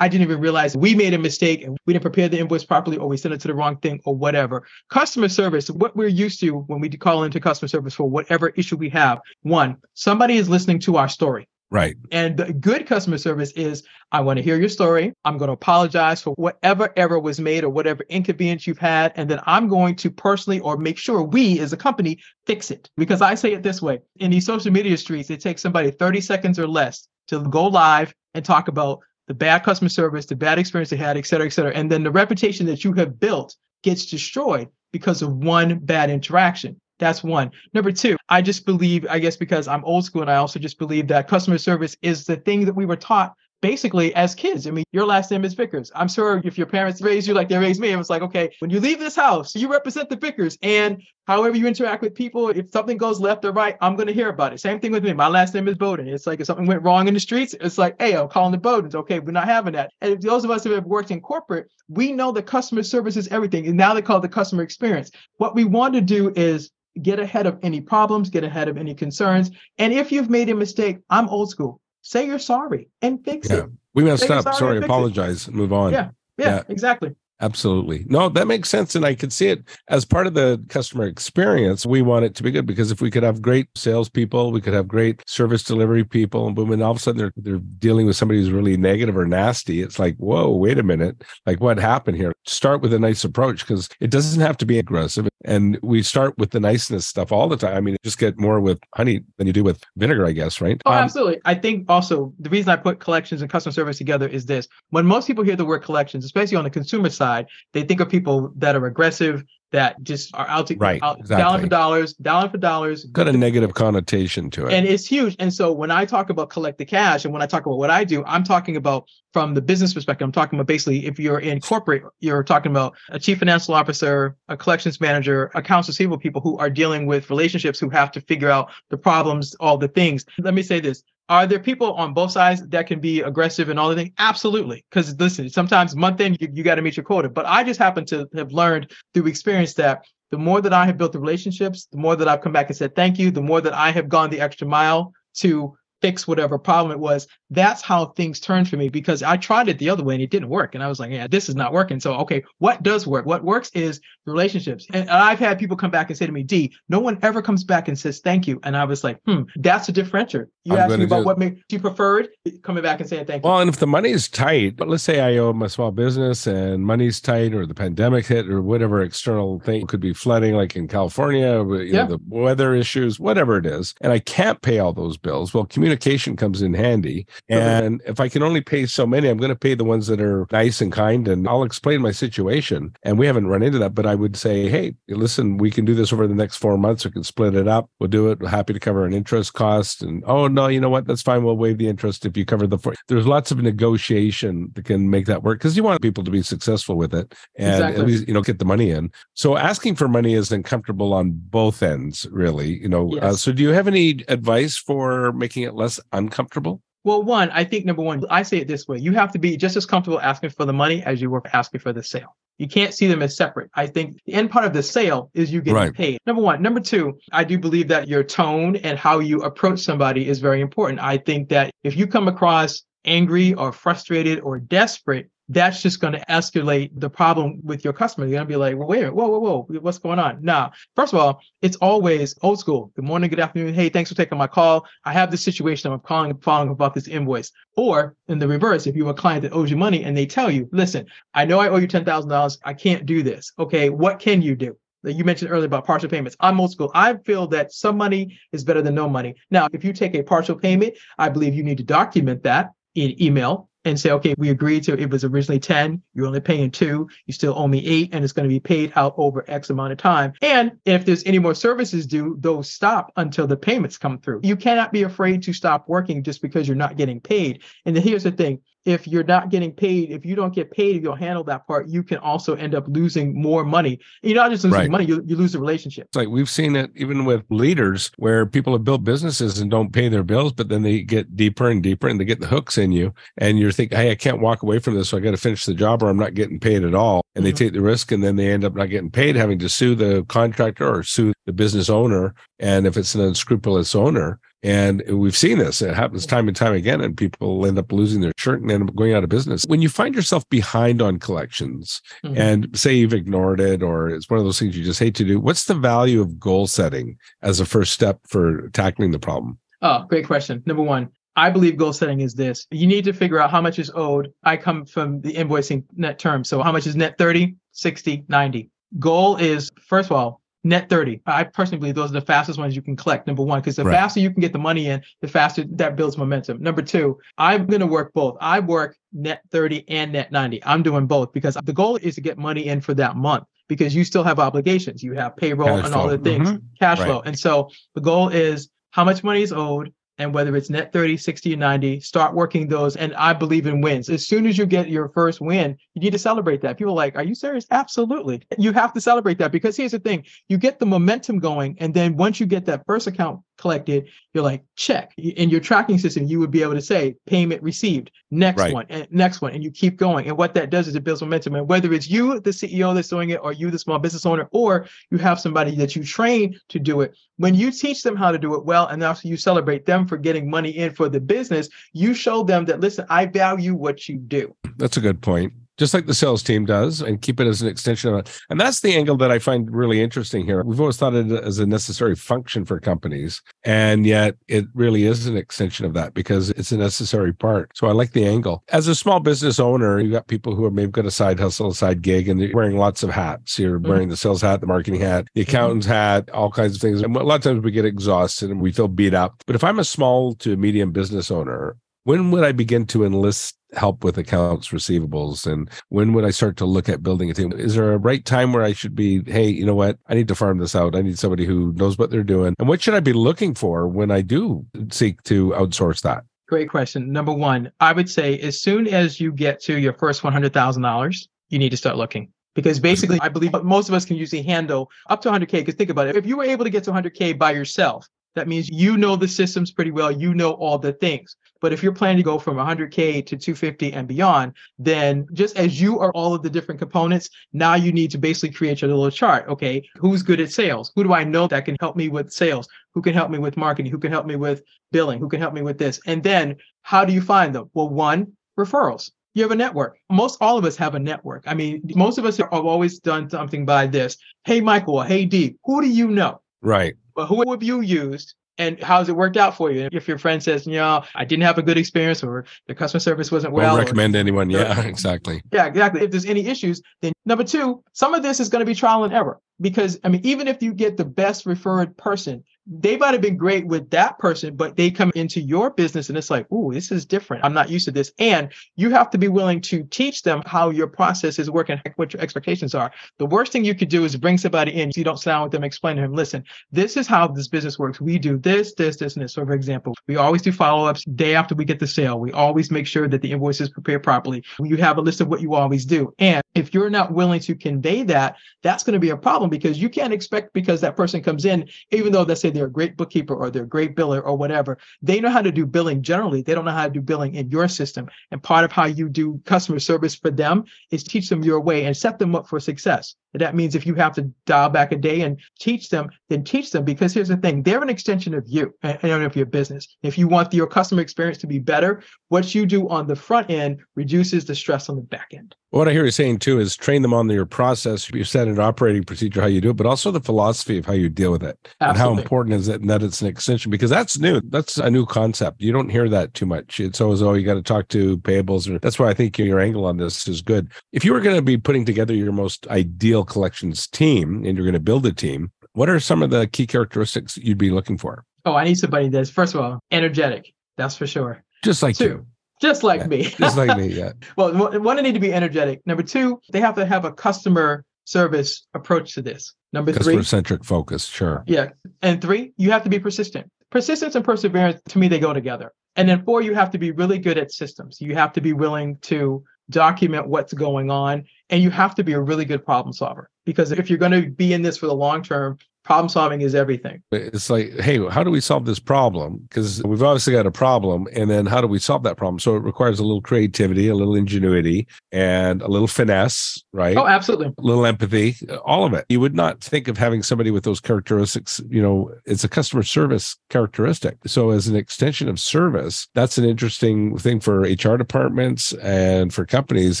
I 0.00 0.08
didn't 0.08 0.22
even 0.22 0.40
realize 0.40 0.74
we 0.74 0.94
made 0.94 1.12
a 1.12 1.18
mistake 1.18 1.62
and 1.62 1.76
we 1.84 1.92
didn't 1.92 2.02
prepare 2.02 2.28
the 2.28 2.38
invoice 2.38 2.64
properly 2.64 2.96
or 2.96 3.08
we 3.08 3.16
sent 3.18 3.34
it 3.34 3.40
to 3.42 3.48
the 3.48 3.54
wrong 3.54 3.76
thing 3.78 4.00
or 4.04 4.16
whatever. 4.16 4.66
Customer 4.88 5.28
service, 5.28 5.68
what 5.68 5.94
we're 5.94 6.08
used 6.08 6.40
to 6.40 6.50
when 6.50 6.80
we 6.80 6.88
call 6.88 7.24
into 7.24 7.40
customer 7.40 7.68
service 7.68 7.94
for 7.94 8.08
whatever 8.08 8.48
issue 8.50 8.76
we 8.76 8.88
have. 8.90 9.20
One, 9.42 9.76
somebody 9.92 10.36
is 10.36 10.48
listening 10.48 10.78
to 10.80 10.96
our 10.96 11.08
story. 11.08 11.46
Right. 11.70 11.96
And 12.12 12.36
the 12.36 12.52
good 12.52 12.86
customer 12.86 13.18
service 13.18 13.50
is 13.52 13.82
I 14.12 14.20
want 14.20 14.36
to 14.36 14.42
hear 14.42 14.56
your 14.56 14.68
story. 14.68 15.12
I'm 15.24 15.36
going 15.36 15.48
to 15.48 15.54
apologize 15.54 16.22
for 16.22 16.32
whatever 16.34 16.92
error 16.96 17.18
was 17.18 17.40
made 17.40 17.64
or 17.64 17.70
whatever 17.70 18.04
inconvenience 18.08 18.66
you've 18.66 18.78
had. 18.78 19.12
And 19.16 19.28
then 19.28 19.40
I'm 19.46 19.66
going 19.66 19.96
to 19.96 20.10
personally 20.10 20.60
or 20.60 20.76
make 20.76 20.96
sure 20.96 21.22
we 21.22 21.58
as 21.58 21.72
a 21.72 21.76
company 21.76 22.18
fix 22.46 22.70
it. 22.70 22.88
Because 22.96 23.20
I 23.20 23.34
say 23.34 23.52
it 23.52 23.64
this 23.64 23.82
way 23.82 24.00
in 24.16 24.30
these 24.30 24.46
social 24.46 24.70
media 24.70 24.96
streets, 24.96 25.28
it 25.30 25.40
takes 25.40 25.60
somebody 25.60 25.90
30 25.90 26.20
seconds 26.20 26.58
or 26.58 26.68
less 26.68 27.08
to 27.28 27.40
go 27.40 27.66
live 27.66 28.14
and 28.34 28.44
talk 28.44 28.68
about 28.68 29.00
the 29.26 29.34
bad 29.34 29.64
customer 29.64 29.88
service, 29.88 30.26
the 30.26 30.36
bad 30.36 30.60
experience 30.60 30.90
they 30.90 30.96
had, 30.96 31.16
et 31.16 31.26
cetera, 31.26 31.46
et 31.46 31.50
cetera. 31.50 31.72
And 31.72 31.90
then 31.90 32.04
the 32.04 32.12
reputation 32.12 32.66
that 32.66 32.84
you 32.84 32.92
have 32.92 33.18
built 33.18 33.56
gets 33.82 34.06
destroyed 34.06 34.68
because 34.92 35.20
of 35.20 35.32
one 35.32 35.80
bad 35.80 36.10
interaction. 36.10 36.80
That's 36.98 37.22
one. 37.22 37.50
Number 37.74 37.92
two, 37.92 38.16
I 38.28 38.42
just 38.42 38.64
believe, 38.64 39.06
I 39.08 39.18
guess 39.18 39.36
because 39.36 39.68
I'm 39.68 39.84
old 39.84 40.04
school 40.04 40.22
and 40.22 40.30
I 40.30 40.36
also 40.36 40.58
just 40.58 40.78
believe 40.78 41.08
that 41.08 41.28
customer 41.28 41.58
service 41.58 41.96
is 42.02 42.24
the 42.24 42.36
thing 42.36 42.64
that 42.64 42.74
we 42.74 42.86
were 42.86 42.96
taught 42.96 43.34
basically 43.62 44.14
as 44.14 44.34
kids. 44.34 44.66
I 44.66 44.70
mean, 44.70 44.84
your 44.92 45.06
last 45.06 45.30
name 45.30 45.44
is 45.44 45.54
Vickers. 45.54 45.90
I'm 45.94 46.08
sure 46.08 46.40
if 46.44 46.58
your 46.58 46.66
parents 46.66 47.00
raised 47.00 47.26
you 47.26 47.34
like 47.34 47.48
they 47.48 47.58
raised 47.58 47.80
me, 47.80 47.90
it 47.90 47.96
was 47.96 48.10
like, 48.10 48.22
okay, 48.22 48.50
when 48.58 48.70
you 48.70 48.80
leave 48.80 48.98
this 48.98 49.16
house, 49.16 49.54
you 49.54 49.70
represent 49.70 50.08
the 50.08 50.16
Vickers. 50.16 50.58
And 50.62 51.02
however 51.26 51.56
you 51.56 51.66
interact 51.66 52.02
with 52.02 52.14
people, 52.14 52.50
if 52.50 52.70
something 52.70 52.96
goes 52.96 53.18
left 53.18 53.44
or 53.44 53.52
right, 53.52 53.76
I'm 53.80 53.96
going 53.96 54.08
to 54.08 54.14
hear 54.14 54.28
about 54.28 54.52
it. 54.52 54.60
Same 54.60 54.78
thing 54.78 54.92
with 54.92 55.04
me. 55.04 55.12
My 55.12 55.28
last 55.28 55.54
name 55.54 55.68
is 55.68 55.74
Bowden. 55.74 56.06
It's 56.06 56.26
like 56.26 56.40
if 56.40 56.46
something 56.46 56.66
went 56.66 56.82
wrong 56.82 57.08
in 57.08 57.14
the 57.14 57.20
streets, 57.20 57.54
it's 57.60 57.78
like, 57.78 57.96
hey, 58.00 58.16
I'm 58.16 58.28
calling 58.28 58.52
the 58.52 58.58
Bowdens. 58.58 58.94
Okay, 58.94 59.18
we're 59.18 59.32
not 59.32 59.46
having 59.46 59.72
that. 59.72 59.90
And 60.00 60.20
those 60.22 60.44
of 60.44 60.50
us 60.50 60.64
who 60.64 60.72
have 60.72 60.84
worked 60.84 61.10
in 61.10 61.20
corporate, 61.20 61.68
we 61.88 62.12
know 62.12 62.32
that 62.32 62.46
customer 62.46 62.82
service 62.82 63.16
is 63.16 63.28
everything. 63.28 63.66
And 63.66 63.76
now 63.76 63.94
they 63.94 64.02
call 64.02 64.18
it 64.18 64.22
the 64.22 64.28
customer 64.28 64.62
experience. 64.62 65.10
What 65.38 65.54
we 65.54 65.64
want 65.64 65.94
to 65.94 66.00
do 66.00 66.32
is 66.36 66.70
get 67.02 67.18
ahead 67.20 67.46
of 67.46 67.58
any 67.62 67.80
problems, 67.80 68.30
get 68.30 68.44
ahead 68.44 68.68
of 68.68 68.76
any 68.76 68.94
concerns. 68.94 69.50
And 69.78 69.92
if 69.92 70.10
you've 70.12 70.30
made 70.30 70.48
a 70.50 70.54
mistake, 70.54 70.98
I'm 71.10 71.28
old 71.28 71.50
school. 71.50 71.80
Say 72.02 72.26
you're 72.26 72.38
sorry 72.38 72.88
and 73.02 73.24
fix 73.24 73.50
Yeah. 73.50 73.56
it. 73.64 73.70
We 73.94 74.04
messed 74.04 74.24
a 74.30 74.34
up. 74.34 74.42
sorry 74.44 74.56
Sorry, 74.56 74.78
apologize, 74.78 75.50
move 75.50 75.72
on. 75.72 75.92
Yeah. 75.92 76.10
Yeah, 76.38 76.46
Yeah. 76.56 76.62
exactly. 76.68 77.14
Absolutely. 77.40 78.06
No, 78.08 78.30
that 78.30 78.46
makes 78.46 78.68
sense. 78.70 78.94
And 78.94 79.04
I 79.04 79.14
could 79.14 79.32
see 79.32 79.48
it 79.48 79.62
as 79.88 80.06
part 80.06 80.26
of 80.26 80.32
the 80.32 80.64
customer 80.68 81.04
experience. 81.04 81.84
We 81.84 82.00
want 82.00 82.24
it 82.24 82.34
to 82.36 82.42
be 82.42 82.50
good 82.50 82.64
because 82.64 82.90
if 82.90 83.02
we 83.02 83.10
could 83.10 83.22
have 83.22 83.42
great 83.42 83.68
salespeople, 83.74 84.52
we 84.52 84.62
could 84.62 84.72
have 84.72 84.88
great 84.88 85.22
service 85.26 85.62
delivery 85.62 86.02
people, 86.02 86.46
and 86.46 86.56
boom, 86.56 86.72
and 86.72 86.82
all 86.82 86.92
of 86.92 86.96
a 86.96 87.00
sudden 87.00 87.18
they're 87.18 87.32
they're 87.36 87.60
dealing 87.78 88.06
with 88.06 88.16
somebody 88.16 88.40
who's 88.40 88.50
really 88.50 88.76
negative 88.78 89.16
or 89.16 89.26
nasty. 89.26 89.82
It's 89.82 89.98
like, 89.98 90.16
whoa, 90.16 90.50
wait 90.50 90.78
a 90.78 90.82
minute. 90.82 91.24
Like 91.44 91.60
what 91.60 91.78
happened 91.78 92.16
here? 92.16 92.32
Start 92.46 92.80
with 92.80 92.94
a 92.94 92.98
nice 92.98 93.22
approach 93.22 93.60
because 93.66 93.88
it 94.00 94.10
doesn't 94.10 94.40
have 94.40 94.56
to 94.58 94.66
be 94.66 94.78
aggressive. 94.78 95.28
And 95.44 95.78
we 95.82 96.02
start 96.02 96.36
with 96.38 96.50
the 96.50 96.60
niceness 96.60 97.06
stuff 97.06 97.32
all 97.32 97.48
the 97.48 97.56
time. 97.56 97.76
I 97.76 97.80
mean, 97.80 97.96
just 98.02 98.18
get 98.18 98.38
more 98.40 98.60
with 98.60 98.78
honey 98.94 99.20
than 99.36 99.46
you 99.46 99.52
do 99.52 99.62
with 99.62 99.82
vinegar, 99.96 100.26
I 100.26 100.32
guess, 100.32 100.60
right? 100.60 100.80
Oh, 100.86 100.90
Um, 100.90 101.04
absolutely. 101.04 101.40
I 101.44 101.54
think 101.54 101.84
also 101.88 102.32
the 102.40 102.50
reason 102.50 102.70
I 102.70 102.76
put 102.76 102.98
collections 102.98 103.42
and 103.42 103.50
customer 103.50 103.72
service 103.72 103.98
together 103.98 104.26
is 104.26 104.46
this. 104.46 104.66
When 104.90 105.06
most 105.06 105.26
people 105.26 105.44
hear 105.44 105.54
the 105.54 105.64
word 105.64 105.80
collections, 105.84 106.24
especially 106.24 106.56
on 106.56 106.64
the 106.64 106.70
consumer 106.70 107.10
side, 107.10 107.25
they 107.72 107.82
think 107.82 108.00
of 108.00 108.08
people 108.08 108.52
that 108.56 108.76
are 108.76 108.86
aggressive, 108.86 109.44
that 109.76 110.02
just 110.02 110.34
are 110.34 110.48
out 110.48 110.66
to 110.68 110.76
Right, 110.76 111.02
out, 111.02 111.18
exactly. 111.18 111.42
dollar 111.42 111.60
for 111.60 111.66
dollars, 111.66 112.14
dollar 112.14 112.48
for 112.48 112.56
dollars. 112.56 113.04
got 113.04 113.28
a 113.28 113.32
negative 113.32 113.74
connotation 113.74 114.50
to 114.50 114.66
it. 114.66 114.72
And 114.72 114.86
it's 114.86 115.06
huge. 115.06 115.36
And 115.38 115.52
so 115.52 115.70
when 115.70 115.90
I 115.90 116.06
talk 116.06 116.30
about 116.30 116.48
collect 116.50 116.78
the 116.78 116.86
cash 116.86 117.24
and 117.24 117.32
when 117.32 117.42
I 117.42 117.46
talk 117.46 117.66
about 117.66 117.76
what 117.76 117.90
I 117.90 118.02
do, 118.02 118.24
I'm 118.24 118.42
talking 118.42 118.76
about 118.76 119.04
from 119.34 119.52
the 119.52 119.60
business 119.60 119.92
perspective. 119.92 120.24
I'm 120.24 120.32
talking 120.32 120.58
about 120.58 120.66
basically 120.66 121.04
if 121.06 121.18
you're 121.18 121.40
in 121.40 121.60
corporate, 121.60 122.02
you're 122.20 122.42
talking 122.42 122.72
about 122.72 122.96
a 123.10 123.18
chief 123.18 123.38
financial 123.38 123.74
officer, 123.74 124.36
a 124.48 124.56
collections 124.56 124.98
manager, 124.98 125.50
accounts 125.54 125.88
receivable 125.88 126.18
people 126.18 126.40
who 126.40 126.56
are 126.56 126.70
dealing 126.70 127.04
with 127.04 127.28
relationships 127.28 127.78
who 127.78 127.90
have 127.90 128.10
to 128.12 128.20
figure 128.22 128.50
out 128.50 128.70
the 128.88 128.96
problems, 128.96 129.54
all 129.60 129.76
the 129.76 129.88
things. 129.88 130.24
Let 130.38 130.54
me 130.54 130.62
say 130.62 130.80
this. 130.80 131.02
Are 131.28 131.44
there 131.44 131.58
people 131.58 131.92
on 131.94 132.14
both 132.14 132.30
sides 132.30 132.64
that 132.68 132.86
can 132.86 133.00
be 133.00 133.20
aggressive 133.20 133.68
and 133.68 133.80
all 133.80 133.88
the 133.88 133.96
things? 133.96 134.10
Absolutely. 134.18 134.84
Because 134.88 135.18
listen, 135.18 135.50
sometimes 135.50 135.96
month 135.96 136.20
end, 136.20 136.36
you, 136.40 136.48
you 136.52 136.62
got 136.62 136.76
to 136.76 136.82
meet 136.82 136.96
your 136.96 137.02
quota. 137.02 137.28
But 137.28 137.46
I 137.46 137.64
just 137.64 137.80
happen 137.80 138.04
to 138.06 138.28
have 138.36 138.52
learned 138.52 138.92
through 139.12 139.26
experience 139.26 139.65
that 139.74 140.04
the 140.30 140.38
more 140.38 140.60
that 140.60 140.72
I 140.72 140.86
have 140.86 140.98
built 140.98 141.12
the 141.12 141.20
relationships, 141.20 141.86
the 141.90 141.98
more 141.98 142.16
that 142.16 142.28
I've 142.28 142.40
come 142.40 142.52
back 142.52 142.68
and 142.68 142.76
said 142.76 142.94
thank 142.94 143.18
you, 143.18 143.30
the 143.30 143.42
more 143.42 143.60
that 143.60 143.74
I 143.74 143.90
have 143.90 144.08
gone 144.08 144.30
the 144.30 144.40
extra 144.40 144.66
mile 144.66 145.12
to 145.34 145.76
fix 146.02 146.26
whatever 146.28 146.58
problem 146.58 146.92
it 146.92 146.98
was. 146.98 147.26
That's 147.50 147.82
how 147.82 148.06
things 148.06 148.40
turned 148.40 148.68
for 148.68 148.76
me 148.76 148.88
because 148.88 149.22
I 149.22 149.36
tried 149.36 149.68
it 149.68 149.78
the 149.78 149.88
other 149.88 150.04
way 150.04 150.14
and 150.14 150.22
it 150.22 150.30
didn't 150.30 150.48
work. 150.48 150.74
And 150.74 150.82
I 150.82 150.88
was 150.88 150.98
like, 151.00 151.10
yeah, 151.10 151.26
this 151.26 151.48
is 151.48 151.54
not 151.54 151.72
working. 151.72 152.00
So, 152.00 152.14
okay, 152.16 152.42
what 152.58 152.82
does 152.82 153.06
work? 153.06 153.24
What 153.26 153.44
works 153.44 153.70
is 153.74 154.00
relationships. 154.26 154.86
And 154.92 155.08
I've 155.08 155.38
had 155.38 155.58
people 155.58 155.76
come 155.76 155.90
back 155.90 156.10
and 156.10 156.18
say 156.18 156.26
to 156.26 156.32
me, 156.32 156.42
Dee, 156.42 156.74
no 156.88 156.98
one 156.98 157.18
ever 157.22 157.40
comes 157.40 157.64
back 157.64 157.88
and 157.88 157.98
says 157.98 158.20
thank 158.20 158.46
you. 158.46 158.60
And 158.64 158.76
I 158.76 158.84
was 158.84 159.04
like, 159.04 159.20
hmm, 159.26 159.42
that's 159.56 159.88
a 159.88 159.92
differentiator. 159.92 160.46
You 160.64 160.74
I'm 160.74 160.78
asked 160.90 160.98
me 160.98 161.04
about 161.04 161.24
what 161.24 161.38
made 161.38 161.62
you 161.70 161.78
preferred, 161.78 162.28
coming 162.62 162.82
back 162.82 163.00
and 163.00 163.08
saying 163.08 163.26
thank 163.26 163.44
you. 163.44 163.50
Well, 163.50 163.60
and 163.60 163.68
if 163.68 163.76
the 163.76 163.86
money 163.86 164.10
is 164.10 164.28
tight, 164.28 164.76
but 164.76 164.88
let's 164.88 165.04
say 165.04 165.20
I 165.20 165.38
owe 165.38 165.52
my 165.52 165.68
small 165.68 165.92
business 165.92 166.46
and 166.46 166.84
money's 166.84 167.20
tight 167.20 167.54
or 167.54 167.66
the 167.66 167.74
pandemic 167.74 168.26
hit 168.26 168.48
or 168.48 168.60
whatever 168.60 169.00
external 169.00 169.60
thing 169.60 169.86
could 169.86 170.00
be 170.00 170.12
flooding 170.12 170.54
like 170.54 170.74
in 170.74 170.88
California, 170.88 171.62
you 171.64 171.82
Yeah. 171.84 172.02
know, 172.04 172.16
the 172.16 172.18
weather 172.28 172.74
issues, 172.74 173.20
whatever 173.20 173.56
it 173.56 173.66
is, 173.66 173.94
and 174.00 174.12
I 174.12 174.18
can't 174.18 174.60
pay 174.60 174.80
all 174.80 174.92
those 174.92 175.16
bills. 175.16 175.54
Well, 175.54 175.66
communication 175.86 176.34
comes 176.34 176.62
in 176.62 176.74
handy. 176.74 177.24
And 177.48 178.02
if 178.06 178.18
I 178.18 178.28
can 178.28 178.42
only 178.42 178.60
pay 178.60 178.86
so 178.86 179.06
many, 179.06 179.28
I'm 179.28 179.38
going 179.38 179.50
to 179.50 179.56
pay 179.56 179.74
the 179.74 179.84
ones 179.84 180.08
that 180.08 180.20
are 180.20 180.44
nice 180.50 180.80
and 180.80 180.90
kind 180.92 181.28
and 181.28 181.46
I'll 181.46 181.62
explain 181.62 182.02
my 182.02 182.10
situation. 182.10 182.92
And 183.04 183.20
we 183.20 183.26
haven't 183.26 183.46
run 183.46 183.62
into 183.62 183.78
that, 183.78 183.94
but 183.94 184.04
I 184.04 184.16
would 184.16 184.36
say, 184.36 184.68
hey, 184.68 184.96
listen, 185.08 185.58
we 185.58 185.70
can 185.70 185.84
do 185.84 185.94
this 185.94 186.12
over 186.12 186.26
the 186.26 186.34
next 186.34 186.56
four 186.56 186.76
months. 186.76 187.04
We 187.04 187.12
can 187.12 187.22
split 187.22 187.54
it 187.54 187.68
up. 187.68 187.88
We'll 188.00 188.08
do 188.08 188.30
it. 188.32 188.40
We're 188.40 188.48
happy 188.48 188.72
to 188.72 188.80
cover 188.80 189.04
an 189.06 189.14
interest 189.14 189.54
cost. 189.54 190.02
And 190.02 190.24
oh, 190.26 190.48
no, 190.48 190.66
you 190.66 190.80
know 190.80 190.90
what? 190.90 191.06
That's 191.06 191.22
fine. 191.22 191.44
We'll 191.44 191.56
waive 191.56 191.78
the 191.78 191.88
interest 191.88 192.26
if 192.26 192.36
you 192.36 192.44
cover 192.44 192.66
the 192.66 192.78
four. 192.78 192.94
There's 193.06 193.28
lots 193.28 193.52
of 193.52 193.58
negotiation 193.58 194.72
that 194.74 194.86
can 194.86 195.08
make 195.08 195.26
that 195.26 195.44
work 195.44 195.60
because 195.60 195.76
you 195.76 195.84
want 195.84 196.02
people 196.02 196.24
to 196.24 196.32
be 196.32 196.42
successful 196.42 196.96
with 196.96 197.14
it 197.14 197.32
and 197.56 197.74
Exactly. 197.74 198.00
at 198.02 198.06
least, 198.08 198.26
you 198.26 198.34
know, 198.34 198.42
get 198.42 198.58
the 198.58 198.64
money 198.64 198.90
in. 198.90 199.12
So 199.34 199.56
asking 199.56 199.94
for 199.94 200.08
money 200.08 200.34
is 200.34 200.50
uncomfortable 200.50 201.12
on 201.12 201.30
both 201.32 201.80
ends, 201.80 202.26
really. 202.32 202.80
You 202.82 202.88
know, 202.88 203.16
uh, 203.18 203.34
so 203.34 203.52
do 203.52 203.62
you 203.62 203.70
have 203.70 203.86
any 203.86 204.24
advice 204.26 204.76
for 204.76 205.32
making 205.32 205.62
it 205.62 205.75
less 205.76 206.00
uncomfortable? 206.12 206.82
Well, 207.04 207.22
one, 207.22 207.50
I 207.50 207.62
think 207.62 207.84
number 207.84 208.02
one, 208.02 208.24
I 208.30 208.42
say 208.42 208.58
it 208.58 208.66
this 208.66 208.88
way: 208.88 208.98
you 208.98 209.12
have 209.12 209.30
to 209.32 209.38
be 209.38 209.56
just 209.56 209.76
as 209.76 209.86
comfortable 209.86 210.20
asking 210.20 210.50
for 210.50 210.64
the 210.64 210.72
money 210.72 211.02
as 211.04 211.20
you 211.20 211.30
were 211.30 211.42
asking 211.52 211.80
for 211.80 211.92
the 211.92 212.02
sale. 212.02 212.36
You 212.58 212.66
can't 212.66 212.94
see 212.94 213.06
them 213.06 213.22
as 213.22 213.36
separate. 213.36 213.70
I 213.74 213.86
think 213.86 214.18
the 214.24 214.32
end 214.32 214.50
part 214.50 214.64
of 214.64 214.72
the 214.72 214.82
sale 214.82 215.30
is 215.34 215.52
you 215.52 215.60
getting 215.60 215.76
Right. 215.76 215.94
paid. 215.94 216.18
Number 216.26 216.42
one. 216.42 216.62
Number 216.62 216.80
two, 216.80 217.18
I 217.30 217.44
do 217.44 217.58
believe 217.58 217.86
that 217.88 218.08
your 218.08 218.24
tone 218.24 218.76
and 218.76 218.98
how 218.98 219.18
you 219.18 219.42
approach 219.42 219.80
somebody 219.80 220.26
is 220.26 220.40
very 220.40 220.62
important. 220.62 220.98
I 221.00 221.18
think 221.18 221.50
that 221.50 221.70
if 221.84 221.96
you 221.96 222.06
come 222.06 222.28
across 222.28 222.82
angry 223.04 223.52
or 223.54 223.72
frustrated 223.72 224.40
or 224.40 224.58
desperate, 224.58 225.28
that's 225.48 225.80
just 225.80 226.00
going 226.00 226.12
to 226.12 226.24
escalate 226.28 226.90
the 226.94 227.08
problem 227.08 227.60
with 227.62 227.84
your 227.84 227.92
customer. 227.92 228.26
You're 228.26 228.36
going 228.36 228.46
to 228.46 228.52
be 228.52 228.56
like, 228.56 228.76
well, 228.76 228.88
wait 228.88 228.98
a 228.98 229.00
minute, 229.02 229.14
whoa, 229.14 229.28
whoa, 229.28 229.38
whoa, 229.38 229.80
what's 229.80 229.98
going 229.98 230.18
on? 230.18 230.42
Now, 230.42 230.72
first 230.96 231.12
of 231.12 231.20
all, 231.20 231.40
it's 231.62 231.76
always 231.76 232.34
old 232.42 232.58
school. 232.58 232.90
Good 232.96 233.04
morning, 233.04 233.30
good 233.30 233.40
afternoon. 233.40 233.74
Hey, 233.74 233.88
thanks 233.88 234.10
for 234.10 234.16
taking 234.16 234.38
my 234.38 234.46
call. 234.48 234.86
I 235.04 235.12
have 235.12 235.30
this 235.30 235.42
situation. 235.42 235.92
I'm 235.92 236.00
calling 236.00 236.36
following 236.38 236.70
about 236.70 236.94
this 236.94 237.06
invoice. 237.08 237.52
Or 237.76 238.16
in 238.28 238.38
the 238.38 238.48
reverse, 238.48 238.86
if 238.86 238.96
you're 238.96 239.10
a 239.10 239.14
client 239.14 239.42
that 239.42 239.52
owes 239.52 239.70
you 239.70 239.76
money 239.76 240.04
and 240.04 240.16
they 240.16 240.26
tell 240.26 240.50
you, 240.50 240.68
listen, 240.72 241.06
I 241.34 241.44
know 241.44 241.60
I 241.60 241.68
owe 241.68 241.76
you 241.76 241.88
$10,000. 241.88 242.58
I 242.64 242.74
can't 242.74 243.06
do 243.06 243.22
this. 243.22 243.52
Okay, 243.58 243.90
what 243.90 244.18
can 244.18 244.42
you 244.42 244.56
do? 244.56 244.76
You 245.04 245.22
mentioned 245.22 245.52
earlier 245.52 245.66
about 245.66 245.86
partial 245.86 246.08
payments. 246.08 246.36
I'm 246.40 246.58
old 246.60 246.72
school. 246.72 246.90
I 246.92 247.14
feel 247.18 247.46
that 247.48 247.72
some 247.72 247.96
money 247.96 248.40
is 248.50 248.64
better 248.64 248.82
than 248.82 248.96
no 248.96 249.08
money. 249.08 249.36
Now, 249.52 249.68
if 249.72 249.84
you 249.84 249.92
take 249.92 250.16
a 250.16 250.22
partial 250.22 250.56
payment, 250.56 250.94
I 251.16 251.28
believe 251.28 251.54
you 251.54 251.62
need 251.62 251.78
to 251.78 251.84
document 251.84 252.42
that 252.42 252.72
in 252.96 253.22
email 253.22 253.68
and 253.86 253.98
say, 253.98 254.10
okay, 254.10 254.34
we 254.36 254.50
agreed 254.50 254.82
to 254.82 254.98
it 254.98 255.10
was 255.10 255.24
originally 255.24 255.60
10, 255.60 256.02
you're 256.12 256.26
only 256.26 256.40
paying 256.40 256.70
two, 256.70 257.08
you 257.26 257.32
still 257.32 257.54
owe 257.56 257.68
me 257.68 257.84
eight, 257.86 258.10
and 258.12 258.24
it's 258.24 258.32
going 258.32 258.48
to 258.48 258.52
be 258.52 258.60
paid 258.60 258.92
out 258.96 259.14
over 259.16 259.44
X 259.48 259.70
amount 259.70 259.92
of 259.92 259.98
time. 259.98 260.32
And 260.42 260.72
if 260.84 261.06
there's 261.06 261.24
any 261.24 261.38
more 261.38 261.54
services 261.54 262.06
due, 262.06 262.36
those 262.40 262.70
stop 262.70 263.12
until 263.16 263.46
the 263.46 263.56
payments 263.56 263.96
come 263.96 264.18
through. 264.18 264.40
You 264.42 264.56
cannot 264.56 264.92
be 264.92 265.04
afraid 265.04 265.44
to 265.44 265.52
stop 265.52 265.88
working 265.88 266.22
just 266.24 266.42
because 266.42 266.66
you're 266.66 266.76
not 266.76 266.96
getting 266.96 267.20
paid. 267.20 267.62
And 267.84 267.94
then 267.94 268.02
here's 268.02 268.24
the 268.24 268.32
thing 268.32 268.60
if 268.86 269.08
you're 269.08 269.24
not 269.24 269.50
getting 269.50 269.72
paid, 269.72 270.12
if 270.12 270.24
you 270.24 270.36
don't 270.36 270.54
get 270.54 270.70
paid, 270.70 270.94
if 270.94 271.02
you 271.02 271.08
don't 271.08 271.18
handle 271.18 271.42
that 271.42 271.66
part, 271.66 271.88
you 271.88 272.04
can 272.04 272.18
also 272.18 272.54
end 272.54 272.72
up 272.72 272.84
losing 272.86 273.40
more 273.40 273.64
money. 273.64 273.98
You're 274.22 274.36
not 274.36 274.52
just 274.52 274.62
losing 274.62 274.78
Right. 274.78 274.90
money, 274.90 275.04
you, 275.04 275.22
you 275.26 275.34
lose 275.34 275.52
the 275.52 275.58
relationship. 275.58 276.06
It's 276.06 276.16
like 276.16 276.28
we've 276.28 276.48
seen 276.48 276.76
it 276.76 276.92
even 276.94 277.24
with 277.24 277.42
leaders 277.50 278.12
where 278.16 278.46
people 278.46 278.72
have 278.74 278.84
built 278.84 279.02
businesses 279.02 279.58
and 279.58 279.70
don't 279.70 279.92
pay 279.92 280.08
their 280.08 280.22
bills, 280.22 280.52
but 280.52 280.68
then 280.68 280.82
they 280.82 281.02
get 281.02 281.36
deeper 281.36 281.68
and 281.68 281.82
deeper 281.82 282.06
and 282.06 282.20
they 282.20 282.24
get 282.24 282.38
the 282.40 282.46
hooks 282.46 282.78
in 282.78 282.92
you. 282.92 283.12
And 283.38 283.58
you're 283.58 283.72
thinking, 283.76 283.96
hey, 283.98 284.10
I 284.10 284.14
can't 284.14 284.40
walk 284.40 284.62
away 284.62 284.78
from 284.78 284.94
this. 284.94 285.10
So 285.10 285.16
I 285.16 285.20
got 285.20 285.30
to 285.32 285.36
finish 285.36 285.64
the 285.64 285.74
job 285.74 286.02
or 286.02 286.08
I'm 286.08 286.16
not 286.18 286.34
getting 286.34 286.58
paid 286.58 286.82
at 286.84 286.94
all. 286.94 287.22
And 287.34 287.44
they 287.44 287.52
Mhm. 287.52 287.56
take 287.56 287.72
the 287.74 287.80
risk 287.82 288.10
and 288.10 288.24
then 288.24 288.36
they 288.36 288.50
end 288.50 288.64
up 288.64 288.74
not 288.74 288.90
getting 288.90 289.10
paid, 289.10 289.36
having 289.36 289.58
to 289.60 289.68
sue 289.68 289.94
the 289.94 290.24
contractor 290.28 290.88
or 290.88 291.02
sue 291.02 291.32
the 291.44 291.52
business 291.52 291.88
owner. 291.90 292.34
And 292.58 292.86
if 292.86 292.96
it's 292.96 293.14
an 293.14 293.20
unscrupulous 293.20 293.94
owner, 293.94 294.40
and 294.62 295.02
we've 295.08 295.36
seen 295.36 295.58
this, 295.58 295.80
it 295.82 295.94
happens 295.94 296.26
time 296.26 296.48
and 296.48 296.56
time 296.56 296.72
again, 296.72 297.00
and 297.00 297.16
people 297.16 297.66
end 297.66 297.78
up 297.78 297.92
losing 297.92 298.20
their 298.22 298.32
shirt 298.36 298.62
and 298.62 298.70
end 298.72 298.88
up 298.88 298.96
going 298.96 299.12
out 299.12 299.22
of 299.22 299.28
business. 299.28 299.62
When 299.68 299.82
you 299.82 299.88
find 299.88 300.14
yourself 300.14 300.48
behind 300.48 301.00
on 301.00 301.18
collections, 301.18 302.00
Mhm. 302.24 302.36
and 302.36 302.68
say 302.78 302.94
you've 302.94 303.12
ignored 303.14 303.60
it 303.60 303.82
or 303.82 304.08
it's 304.08 304.28
one 304.28 304.38
of 304.38 304.44
those 304.44 304.58
things 304.58 304.76
you 304.76 304.82
just 304.82 304.98
hate 304.98 305.14
to 305.16 305.24
do 305.24 305.38
what's 305.38 305.66
the 305.66 305.74
value 305.74 306.20
of 306.20 306.40
goal 306.40 306.66
setting 306.66 307.16
as 307.42 307.60
a 307.60 307.66
first 307.66 307.92
step 307.92 308.18
for 308.26 308.68
tackling 308.72 309.10
the 309.12 309.18
problem 309.18 309.58
Oh, 309.82 310.04
great 310.08 310.26
question. 310.26 310.62
Number 310.64 310.82
one, 310.82 311.10
I 311.36 311.50
believe 311.50 311.76
goal 311.76 311.92
setting 311.92 312.20
is 312.20 312.34
this. 312.34 312.66
You 312.70 312.86
need 312.86 313.04
to 313.04 313.12
figure 313.12 313.38
out 313.38 313.50
how 313.50 313.60
much 313.60 313.78
is 313.78 313.90
owed. 313.94 314.32
I 314.42 314.56
come 314.56 314.86
from 314.86 315.20
the 315.20 315.34
invoicing 315.34 315.84
net 315.94 316.18
term. 316.18 316.44
So 316.44 316.62
how 316.62 316.72
much 316.72 316.86
is 316.86 316.96
net 316.96 317.18
30, 317.18 317.54
60, 317.72 318.24
90? 318.28 318.70
Goal 318.98 319.36
is, 319.36 319.70
first 319.86 320.10
of 320.10 320.16
all, 320.16 320.40
net 320.64 320.88
30. 320.88 321.20
I 321.26 321.44
personally 321.44 321.78
believe 321.78 321.94
those 321.94 322.10
are 322.10 322.14
the 322.20 322.22
fastest 322.22 322.58
ones 322.58 322.74
you 322.74 322.80
can 322.82 322.96
collect. 322.96 323.26
Number 323.26 323.42
one, 323.42 323.60
because 323.60 323.76
the 323.76 323.84
Right. 323.84 323.94
faster 323.94 324.18
you 324.20 324.30
can 324.30 324.40
get 324.40 324.52
the 324.54 324.58
money 324.58 324.86
in, 324.86 325.02
the 325.20 325.28
faster 325.28 325.64
that 325.72 325.94
builds 325.94 326.16
momentum. 326.16 326.60
Number 326.62 326.80
two, 326.82 327.18
I'm 327.36 327.66
going 327.66 327.80
to 327.80 327.86
work 327.86 328.12
both. 328.14 328.38
I 328.40 328.60
work 328.60 328.96
net 329.12 329.42
30 329.50 329.84
and 329.88 330.12
net 330.12 330.32
90. 330.32 330.64
I'm 330.64 330.82
doing 330.82 331.06
both 331.06 331.32
because 331.34 331.56
the 331.62 331.72
goal 331.72 331.96
is 331.96 332.14
to 332.14 332.20
get 332.22 332.38
money 332.38 332.66
in 332.66 332.80
for 332.80 332.94
that 332.94 333.14
month 333.16 333.44
because 333.68 333.94
you 333.94 334.04
still 334.04 334.24
have 334.24 334.38
obligations. 334.38 335.02
You 335.02 335.12
have 335.14 335.36
payroll 335.36 335.76
Cash 335.76 335.84
and 335.84 335.94
all 335.94 336.08
the 336.08 336.18
things, 336.18 336.48
Mhm. 336.50 336.62
cash 336.80 336.98
Right. 336.98 337.06
flow. 337.06 337.20
And 337.26 337.38
so 337.38 337.70
the 337.94 338.00
goal 338.00 338.28
is 338.30 338.70
how 338.90 339.04
much 339.04 339.22
money 339.22 339.42
is 339.42 339.52
owed 339.52 339.92
and 340.18 340.32
whether 340.32 340.56
it's 340.56 340.70
net 340.70 340.92
30, 340.92 341.16
60, 341.16 341.54
or 341.54 341.56
90, 341.56 342.00
start 342.00 342.34
working 342.34 342.68
those. 342.68 342.96
And 342.96 343.14
I 343.14 343.32
believe 343.32 343.66
in 343.66 343.80
wins. 343.80 344.08
As 344.08 344.26
soon 344.26 344.46
as 344.46 344.56
you 344.56 344.66
get 344.66 344.88
your 344.88 345.08
first 345.10 345.40
win, 345.40 345.76
you 345.94 346.00
need 346.00 346.12
to 346.12 346.18
celebrate 346.18 346.62
that. 346.62 346.78
People 346.78 346.92
are 346.92 346.96
like, 346.96 347.16
Are 347.16 347.24
you 347.24 347.34
serious? 347.34 347.66
Absolutely. 347.70 348.42
You 348.58 348.72
have 348.72 348.92
to 348.94 349.00
celebrate 349.00 349.38
that 349.38 349.52
because 349.52 349.76
here's 349.76 349.92
the 349.92 349.98
thing 349.98 350.24
you 350.48 350.58
get 350.58 350.78
the 350.78 350.86
momentum 350.86 351.38
going. 351.38 351.76
And 351.80 351.92
then 351.92 352.16
once 352.16 352.40
you 352.40 352.46
get 352.46 352.64
that 352.66 352.84
first 352.86 353.06
account 353.06 353.40
collected, 353.56 354.08
you're 354.34 354.44
like, 354.44 354.62
check. 354.76 355.12
In 355.16 355.50
your 355.50 355.60
tracking 355.60 355.98
system, 355.98 356.24
you 356.24 356.38
would 356.38 356.50
be 356.50 356.62
able 356.62 356.74
to 356.74 356.82
say 356.82 357.16
payment 357.26 357.62
received, 357.62 358.10
next 358.30 358.60
Right. 358.60 358.72
one, 358.72 358.86
and 358.88 359.06
next 359.10 359.40
one. 359.40 359.52
And 359.52 359.62
you 359.64 359.70
keep 359.70 359.96
going. 359.96 360.28
And 360.28 360.36
what 360.36 360.54
that 360.54 360.70
does 360.70 360.88
is 360.88 360.94
it 360.94 361.04
builds 361.04 361.22
momentum. 361.22 361.54
And 361.54 361.68
whether 361.68 361.92
it's 361.92 362.08
you, 362.10 362.40
the 362.40 362.50
CEO 362.50 362.94
that's 362.94 363.08
doing 363.08 363.30
it, 363.30 363.40
or 363.42 363.52
you, 363.52 363.70
the 363.70 363.78
small 363.78 363.98
business 363.98 364.26
owner, 364.26 364.48
or 364.52 364.86
you 365.10 365.18
have 365.18 365.40
somebody 365.40 365.74
that 365.76 365.96
you 365.96 366.04
train 366.04 366.58
to 366.68 366.78
do 366.78 367.00
it, 367.00 367.16
when 367.38 367.54
you 367.54 367.70
teach 367.70 368.02
them 368.02 368.16
how 368.16 368.30
to 368.30 368.38
do 368.38 368.54
it 368.54 368.64
well 368.64 368.86
and 368.86 369.02
after 369.02 369.28
you 369.28 369.36
celebrate 369.36 369.86
them 369.86 370.06
for 370.06 370.16
getting 370.16 370.48
money 370.50 370.70
in 370.70 370.92
for 370.92 371.08
the 371.08 371.20
business, 371.20 371.68
you 371.92 372.14
show 372.14 372.42
them 372.42 372.64
that, 372.66 372.80
listen, 372.80 373.06
I 373.10 373.26
value 373.26 373.74
what 373.74 374.08
you 374.08 374.16
do. 374.16 374.54
that's 374.76 374.96
a 374.96 375.00
good 375.00 375.20
point 375.22 375.52
just 375.76 375.92
like 375.94 376.06
the 376.06 376.14
sales 376.14 376.42
team 376.42 376.64
does 376.64 377.00
and 377.00 377.22
keep 377.22 377.40
it 377.40 377.46
as 377.46 377.62
an 377.62 377.68
extension 377.68 378.12
of 378.12 378.20
it 378.20 378.40
and 378.50 378.60
that's 378.60 378.80
the 378.80 378.94
angle 378.94 379.16
that 379.16 379.30
i 379.30 379.38
find 379.38 379.70
really 379.74 380.00
interesting 380.00 380.44
here. 380.44 380.62
We've 380.64 380.80
always 380.80 380.96
thought 380.96 381.14
it 381.14 381.30
as 381.30 381.58
a 381.58 381.66
necessary 381.66 382.14
function 382.14 382.64
for 382.64 382.80
companies 382.80 383.42
and 383.64 384.06
yet 384.06 384.36
it 384.48 384.64
really 384.74 385.04
is 385.04 385.26
an 385.26 385.36
extension 385.36 385.84
of 385.86 385.94
that 385.94 386.14
because 386.14 386.50
it's 386.50 386.72
a 386.72 386.76
necessary 386.76 387.32
part. 387.32 387.70
So 387.76 387.86
i 387.86 387.92
like 387.92 388.12
the 388.12 388.26
angle. 388.26 388.62
As 388.70 388.88
a 388.88 388.94
small 388.94 389.20
business 389.20 389.58
owner 389.60 390.00
you've 390.00 390.12
got 390.12 390.28
people 390.28 390.54
who 390.54 390.64
have 390.64 390.72
maybe 390.72 390.90
got 390.92 391.06
a 391.06 391.10
side 391.10 391.38
hustle 391.40 391.70
a 391.70 391.74
side 391.74 392.02
gig 392.02 392.28
and 392.28 392.40
they're 392.40 392.50
wearing 392.54 392.76
lots 392.76 393.02
of 393.02 393.10
hats. 393.10 393.58
You're 393.58 393.80
Mhm. 393.80 393.88
wearing 393.88 394.08
the 394.08 394.16
sales 394.16 394.42
hat 394.42 394.60
the 394.60 394.66
marketing 394.66 395.00
hat 395.00 395.26
the 395.34 395.42
accountant's 395.42 395.86
hat 395.86 396.30
all 396.30 396.50
kinds 396.50 396.74
of 396.76 396.80
things. 396.80 397.02
And 397.02 397.14
a 397.16 397.22
lot 397.22 397.36
of 397.36 397.42
times 397.42 397.62
we 397.64 397.70
get 397.70 397.84
exhausted 397.84 398.50
and 398.50 398.60
we 398.60 398.72
feel 398.72 398.88
beat 398.88 399.14
up. 399.14 399.42
But 399.46 399.56
if 399.56 399.64
i'm 399.64 399.78
a 399.78 399.84
small 399.84 400.34
to 400.36 400.56
medium 400.56 400.92
business 400.92 401.30
owner 401.30 401.76
when 402.06 402.30
would 402.30 402.44
I 402.44 402.52
begin 402.52 402.86
to 402.86 403.04
enlist 403.04 403.56
help 403.74 404.04
with 404.04 404.16
accounts 404.16 404.68
receivables? 404.68 405.44
And 405.44 405.68
when 405.88 406.12
would 406.12 406.24
I 406.24 406.30
start 406.30 406.56
to 406.58 406.64
look 406.64 406.88
at 406.88 407.02
building 407.02 407.32
a 407.32 407.34
team? 407.34 407.52
Is 407.52 407.74
there 407.74 407.92
a 407.92 407.98
right 407.98 408.24
time 408.24 408.52
where 408.52 408.62
I 408.62 408.74
should 408.74 408.94
be, 408.94 409.24
hey, 409.26 409.48
you 409.48 409.66
know 409.66 409.74
what? 409.74 409.98
I 410.06 410.14
need 410.14 410.28
to 410.28 410.36
farm 410.36 410.58
this 410.58 410.76
out. 410.76 410.94
I 410.94 411.02
need 411.02 411.18
somebody 411.18 411.44
who 411.44 411.72
knows 411.72 411.98
what 411.98 412.10
they're 412.10 412.22
doing. 412.22 412.54
And 412.60 412.68
what 412.68 412.80
should 412.80 412.94
I 412.94 413.00
be 413.00 413.12
looking 413.12 413.56
for 413.56 413.88
when 413.88 414.12
I 414.12 414.20
do 414.20 414.64
seek 414.92 415.20
to 415.24 415.50
outsource 415.50 416.00
that? 416.02 416.22
Great 416.46 416.70
question. 416.70 417.12
Number 417.12 417.32
one, 417.32 417.72
I 417.80 417.92
would 417.92 418.08
say 418.08 418.38
as 418.38 418.62
soon 418.62 418.86
as 418.86 419.20
you 419.20 419.32
get 419.32 419.60
to 419.62 419.76
your 419.76 419.92
first 419.92 420.22
$100,000, 420.22 421.28
you 421.48 421.58
need 421.58 421.70
to 421.70 421.76
start 421.76 421.96
looking. 421.96 422.32
Because 422.54 422.78
basically, 422.78 423.18
I 423.20 423.28
believe 423.28 423.52
most 423.64 423.88
of 423.88 423.94
us 423.94 424.04
can 424.04 424.16
usually 424.16 424.42
handle 424.42 424.92
up 425.10 425.22
to 425.22 425.28
100K. 425.28 425.50
Because 425.50 425.74
think 425.74 425.90
about 425.90 426.06
it. 426.06 426.16
If 426.16 426.24
you 426.24 426.36
were 426.36 426.44
able 426.44 426.64
to 426.64 426.70
get 426.70 426.84
to 426.84 426.92
100K 426.92 427.36
by 427.36 427.50
yourself, 427.50 428.08
That 428.36 428.48
means 428.48 428.68
you 428.68 428.96
know 428.96 429.16
the 429.16 429.26
systems 429.26 429.72
pretty 429.72 429.90
well. 429.90 430.12
You 430.12 430.34
know 430.34 430.52
all 430.52 430.78
the 430.78 430.92
things. 430.92 431.34
But 431.60 431.72
if 431.72 431.82
you're 431.82 431.92
planning 431.92 432.18
to 432.18 432.22
go 432.22 432.38
from 432.38 432.56
100K 432.58 433.24
to 433.26 433.36
250 433.36 433.94
and 433.94 434.06
beyond, 434.06 434.52
then 434.78 435.26
just 435.32 435.56
as 435.56 435.80
you 435.80 435.98
are 435.98 436.12
all 436.12 436.34
of 436.34 436.42
the 436.42 436.50
different 436.50 436.78
components, 436.78 437.30
now 437.54 437.74
you 437.74 437.92
need 437.92 438.10
to 438.10 438.18
basically 438.18 438.54
create 438.54 438.82
your 438.82 438.90
little 438.90 439.10
chart. 439.10 439.48
Okay, 439.48 439.82
who's 439.96 440.22
good 440.22 440.38
at 440.38 440.52
sales? 440.52 440.92
Who 440.94 441.02
do 441.02 441.14
I 441.14 441.24
know 441.24 441.48
that 441.48 441.64
can 441.64 441.76
help 441.80 441.96
me 441.96 442.08
with 442.08 442.30
sales? 442.30 442.68
Who 442.94 443.00
can 443.02 443.14
help 443.14 443.30
me 443.30 443.38
with 443.38 443.56
marketing? 443.56 443.90
Who 443.90 443.98
can 443.98 444.12
help 444.12 444.26
me 444.26 444.36
with 444.36 444.62
billing? 444.92 445.18
Who 445.18 445.28
can 445.28 445.40
help 445.40 445.54
me 445.54 445.62
with 445.62 445.78
this? 445.78 445.98
And 446.06 446.22
then 446.22 446.56
how 446.82 447.04
do 447.04 447.12
you 447.12 447.22
find 447.22 447.54
them? 447.54 447.70
Well, 447.74 447.88
one, 447.88 448.32
referrals 448.58 449.10
you 449.36 449.42
have 449.42 449.52
a 449.52 449.56
network. 449.56 449.98
Most 450.10 450.38
all 450.40 450.56
of 450.56 450.64
us 450.64 450.76
have 450.76 450.94
a 450.94 450.98
network. 450.98 451.44
I 451.46 451.52
mean, 451.52 451.82
most 451.94 452.16
of 452.16 452.24
us 452.24 452.38
have 452.38 452.48
always 452.50 452.98
done 453.00 453.28
something 453.28 453.66
by 453.66 453.86
this. 453.86 454.16
Hey, 454.44 454.62
Michael, 454.62 455.02
hey, 455.02 455.26
Dee, 455.26 455.56
who 455.62 455.82
do 455.82 455.88
you 455.88 456.08
know? 456.08 456.40
Right. 456.62 456.94
But 457.14 457.26
who 457.26 457.50
have 457.50 457.62
you 457.62 457.80
used? 457.80 458.34
And 458.58 458.82
how's 458.82 459.08
it 459.10 459.16
worked 459.16 459.36
out 459.36 459.54
for 459.54 459.70
you? 459.70 459.88
If 459.92 460.08
your 460.08 460.16
friend 460.16 460.42
says, 460.42 460.66
you 460.66 460.74
know, 460.74 461.04
I 461.14 461.26
didn't 461.26 461.42
have 461.42 461.58
a 461.58 461.62
good 461.62 461.76
experience 461.76 462.22
or 462.22 462.46
the 462.66 462.74
customer 462.74 463.00
service 463.00 463.30
wasn't 463.30 463.52
well. 463.52 463.74
Won't 463.74 463.84
recommend 463.84 464.16
or, 464.16 464.18
anyone. 464.18 464.48
Yeah, 464.48 464.80
exactly. 464.86 465.42
Yeah, 465.52 465.66
exactly. 465.66 466.02
If 466.02 466.10
there's 466.10 466.24
any 466.24 466.46
issues, 466.46 466.80
then 467.02 467.12
number 467.26 467.44
two, 467.44 467.82
some 467.92 468.14
of 468.14 468.22
this 468.22 468.40
is 468.40 468.48
going 468.48 468.60
to 468.60 468.66
be 468.66 468.74
trial 468.74 469.04
and 469.04 469.12
error. 469.12 469.38
Because 469.60 469.98
I 470.04 470.08
mean, 470.08 470.22
even 470.24 470.48
if 470.48 470.62
you 470.62 470.72
get 470.72 470.96
the 470.96 471.04
best 471.04 471.44
referred 471.44 471.96
person, 471.98 472.44
they 472.66 472.96
might 472.96 473.12
have 473.12 473.20
been 473.20 473.36
great 473.36 473.66
with 473.66 473.90
that 473.90 474.18
person, 474.18 474.56
but 474.56 474.76
they 474.76 474.90
come 474.90 475.12
into 475.14 475.40
your 475.40 475.70
business 475.70 476.08
and 476.08 476.18
it's 476.18 476.30
like, 476.30 476.50
ooh, 476.50 476.72
this 476.72 476.90
is 476.90 477.04
different. 477.04 477.44
I'm 477.44 477.54
not 477.54 477.70
used 477.70 477.84
to 477.84 477.92
this. 477.92 478.12
And 478.18 478.52
you 478.74 478.90
have 478.90 479.10
to 479.10 479.18
be 479.18 479.28
willing 479.28 479.60
to 479.62 479.84
teach 479.84 480.22
them 480.22 480.42
how 480.46 480.70
your 480.70 480.86
process 480.86 481.38
is 481.38 481.50
working, 481.50 481.80
what 481.96 482.12
your 482.12 482.22
expectations 482.22 482.74
are. 482.74 482.90
The 483.18 483.26
worst 483.26 483.52
thing 483.52 483.64
you 483.64 483.74
could 483.74 483.88
do 483.88 484.04
is 484.04 484.16
bring 484.16 484.38
somebody 484.38 484.72
in. 484.72 484.90
You 484.96 485.04
don't 485.04 485.18
sit 485.18 485.30
down 485.30 485.44
with 485.44 485.52
them, 485.52 485.64
explain 485.64 485.96
to 485.96 486.02
them, 486.02 486.14
listen, 486.14 486.44
this 486.72 486.96
is 486.96 487.06
how 487.06 487.28
this 487.28 487.48
business 487.48 487.78
works. 487.78 488.00
We 488.00 488.18
do 488.18 488.38
this, 488.38 488.74
this, 488.74 488.96
this, 488.96 489.14
and 489.14 489.24
this. 489.24 489.34
So 489.34 489.44
for 489.44 489.52
example, 489.52 489.94
we 490.08 490.16
always 490.16 490.42
do 490.42 490.50
follow-ups 490.50 491.04
day 491.14 491.34
after 491.34 491.54
we 491.54 491.64
get 491.64 491.78
the 491.78 491.86
sale. 491.86 492.18
We 492.18 492.32
always 492.32 492.70
make 492.70 492.86
sure 492.86 493.06
that 493.08 493.22
the 493.22 493.30
invoice 493.30 493.60
is 493.60 493.68
prepared 493.68 494.02
properly. 494.02 494.42
You 494.60 494.76
have 494.78 494.98
a 494.98 495.02
list 495.02 495.20
of 495.20 495.28
what 495.28 495.40
you 495.40 495.54
always 495.54 495.84
do. 495.84 496.12
And 496.18 496.42
if 496.54 496.74
you're 496.74 496.90
not 496.90 497.12
willing 497.12 497.40
to 497.40 497.54
convey 497.54 498.02
that, 498.04 498.36
that's 498.62 498.82
going 498.82 498.94
to 498.94 498.98
be 498.98 499.10
a 499.10 499.16
problem 499.16 499.50
because 499.50 499.80
you 499.80 499.88
can't 499.88 500.12
expect 500.12 500.52
because 500.52 500.80
that 500.80 500.96
person 500.96 501.22
comes 501.22 501.44
in, 501.44 501.68
even 501.90 502.12
though 502.12 502.24
they 502.24 502.34
say 502.34 502.50
they're 502.56 502.66
a 502.66 502.70
great 502.70 502.96
bookkeeper 502.96 503.34
or 503.34 503.50
they're 503.50 503.64
a 503.64 503.68
great 503.68 503.94
biller 503.94 504.22
or 504.24 504.36
whatever, 504.36 504.78
they 505.02 505.20
know 505.20 505.30
how 505.30 505.42
to 505.42 505.52
do 505.52 505.66
billing 505.66 506.02
generally. 506.02 506.42
They 506.42 506.54
don't 506.54 506.64
know 506.64 506.70
how 506.70 506.84
to 506.84 506.92
do 506.92 507.00
billing 507.00 507.34
in 507.34 507.50
your 507.50 507.68
system. 507.68 508.08
And 508.30 508.42
part 508.42 508.64
of 508.64 508.72
how 508.72 508.86
you 508.86 509.08
do 509.08 509.40
customer 509.44 509.78
service 509.78 510.14
for 510.14 510.30
them 510.30 510.64
is 510.90 511.04
teach 511.04 511.28
them 511.28 511.44
your 511.44 511.60
way 511.60 511.84
and 511.84 511.96
set 511.96 512.18
them 512.18 512.34
up 512.34 512.48
for 512.48 512.58
success. 512.60 513.14
And 513.34 513.42
that 513.42 513.54
means 513.54 513.74
if 513.74 513.86
you 513.86 513.94
have 513.96 514.14
to 514.14 514.22
dial 514.46 514.70
back 514.70 514.92
a 514.92 514.96
day 514.96 515.20
and 515.20 515.38
teach 515.58 515.90
them, 515.90 516.10
then 516.28 516.42
teach 516.42 516.70
them 516.70 516.84
because 516.84 517.12
here's 517.12 517.28
the 517.28 517.36
thing, 517.36 517.62
they're 517.62 517.82
an 517.82 517.90
extension 517.90 518.32
of 518.32 518.44
you 518.46 518.74
and 518.82 519.04
of 519.04 519.36
your 519.36 519.46
business. 519.46 519.96
If 520.02 520.16
you 520.16 520.26
want 520.26 520.54
your 520.54 520.66
customer 520.66 521.02
experience 521.02 521.38
to 521.38 521.46
be 521.46 521.58
better, 521.58 522.02
what 522.28 522.54
you 522.54 522.64
do 522.64 522.88
on 522.88 523.06
the 523.06 523.16
front 523.16 523.50
end 523.50 523.80
reduces 523.94 524.46
the 524.46 524.54
stress 524.54 524.88
on 524.88 524.96
the 524.96 525.02
back 525.02 525.32
end. 525.34 525.54
What 525.76 525.88
I 525.88 525.92
hear 525.92 526.06
you 526.06 526.10
saying 526.10 526.38
too 526.38 526.58
is 526.58 526.74
train 526.74 527.02
them 527.02 527.12
on 527.12 527.28
your 527.28 527.44
process, 527.44 528.10
you 528.10 528.24
set 528.24 528.48
an 528.48 528.58
operating 528.58 529.04
procedure, 529.04 529.42
how 529.42 529.46
you 529.46 529.60
do 529.60 529.68
it, 529.70 529.76
but 529.76 529.84
also 529.84 530.10
the 530.10 530.20
philosophy 530.20 530.78
of 530.78 530.86
how 530.86 530.94
you 530.94 531.10
deal 531.10 531.30
with 531.30 531.42
it 531.42 531.58
Absolutely. 531.82 531.88
and 531.88 531.98
how 531.98 532.22
important 532.22 532.54
is 532.54 532.68
it 532.68 532.80
and 532.80 532.88
that 532.88 533.02
it's 533.02 533.20
an 533.20 533.28
extension 533.28 533.70
because 533.70 533.90
that's 533.90 534.18
new. 534.18 534.40
That's 534.48 534.78
a 534.78 534.90
new 534.90 535.04
concept. 535.04 535.60
You 535.60 535.72
don't 535.72 535.90
hear 535.90 536.08
that 536.08 536.32
too 536.32 536.46
much. 536.46 536.80
It's 536.80 536.98
always, 536.98 537.20
oh, 537.20 537.34
you 537.34 537.44
got 537.44 537.54
to 537.54 537.62
talk 537.62 537.88
to 537.88 538.16
payables. 538.20 538.74
Or, 538.74 538.78
that's 538.78 538.98
why 538.98 539.10
I 539.10 539.12
think 539.12 539.38
your 539.38 539.60
angle 539.60 539.84
on 539.84 539.98
this 539.98 540.26
is 540.26 540.40
good. 540.40 540.72
If 540.92 541.04
you 541.04 541.12
were 541.12 541.20
going 541.20 541.36
to 541.36 541.42
be 541.42 541.58
putting 541.58 541.84
together 541.84 542.14
your 542.14 542.32
most 542.32 542.66
ideal 542.68 543.22
collections 543.22 543.86
team 543.86 544.46
and 544.46 544.56
you're 544.56 544.64
going 544.64 544.72
to 544.72 544.80
build 544.80 545.04
a 545.04 545.12
team, 545.12 545.52
what 545.74 545.90
are 545.90 546.00
some 546.00 546.22
of 546.22 546.30
the 546.30 546.46
key 546.46 546.66
characteristics 546.66 547.36
you'd 547.36 547.58
be 547.58 547.68
looking 547.68 547.98
for? 547.98 548.24
Oh, 548.46 548.54
I 548.54 548.64
need 548.64 548.78
somebody 548.78 549.10
that's, 549.10 549.28
first 549.28 549.54
of 549.54 549.60
all, 549.60 549.80
energetic. 549.90 550.54
That's 550.78 550.96
for 550.96 551.06
sure. 551.06 551.44
Just 551.62 551.82
like 551.82 551.98
Two, 551.98 552.04
you. 552.04 552.26
Just 552.60 552.82
like 552.82 553.00
Yeah, 553.00 553.06
me. 553.06 553.22
Just 553.24 553.56
like 553.56 553.76
me. 553.76 553.88
Yeah. 553.88 554.12
well, 554.36 554.52
one, 554.54 554.82
one, 554.82 554.96
they 554.96 555.02
need 555.02 555.14
to 555.14 555.20
be 555.20 555.32
energetic. 555.32 555.86
Number 555.86 556.02
two, 556.02 556.40
they 556.52 556.60
have 556.60 556.76
to 556.76 556.86
have 556.86 557.04
a 557.04 557.12
customer 557.12 557.84
service 558.04 558.66
approach 558.74 559.14
to 559.14 559.22
this. 559.22 559.54
Number 559.72 559.92
three, 559.92 559.98
Customer 559.98 560.22
centric 560.22 560.64
focus. 560.64 561.04
Sure. 561.04 561.44
yeah. 561.46 561.70
And 562.02 562.22
three, 562.22 562.52
you 562.56 562.70
have 562.70 562.84
to 562.84 562.88
be 562.88 562.98
persistent. 562.98 563.50
Persistence 563.70 564.14
and 564.14 564.24
perseverance, 564.24 564.80
to 564.88 564.98
me, 564.98 565.08
they 565.08 565.18
go 565.18 565.32
together. 565.32 565.72
And 565.96 566.08
then 566.08 566.24
four, 566.24 566.40
you 566.40 566.54
have 566.54 566.70
to 566.70 566.78
be 566.78 566.92
really 566.92 567.18
good 567.18 567.38
at 567.38 567.50
systems. 567.50 568.00
You 568.00 568.14
have 568.14 568.32
to 568.34 568.40
be 568.40 568.52
willing 568.52 568.98
to 569.02 569.42
document 569.70 570.28
what's 570.28 570.52
going 570.52 570.90
on, 570.90 571.24
and 571.50 571.62
you 571.62 571.70
have 571.70 571.94
to 571.96 572.04
be 572.04 572.12
a 572.12 572.20
really 572.20 572.44
good 572.44 572.64
problem 572.64 572.92
solver. 572.92 573.28
Because 573.44 573.72
if 573.72 573.90
you're 573.90 573.98
going 573.98 574.12
to 574.12 574.30
be 574.30 574.52
in 574.52 574.62
this 574.62 574.76
for 574.76 574.86
the 574.86 574.94
long 574.94 575.22
term, 575.22 575.58
problem 575.86 576.08
solving 576.08 576.42
is 576.42 576.54
everything. 576.54 577.02
It's 577.12 577.48
like, 577.48 577.72
hey, 577.78 578.04
how 578.08 578.24
do 578.24 578.30
we 578.30 578.40
solve 578.40 578.66
this 578.66 578.78
problem? 578.80 579.38
Because 579.48 579.82
we've 579.84 580.02
obviously 580.02 580.32
got 580.32 580.44
a 580.46 580.50
problem, 580.50 581.06
and 581.12 581.30
then 581.30 581.46
how 581.46 581.60
do 581.60 581.66
we 581.68 581.78
solve 581.78 582.02
that 582.02 582.16
problem? 582.16 582.38
So 582.40 582.56
it 582.56 582.62
requires 582.64 582.98
a 582.98 583.04
little 583.04 583.22
creativity, 583.22 583.88
a 583.88 583.94
little 583.94 584.16
ingenuity, 584.16 584.88
and 585.12 585.62
a 585.62 585.68
little 585.68 585.86
finesse, 585.86 586.62
right? 586.72 586.96
Oh, 586.96 587.06
absolutely. 587.06 587.46
a 587.46 587.62
little 587.62 587.86
empathy, 587.86 588.34
all 588.64 588.84
of 588.84 588.92
it. 588.92 589.06
You 589.08 589.20
would 589.20 589.34
not 589.36 589.62
think 589.62 589.86
of 589.88 589.96
having 589.96 590.22
somebody 590.22 590.50
with 590.50 590.64
those 590.64 590.80
characteristics. 590.80 591.60
You 591.68 591.80
know, 591.80 592.10
it's 592.24 592.44
a 592.44 592.48
customer 592.48 592.82
service 592.82 593.36
characteristic. 593.48 594.18
So, 594.26 594.50
as 594.50 594.66
an 594.66 594.74
extension 594.76 595.28
of 595.28 595.38
service, 595.38 596.08
that's 596.14 596.36
an 596.36 596.44
interesting 596.44 597.16
thing 597.16 597.38
for 597.40 597.60
HR 597.60 597.96
departments 597.96 598.72
and 598.74 599.32
for 599.32 599.46
companies. 599.46 600.00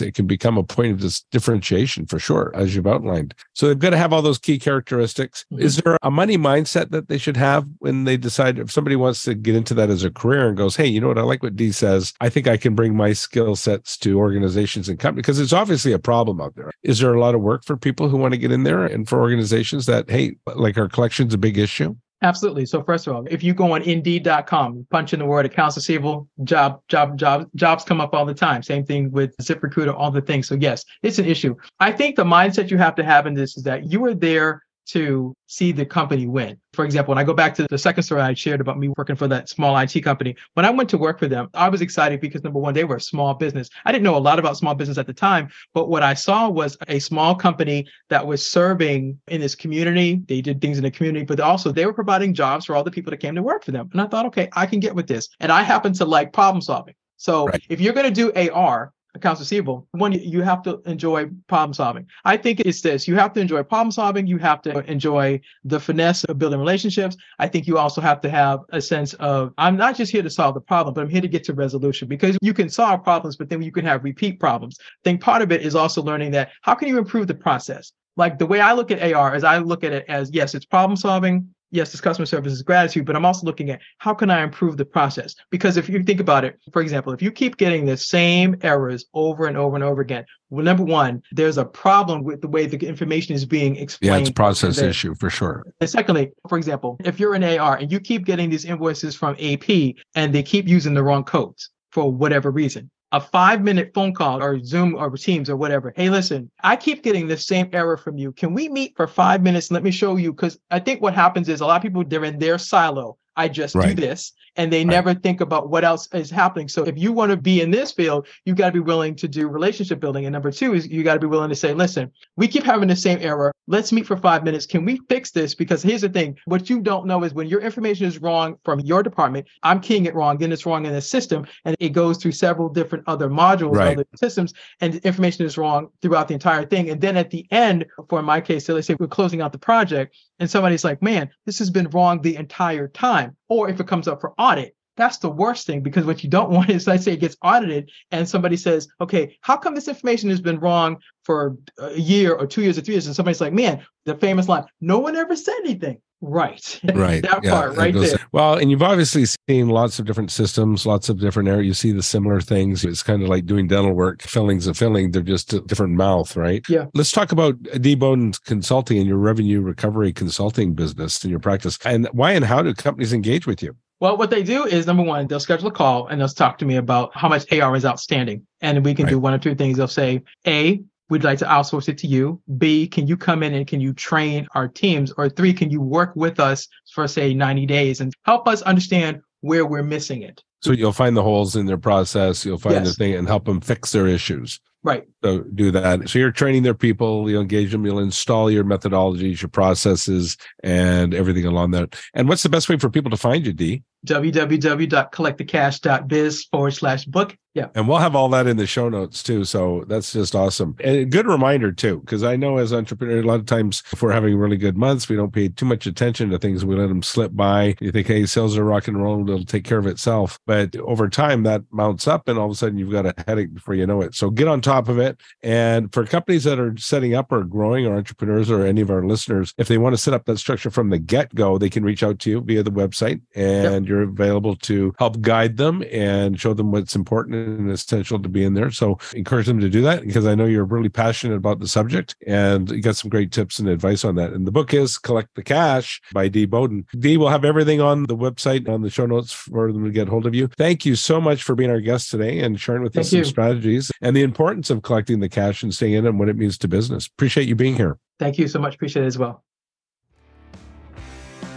It 0.00 0.14
can 0.14 0.26
become 0.26 0.58
a 0.58 0.64
point 0.64 1.00
of 1.02 1.20
differentiation 1.30 2.06
for 2.06 2.18
sure, 2.18 2.50
as 2.54 2.74
you've 2.74 2.86
outlined. 2.88 3.34
So, 3.54 3.68
they've 3.68 3.78
got 3.78 3.90
to 3.90 3.96
have 3.96 4.12
all 4.12 4.22
those 4.22 4.38
key 4.38 4.58
characteristics. 4.58 5.44
Mhm. 5.52 5.75
Is 5.76 5.82
there 5.82 5.98
a 6.02 6.10
money 6.10 6.38
mindset 6.38 6.90
that 6.92 7.08
they 7.08 7.18
should 7.18 7.36
have 7.36 7.66
when 7.80 8.04
they 8.04 8.16
decide 8.16 8.58
if 8.58 8.70
somebody 8.70 8.96
wants 8.96 9.24
to 9.24 9.34
get 9.34 9.54
into 9.54 9.74
that 9.74 9.90
as 9.90 10.04
a 10.04 10.10
career 10.10 10.48
and 10.48 10.56
goes, 10.56 10.74
hey, 10.74 10.86
you 10.86 11.02
know 11.02 11.08
what? 11.08 11.18
I 11.18 11.22
like 11.22 11.42
what 11.42 11.54
Dee 11.54 11.70
says. 11.70 12.14
I 12.18 12.30
think 12.30 12.48
I 12.48 12.56
can 12.56 12.74
bring 12.74 12.96
my 12.96 13.12
skill 13.12 13.56
sets 13.56 13.98
to 13.98 14.18
organizations 14.18 14.88
and 14.88 14.98
companies 14.98 15.24
because 15.24 15.38
it's 15.38 15.52
obviously 15.52 15.92
a 15.92 15.98
problem 15.98 16.40
out 16.40 16.54
there. 16.54 16.70
Is 16.82 17.00
there 17.00 17.12
a 17.12 17.20
lot 17.20 17.34
of 17.34 17.42
work 17.42 17.62
for 17.62 17.76
people 17.76 18.08
who 18.08 18.16
want 18.16 18.32
to 18.32 18.38
get 18.38 18.52
in 18.52 18.62
there 18.62 18.86
and 18.86 19.06
for 19.06 19.20
organizations 19.20 19.84
that, 19.84 20.08
hey, 20.08 20.36
like 20.54 20.78
our 20.78 20.88
collection's 20.88 21.34
a 21.34 21.38
big 21.38 21.58
issue? 21.58 21.94
Absolutely. 22.22 22.64
So 22.64 22.82
first 22.82 23.06
of 23.06 23.14
all, 23.14 23.26
if 23.30 23.42
you 23.42 23.52
go 23.52 23.72
on 23.72 23.82
indeed.com, 23.82 24.86
punch 24.90 25.12
in 25.12 25.18
the 25.18 25.26
word 25.26 25.44
accounts 25.44 25.76
receivable, 25.76 26.26
job, 26.44 26.80
job, 26.88 27.18
job, 27.18 27.50
jobs 27.54 27.84
come 27.84 28.00
up 28.00 28.14
all 28.14 28.24
the 28.24 28.32
time. 28.32 28.62
Same 28.62 28.86
thing 28.86 29.10
with 29.10 29.36
ZipRecruiter, 29.42 29.94
all 29.94 30.10
the 30.10 30.22
things. 30.22 30.48
So 30.48 30.54
yes, 30.54 30.86
it's 31.02 31.18
an 31.18 31.26
issue. 31.26 31.54
I 31.80 31.92
think 31.92 32.16
the 32.16 32.24
mindset 32.24 32.70
you 32.70 32.78
have 32.78 32.94
to 32.94 33.04
have 33.04 33.26
in 33.26 33.34
this 33.34 33.58
is 33.58 33.64
that 33.64 33.92
you 33.92 34.02
are 34.06 34.14
there 34.14 34.62
to 34.86 35.34
see 35.46 35.72
the 35.72 35.84
company 35.84 36.26
win. 36.26 36.58
For 36.72 36.84
example, 36.84 37.12
when 37.12 37.18
I 37.18 37.24
go 37.24 37.34
back 37.34 37.54
to 37.56 37.66
the 37.68 37.78
second 37.78 38.02
story 38.02 38.22
I 38.22 38.34
shared 38.34 38.60
about 38.60 38.78
me 38.78 38.88
working 38.96 39.16
for 39.16 39.28
that 39.28 39.48
small 39.48 39.76
IT 39.78 40.00
company, 40.02 40.36
when 40.54 40.64
I 40.66 40.70
went 40.70 40.88
to 40.90 40.98
work 40.98 41.18
for 41.18 41.28
them, 41.28 41.48
I 41.54 41.68
was 41.68 41.80
excited 41.80 42.20
because 42.20 42.44
number 42.44 42.58
one, 42.58 42.74
they 42.74 42.84
were 42.84 42.96
a 42.96 43.00
small 43.00 43.34
business. 43.34 43.68
I 43.84 43.92
didn't 43.92 44.04
know 44.04 44.16
a 44.16 44.18
lot 44.18 44.38
about 44.38 44.56
small 44.56 44.74
business 44.74 44.98
at 44.98 45.06
the 45.06 45.12
time, 45.12 45.48
but 45.74 45.88
what 45.88 46.02
I 46.02 46.14
saw 46.14 46.48
was 46.48 46.76
a 46.88 46.98
small 46.98 47.34
company 47.34 47.86
that 48.08 48.26
was 48.26 48.48
serving 48.48 49.18
in 49.28 49.40
this 49.40 49.54
community. 49.54 50.22
They 50.28 50.40
did 50.40 50.60
things 50.60 50.78
in 50.78 50.84
the 50.84 50.90
community, 50.90 51.24
but 51.24 51.40
also 51.40 51.72
they 51.72 51.86
were 51.86 51.94
providing 51.94 52.34
jobs 52.34 52.66
for 52.66 52.76
all 52.76 52.84
the 52.84 52.90
people 52.90 53.10
that 53.10 53.18
came 53.18 53.34
to 53.34 53.42
work 53.42 53.64
for 53.64 53.72
them. 53.72 53.88
And 53.92 54.00
I 54.00 54.06
thought, 54.06 54.26
okay, 54.26 54.48
I 54.52 54.66
can 54.66 54.80
get 54.80 54.94
with 54.94 55.06
this. 55.06 55.28
And 55.40 55.50
I 55.50 55.62
happen 55.62 55.92
to 55.94 56.04
like 56.04 56.32
problem 56.32 56.60
solving. 56.60 56.94
So 57.16 57.46
Right. 57.46 57.62
if 57.68 57.80
you're 57.80 57.94
going 57.94 58.12
to 58.12 58.32
do 58.32 58.50
AR, 58.50 58.92
accounts 59.16 59.40
receivable, 59.40 59.88
one, 59.92 60.12
you 60.12 60.42
have 60.42 60.62
to 60.62 60.80
enjoy 60.86 61.26
problem 61.48 61.74
solving. 61.74 62.06
I 62.24 62.36
think 62.36 62.60
it's 62.60 62.80
this 62.80 63.08
you 63.08 63.16
have 63.16 63.32
to 63.32 63.40
enjoy 63.40 63.62
problem 63.62 63.90
solving, 63.90 64.26
you 64.26 64.38
have 64.38 64.62
to 64.62 64.78
enjoy 64.90 65.40
the 65.64 65.80
finesse 65.80 66.24
of 66.24 66.38
building 66.38 66.60
relationships. 66.60 67.16
I 67.38 67.48
think 67.48 67.66
you 67.66 67.78
also 67.78 68.00
have 68.00 68.20
to 68.20 68.30
have 68.30 68.60
a 68.70 68.80
sense 68.80 69.14
of, 69.14 69.52
I'm 69.58 69.76
not 69.76 69.96
just 69.96 70.12
here 70.12 70.22
to 70.22 70.30
solve 70.30 70.54
the 70.54 70.60
problem, 70.60 70.94
but 70.94 71.00
I'm 71.00 71.10
here 71.10 71.20
to 71.20 71.28
get 71.28 71.44
to 71.44 71.54
resolution 71.54 72.08
because 72.08 72.38
you 72.40 72.54
can 72.54 72.68
solve 72.68 73.02
problems, 73.02 73.36
but 73.36 73.48
then 73.48 73.62
you 73.62 73.72
can 73.72 73.84
have 73.84 74.04
repeat 74.04 74.38
problems. 74.38 74.76
I 74.80 74.84
think 75.04 75.20
part 75.20 75.42
of 75.42 75.50
it 75.50 75.62
is 75.62 75.74
also 75.74 76.02
learning 76.02 76.30
that 76.32 76.50
how 76.62 76.74
can 76.74 76.88
you 76.88 76.98
improve 76.98 77.26
the 77.26 77.34
process? 77.34 77.92
Like 78.16 78.38
the 78.38 78.46
way 78.46 78.60
I 78.60 78.72
look 78.72 78.90
at 78.90 79.12
AR 79.12 79.34
is 79.34 79.44
I 79.44 79.58
look 79.58 79.84
at 79.84 79.92
it 79.92 80.06
as 80.08 80.30
yes, 80.32 80.54
it's 80.54 80.64
problem 80.64 80.96
solving, 80.96 81.54
yes, 81.76 81.92
this 81.92 82.00
customer 82.00 82.26
service 82.26 82.52
is 82.52 82.62
gratitude, 82.62 83.04
but 83.04 83.14
I'm 83.14 83.24
also 83.24 83.46
looking 83.46 83.70
at 83.70 83.80
how 83.98 84.14
can 84.14 84.30
I 84.30 84.42
improve 84.42 84.76
the 84.76 84.84
process? 84.84 85.36
Because 85.50 85.76
if 85.76 85.88
you 85.88 86.02
think 86.02 86.20
about 86.20 86.44
it, 86.44 86.58
for 86.72 86.82
example, 86.82 87.12
if 87.12 87.22
you 87.22 87.30
keep 87.30 87.58
getting 87.58 87.84
the 87.84 87.96
same 87.96 88.56
errors 88.62 89.04
over 89.14 89.46
and 89.46 89.56
over 89.56 89.76
and 89.76 89.84
over 89.84 90.00
again, 90.00 90.24
well, 90.48 90.64
number 90.64 90.82
one, 90.82 91.22
there's 91.32 91.58
a 91.58 91.64
problem 91.64 92.24
with 92.24 92.40
the 92.40 92.48
way 92.48 92.66
the 92.66 92.78
information 92.86 93.34
is 93.34 93.44
being 93.44 93.76
explained. 93.76 94.14
Yeah, 94.14 94.20
it's 94.20 94.30
a 94.30 94.32
process 94.32 94.78
issue 94.78 95.14
for 95.14 95.28
sure. 95.28 95.64
And 95.80 95.90
secondly, 95.90 96.32
for 96.48 96.56
example, 96.56 96.96
if 97.04 97.20
you're 97.20 97.34
an 97.34 97.44
AR 97.44 97.76
and 97.76 97.92
you 97.92 98.00
keep 98.00 98.24
getting 98.24 98.50
these 98.50 98.64
invoices 98.64 99.14
from 99.14 99.36
AP 99.38 99.94
and 100.14 100.34
they 100.34 100.42
keep 100.42 100.66
using 100.66 100.94
the 100.94 101.02
wrong 101.02 101.24
codes 101.24 101.70
for 101.90 102.10
whatever 102.10 102.50
reason, 102.50 102.90
a 103.12 103.20
five 103.20 103.62
minute 103.62 103.92
phone 103.94 104.12
call 104.12 104.42
or 104.42 104.62
Zoom 104.62 104.94
or 104.94 105.10
Teams 105.10 105.48
or 105.48 105.56
whatever. 105.56 105.92
Hey, 105.96 106.10
listen, 106.10 106.50
I 106.62 106.76
keep 106.76 107.02
getting 107.02 107.28
the 107.28 107.36
same 107.36 107.68
error 107.72 107.96
from 107.96 108.18
you. 108.18 108.32
Can 108.32 108.52
we 108.52 108.68
meet 108.68 108.96
for 108.96 109.06
five 109.06 109.42
minutes? 109.42 109.68
And 109.68 109.74
let 109.74 109.82
me 109.82 109.90
show 109.90 110.16
you. 110.16 110.32
Because 110.32 110.58
I 110.70 110.80
think 110.80 111.00
what 111.00 111.14
happens 111.14 111.48
is 111.48 111.60
a 111.60 111.66
lot 111.66 111.76
of 111.76 111.82
people, 111.82 112.04
they're 112.04 112.24
in 112.24 112.38
their 112.38 112.58
silo. 112.58 113.18
I 113.36 113.48
just 113.48 113.74
do 113.74 113.94
this. 113.94 114.32
And 114.56 114.72
they 114.72 114.84
never 114.84 115.14
think 115.14 115.40
about 115.40 115.68
what 115.70 115.84
else 115.84 116.08
is 116.12 116.30
happening. 116.30 116.68
So 116.68 116.84
if 116.84 116.96
you 116.98 117.12
want 117.12 117.30
to 117.30 117.36
be 117.36 117.60
in 117.60 117.70
this 117.70 117.92
field, 117.92 118.26
you 118.44 118.54
got 118.54 118.66
to 118.66 118.72
be 118.72 118.80
willing 118.80 119.14
to 119.16 119.28
do 119.28 119.48
relationship 119.48 120.00
building. 120.00 120.26
And 120.26 120.32
number 120.32 120.50
two 120.50 120.74
is 120.74 120.86
you 120.88 121.02
got 121.02 121.14
to 121.14 121.20
be 121.20 121.26
willing 121.26 121.50
to 121.50 121.56
say, 121.56 121.74
listen, 121.74 122.10
we 122.36 122.48
keep 122.48 122.64
having 122.64 122.88
the 122.88 122.96
same 122.96 123.18
error. 123.20 123.52
Let's 123.66 123.92
meet 123.92 124.06
for 124.06 124.16
five 124.16 124.44
minutes. 124.44 124.66
Can 124.66 124.84
we 124.84 125.00
fix 125.08 125.30
this? 125.30 125.54
Because 125.54 125.82
here's 125.82 126.02
the 126.02 126.08
thing 126.08 126.36
what 126.44 126.70
you 126.70 126.80
don't 126.80 127.06
know 127.06 127.24
is 127.24 127.34
when 127.34 127.48
your 127.48 127.60
information 127.60 128.06
is 128.06 128.20
wrong 128.20 128.56
from 128.64 128.80
your 128.80 129.02
department, 129.02 129.46
I'm 129.62 129.80
keying 129.80 130.06
it 130.06 130.14
wrong, 130.14 130.38
then 130.38 130.52
it's 130.52 130.66
wrong 130.66 130.86
in 130.86 130.92
the 130.92 131.00
system, 131.00 131.46
and 131.64 131.76
it 131.80 131.90
goes 131.90 132.18
through 132.18 132.32
several 132.32 132.68
different 132.68 133.04
other 133.06 133.28
modules, 133.28 133.76
Right. 133.76 133.96
other 133.96 134.06
systems, 134.14 134.54
and 134.80 134.94
information 134.96 135.44
is 135.44 135.58
wrong 135.58 135.88
throughout 136.00 136.28
the 136.28 136.34
entire 136.34 136.64
thing. 136.64 136.90
And 136.90 137.00
then 137.00 137.16
at 137.16 137.30
the 137.30 137.46
end, 137.50 137.86
for 138.08 138.22
my 138.22 138.40
case, 138.40 138.64
so 138.64 138.74
let's 138.74 138.86
say 138.86 138.96
we're 138.98 139.06
closing 139.08 139.40
out 139.40 139.52
the 139.52 139.58
project, 139.58 140.16
and 140.38 140.48
somebody's 140.48 140.84
like, 140.84 141.02
man, 141.02 141.30
this 141.44 141.58
has 141.58 141.70
been 141.70 141.88
wrong 141.90 142.20
the 142.22 142.36
entire 142.36 142.88
time. 142.88 143.36
Or 143.48 143.68
if 143.68 143.80
it 143.80 143.86
comes 143.86 144.08
up 144.08 144.20
for 144.20 144.34
audit, 144.38 144.74
that's 144.96 145.18
the 145.18 145.30
worst 145.30 145.66
thing 145.66 145.82
because 145.82 146.04
what 146.04 146.24
you 146.24 146.30
don't 146.30 146.50
want 146.56 146.70
is, 146.70 146.86
let's 146.86 147.04
say 147.04 147.12
it 147.12 147.20
gets 147.20 147.36
audited 147.42 147.90
and 148.10 148.28
somebody 148.28 148.56
says, 148.56 148.88
okay, 149.00 149.36
how 149.40 149.56
come 149.56 149.74
this 149.74 149.88
information 149.88 150.30
has 150.30 150.40
been 150.40 150.58
wrong 150.58 150.98
for 151.22 151.56
a 151.78 151.98
year 151.98 152.34
or 152.34 152.46
two 152.46 152.62
years 152.62 152.78
or 152.78 152.80
three 152.80 152.94
years? 152.94 153.06
And 153.06 153.14
somebody's 153.14 153.40
like, 153.40 153.52
man, 153.52 153.84
the 154.04 154.14
famous 154.14 154.48
line, 154.48 154.64
no 154.80 154.98
one 154.98 155.16
ever 155.16 155.36
said 155.36 155.54
anything. 155.60 156.00
Right. 156.26 156.80
Right. 156.94 157.22
that 157.22 157.44
yeah, 157.44 157.50
part 157.50 157.76
right 157.76 157.92
goes- 157.92 158.12
there. 158.12 158.26
Well, 158.32 158.54
and 158.54 158.70
you've 158.70 158.82
obviously 158.82 159.26
seen 159.48 159.68
lots 159.68 159.98
of 159.98 160.06
different 160.06 160.30
systems, 160.30 160.86
lots 160.86 161.08
of 161.08 161.20
different 161.20 161.48
areas. 161.48 161.66
You 161.66 161.74
see 161.74 161.92
the 161.92 162.02
similar 162.02 162.40
things. 162.40 162.84
It's 162.84 163.02
kind 163.02 163.22
of 163.22 163.28
like 163.28 163.44
doing 163.46 163.68
dental 163.68 163.92
work. 163.92 164.22
Fillings 164.22 164.66
and 164.66 164.76
filling, 164.76 165.10
they're 165.10 165.22
just 165.22 165.52
a 165.52 165.60
different 165.60 165.94
mouth, 165.94 166.36
right? 166.36 166.64
Yeah. 166.68 166.86
Let's 166.94 167.10
talk 167.10 167.32
about 167.32 167.54
Dee 167.80 167.94
Bowden 167.94 168.32
consulting 168.44 168.98
and 168.98 169.06
your 169.06 169.18
revenue 169.18 169.60
recovery 169.60 170.12
consulting 170.12 170.74
business 170.74 171.22
and 171.22 171.30
your 171.30 171.40
practice. 171.40 171.78
And 171.84 172.08
why 172.12 172.32
and 172.32 172.44
how 172.44 172.62
do 172.62 172.74
companies 172.74 173.12
engage 173.12 173.46
with 173.46 173.62
you? 173.62 173.76
Well, 174.00 174.16
what 174.16 174.30
they 174.30 174.42
do 174.42 174.64
is 174.64 174.86
number 174.86 175.02
one, 175.02 175.26
they'll 175.26 175.40
schedule 175.40 175.68
a 175.68 175.72
call 175.72 176.08
and 176.08 176.20
they'll 176.20 176.28
talk 176.28 176.58
to 176.58 176.64
me 176.66 176.76
about 176.76 177.10
how 177.14 177.28
much 177.28 177.50
AR 177.52 177.74
is 177.76 177.84
outstanding. 177.84 178.46
And 178.60 178.84
we 178.84 178.94
can 178.94 179.06
do 179.06 179.18
one 179.18 179.32
or 179.32 179.38
two 179.38 179.54
things. 179.54 179.78
They'll 179.78 179.88
say, 179.88 180.22
A, 180.46 180.82
we'd 181.08 181.24
like 181.24 181.38
to 181.38 181.44
outsource 181.44 181.88
it 181.88 181.98
to 181.98 182.06
you. 182.06 182.40
B, 182.58 182.86
can 182.86 183.06
you 183.06 183.16
come 183.16 183.42
in 183.42 183.54
and 183.54 183.66
can 183.66 183.80
you 183.80 183.92
train 183.92 184.46
our 184.54 184.68
teams? 184.68 185.12
Or 185.16 185.28
three, 185.28 185.52
can 185.52 185.70
you 185.70 185.80
work 185.80 186.14
with 186.16 186.40
us 186.40 186.68
for 186.92 187.06
say 187.06 187.34
90 187.34 187.66
days 187.66 188.00
and 188.00 188.12
help 188.24 188.48
us 188.48 188.62
understand 188.62 189.20
where 189.40 189.66
we're 189.66 189.82
missing 189.82 190.22
it? 190.22 190.42
So 190.60 190.72
you'll 190.72 190.92
find 190.92 191.16
the 191.16 191.22
holes 191.22 191.54
in 191.54 191.66
their 191.66 191.78
process, 191.78 192.44
you'll 192.44 192.58
find 192.58 192.84
the 192.84 192.92
thing 192.92 193.14
and 193.14 193.28
help 193.28 193.44
them 193.44 193.60
fix 193.60 193.92
their 193.92 194.06
issues. 194.06 194.58
Right. 194.82 195.04
So 195.22 195.40
do 195.40 195.70
that. 195.72 196.08
So 196.08 196.18
you're 196.18 196.30
training 196.30 196.62
their 196.62 196.74
people, 196.74 197.28
you'll 197.28 197.42
engage 197.42 197.72
them, 197.72 197.84
you'll 197.84 197.98
install 197.98 198.50
your 198.50 198.64
methodologies, 198.64 199.42
your 199.42 199.48
processes, 199.48 200.36
and 200.62 201.12
everything 201.12 201.44
along 201.44 201.72
that. 201.72 201.96
And 202.14 202.28
what's 202.28 202.44
the 202.44 202.48
best 202.48 202.68
way 202.68 202.78
for 202.78 202.88
people 202.88 203.10
to 203.10 203.16
find 203.16 203.44
you, 203.44 203.52
Dee? 203.52 203.82
www.collectthecash.biz 204.06 206.44
forward 206.44 206.70
slash 206.70 207.04
book. 207.04 207.36
Yeah. 207.56 207.68
And 207.74 207.88
we'll 207.88 207.96
have 207.96 208.14
all 208.14 208.28
that 208.28 208.46
in 208.46 208.58
the 208.58 208.66
show 208.66 208.90
notes 208.90 209.22
too. 209.22 209.46
So 209.46 209.86
that's 209.88 210.12
just 210.12 210.34
awesome. 210.34 210.76
And 210.84 210.94
a 210.94 211.04
good 211.06 211.26
reminder 211.26 211.72
too, 211.72 212.00
because 212.00 212.22
I 212.22 212.36
know 212.36 212.58
as 212.58 212.70
entrepreneurs, 212.70 213.24
a 213.24 213.26
lot 213.26 213.40
of 213.40 213.46
times 213.46 213.82
if 213.92 214.02
we're 214.02 214.12
having 214.12 214.36
really 214.36 214.58
good 214.58 214.76
months, 214.76 215.08
we 215.08 215.16
don't 215.16 215.32
pay 215.32 215.48
too 215.48 215.64
much 215.64 215.86
attention 215.86 216.28
to 216.28 216.38
things. 216.38 216.66
We 216.66 216.76
let 216.76 216.88
them 216.88 217.02
slip 217.02 217.34
by. 217.34 217.74
You 217.80 217.90
think, 217.92 218.08
hey, 218.08 218.26
sales 218.26 218.58
are 218.58 218.64
rock 218.64 218.88
and 218.88 219.02
roll, 219.02 219.22
it'll 219.22 219.46
take 219.46 219.64
care 219.64 219.78
of 219.78 219.86
itself. 219.86 220.38
But 220.46 220.76
over 220.76 221.08
time, 221.08 221.44
that 221.44 221.62
mounts 221.70 222.06
up, 222.06 222.28
and 222.28 222.38
all 222.38 222.44
of 222.44 222.52
a 222.52 222.54
sudden, 222.54 222.76
you've 222.76 222.92
got 222.92 223.06
a 223.06 223.14
headache 223.26 223.54
before 223.54 223.74
you 223.74 223.86
know 223.86 224.02
it. 224.02 224.14
So 224.14 224.28
get 224.28 224.48
on 224.48 224.60
top 224.60 224.90
of 224.90 224.98
it. 224.98 225.18
And 225.42 225.90
for 225.94 226.04
companies 226.04 226.44
that 226.44 226.58
are 226.58 226.76
setting 226.76 227.14
up 227.14 227.32
or 227.32 227.42
growing, 227.42 227.86
or 227.86 227.96
entrepreneurs, 227.96 228.50
or 228.50 228.66
any 228.66 228.82
of 228.82 228.90
our 228.90 229.02
listeners, 229.02 229.54
if 229.56 229.68
they 229.68 229.78
want 229.78 229.94
to 229.94 230.02
set 230.02 230.12
up 230.12 230.26
that 230.26 230.36
structure 230.38 230.70
from 230.70 230.90
the 230.90 230.98
get 230.98 231.34
go, 231.34 231.56
they 231.56 231.70
can 231.70 231.84
reach 231.84 232.02
out 232.02 232.18
to 232.18 232.30
you 232.30 232.42
via 232.42 232.62
the 232.62 232.70
website, 232.70 233.22
and 233.34 233.88
you're 233.88 234.02
available 234.02 234.56
to 234.56 234.94
help 234.98 235.22
guide 235.22 235.56
them 235.56 235.82
and 235.90 236.38
show 236.38 236.52
them 236.52 236.70
what's 236.70 236.94
important 236.94 237.45
and 237.46 237.70
essential 237.70 238.20
to 238.20 238.28
be 238.28 238.44
in 238.44 238.54
there. 238.54 238.70
So 238.70 238.98
encourage 239.14 239.46
them 239.46 239.60
to 239.60 239.68
do 239.68 239.82
that 239.82 240.02
because 240.02 240.26
I 240.26 240.34
know 240.34 240.44
you're 240.44 240.64
really 240.64 240.88
passionate 240.88 241.36
about 241.36 241.60
the 241.60 241.68
subject 241.68 242.16
and 242.26 242.70
you 242.70 242.82
got 242.82 242.96
some 242.96 243.08
great 243.08 243.32
tips 243.32 243.58
and 243.58 243.68
advice 243.68 244.04
on 244.04 244.16
that. 244.16 244.32
And 244.32 244.46
the 244.46 244.52
book 244.52 244.74
is 244.74 244.98
Collect 244.98 245.34
the 245.34 245.42
Cash 245.42 246.00
by 246.12 246.28
Dee 246.28 246.46
Bowden. 246.46 246.86
Dee 246.98 247.16
will 247.16 247.28
have 247.28 247.44
everything 247.44 247.80
on 247.80 248.04
the 248.04 248.16
website 248.16 248.68
on 248.68 248.82
the 248.82 248.90
show 248.90 249.06
notes 249.06 249.32
for 249.32 249.72
them 249.72 249.84
to 249.84 249.90
get 249.90 250.08
hold 250.08 250.26
of 250.26 250.34
you. 250.34 250.48
Thank 250.48 250.84
you 250.84 250.96
so 250.96 251.20
much 251.20 251.42
for 251.42 251.54
being 251.54 251.70
our 251.70 251.80
guest 251.80 252.10
today 252.10 252.40
and 252.40 252.60
sharing 252.60 252.82
with 252.82 252.96
us 252.96 253.10
Thank 253.10 253.24
some 253.24 253.30
strategies 253.30 253.90
and 254.00 254.16
the 254.16 254.22
importance 254.22 254.70
of 254.70 254.82
collecting 254.82 255.20
the 255.20 255.28
cash 255.28 255.62
and 255.62 255.74
staying 255.74 255.94
in 255.94 256.04
it 256.04 256.08
and 256.08 256.18
what 256.18 256.28
it 256.28 256.36
means 256.36 256.58
to 256.58 256.68
business. 256.68 257.06
Appreciate 257.06 257.48
you 257.48 257.54
being 257.54 257.76
here. 257.76 257.98
Thank 258.18 258.38
you 258.38 258.48
so 258.48 258.58
much. 258.58 258.74
Appreciate 258.74 259.04
it 259.04 259.06
as 259.06 259.18
well. 259.18 259.42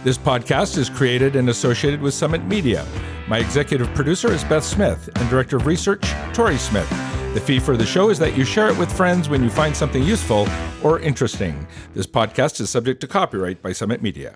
This 0.02 0.16
podcast 0.16 0.78
is 0.78 0.88
created 0.88 1.36
and 1.36 1.50
associated 1.50 2.00
with 2.00 2.14
Summit 2.14 2.44
Media. 2.46 2.86
My 3.30 3.38
executive 3.38 3.86
producer 3.94 4.32
is 4.32 4.42
Beth 4.42 4.64
Smith, 4.64 5.08
and 5.14 5.30
director 5.30 5.56
of 5.56 5.64
research, 5.64 6.02
Tori 6.34 6.58
Smith. 6.58 6.90
The 7.32 7.40
fee 7.40 7.60
for 7.60 7.76
the 7.76 7.86
show 7.86 8.10
is 8.10 8.18
that 8.18 8.36
you 8.36 8.44
share 8.44 8.68
it 8.68 8.76
with 8.76 8.92
friends 8.92 9.28
when 9.28 9.44
you 9.44 9.50
find 9.50 9.76
something 9.76 10.02
useful 10.02 10.48
or 10.82 10.98
interesting. 10.98 11.68
This 11.94 12.08
podcast 12.08 12.60
is 12.60 12.70
subject 12.70 13.00
to 13.02 13.06
copyright 13.06 13.62
by 13.62 13.70
Summit 13.70 14.02
Media. 14.02 14.34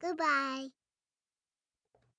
Goodbye. 0.00 0.70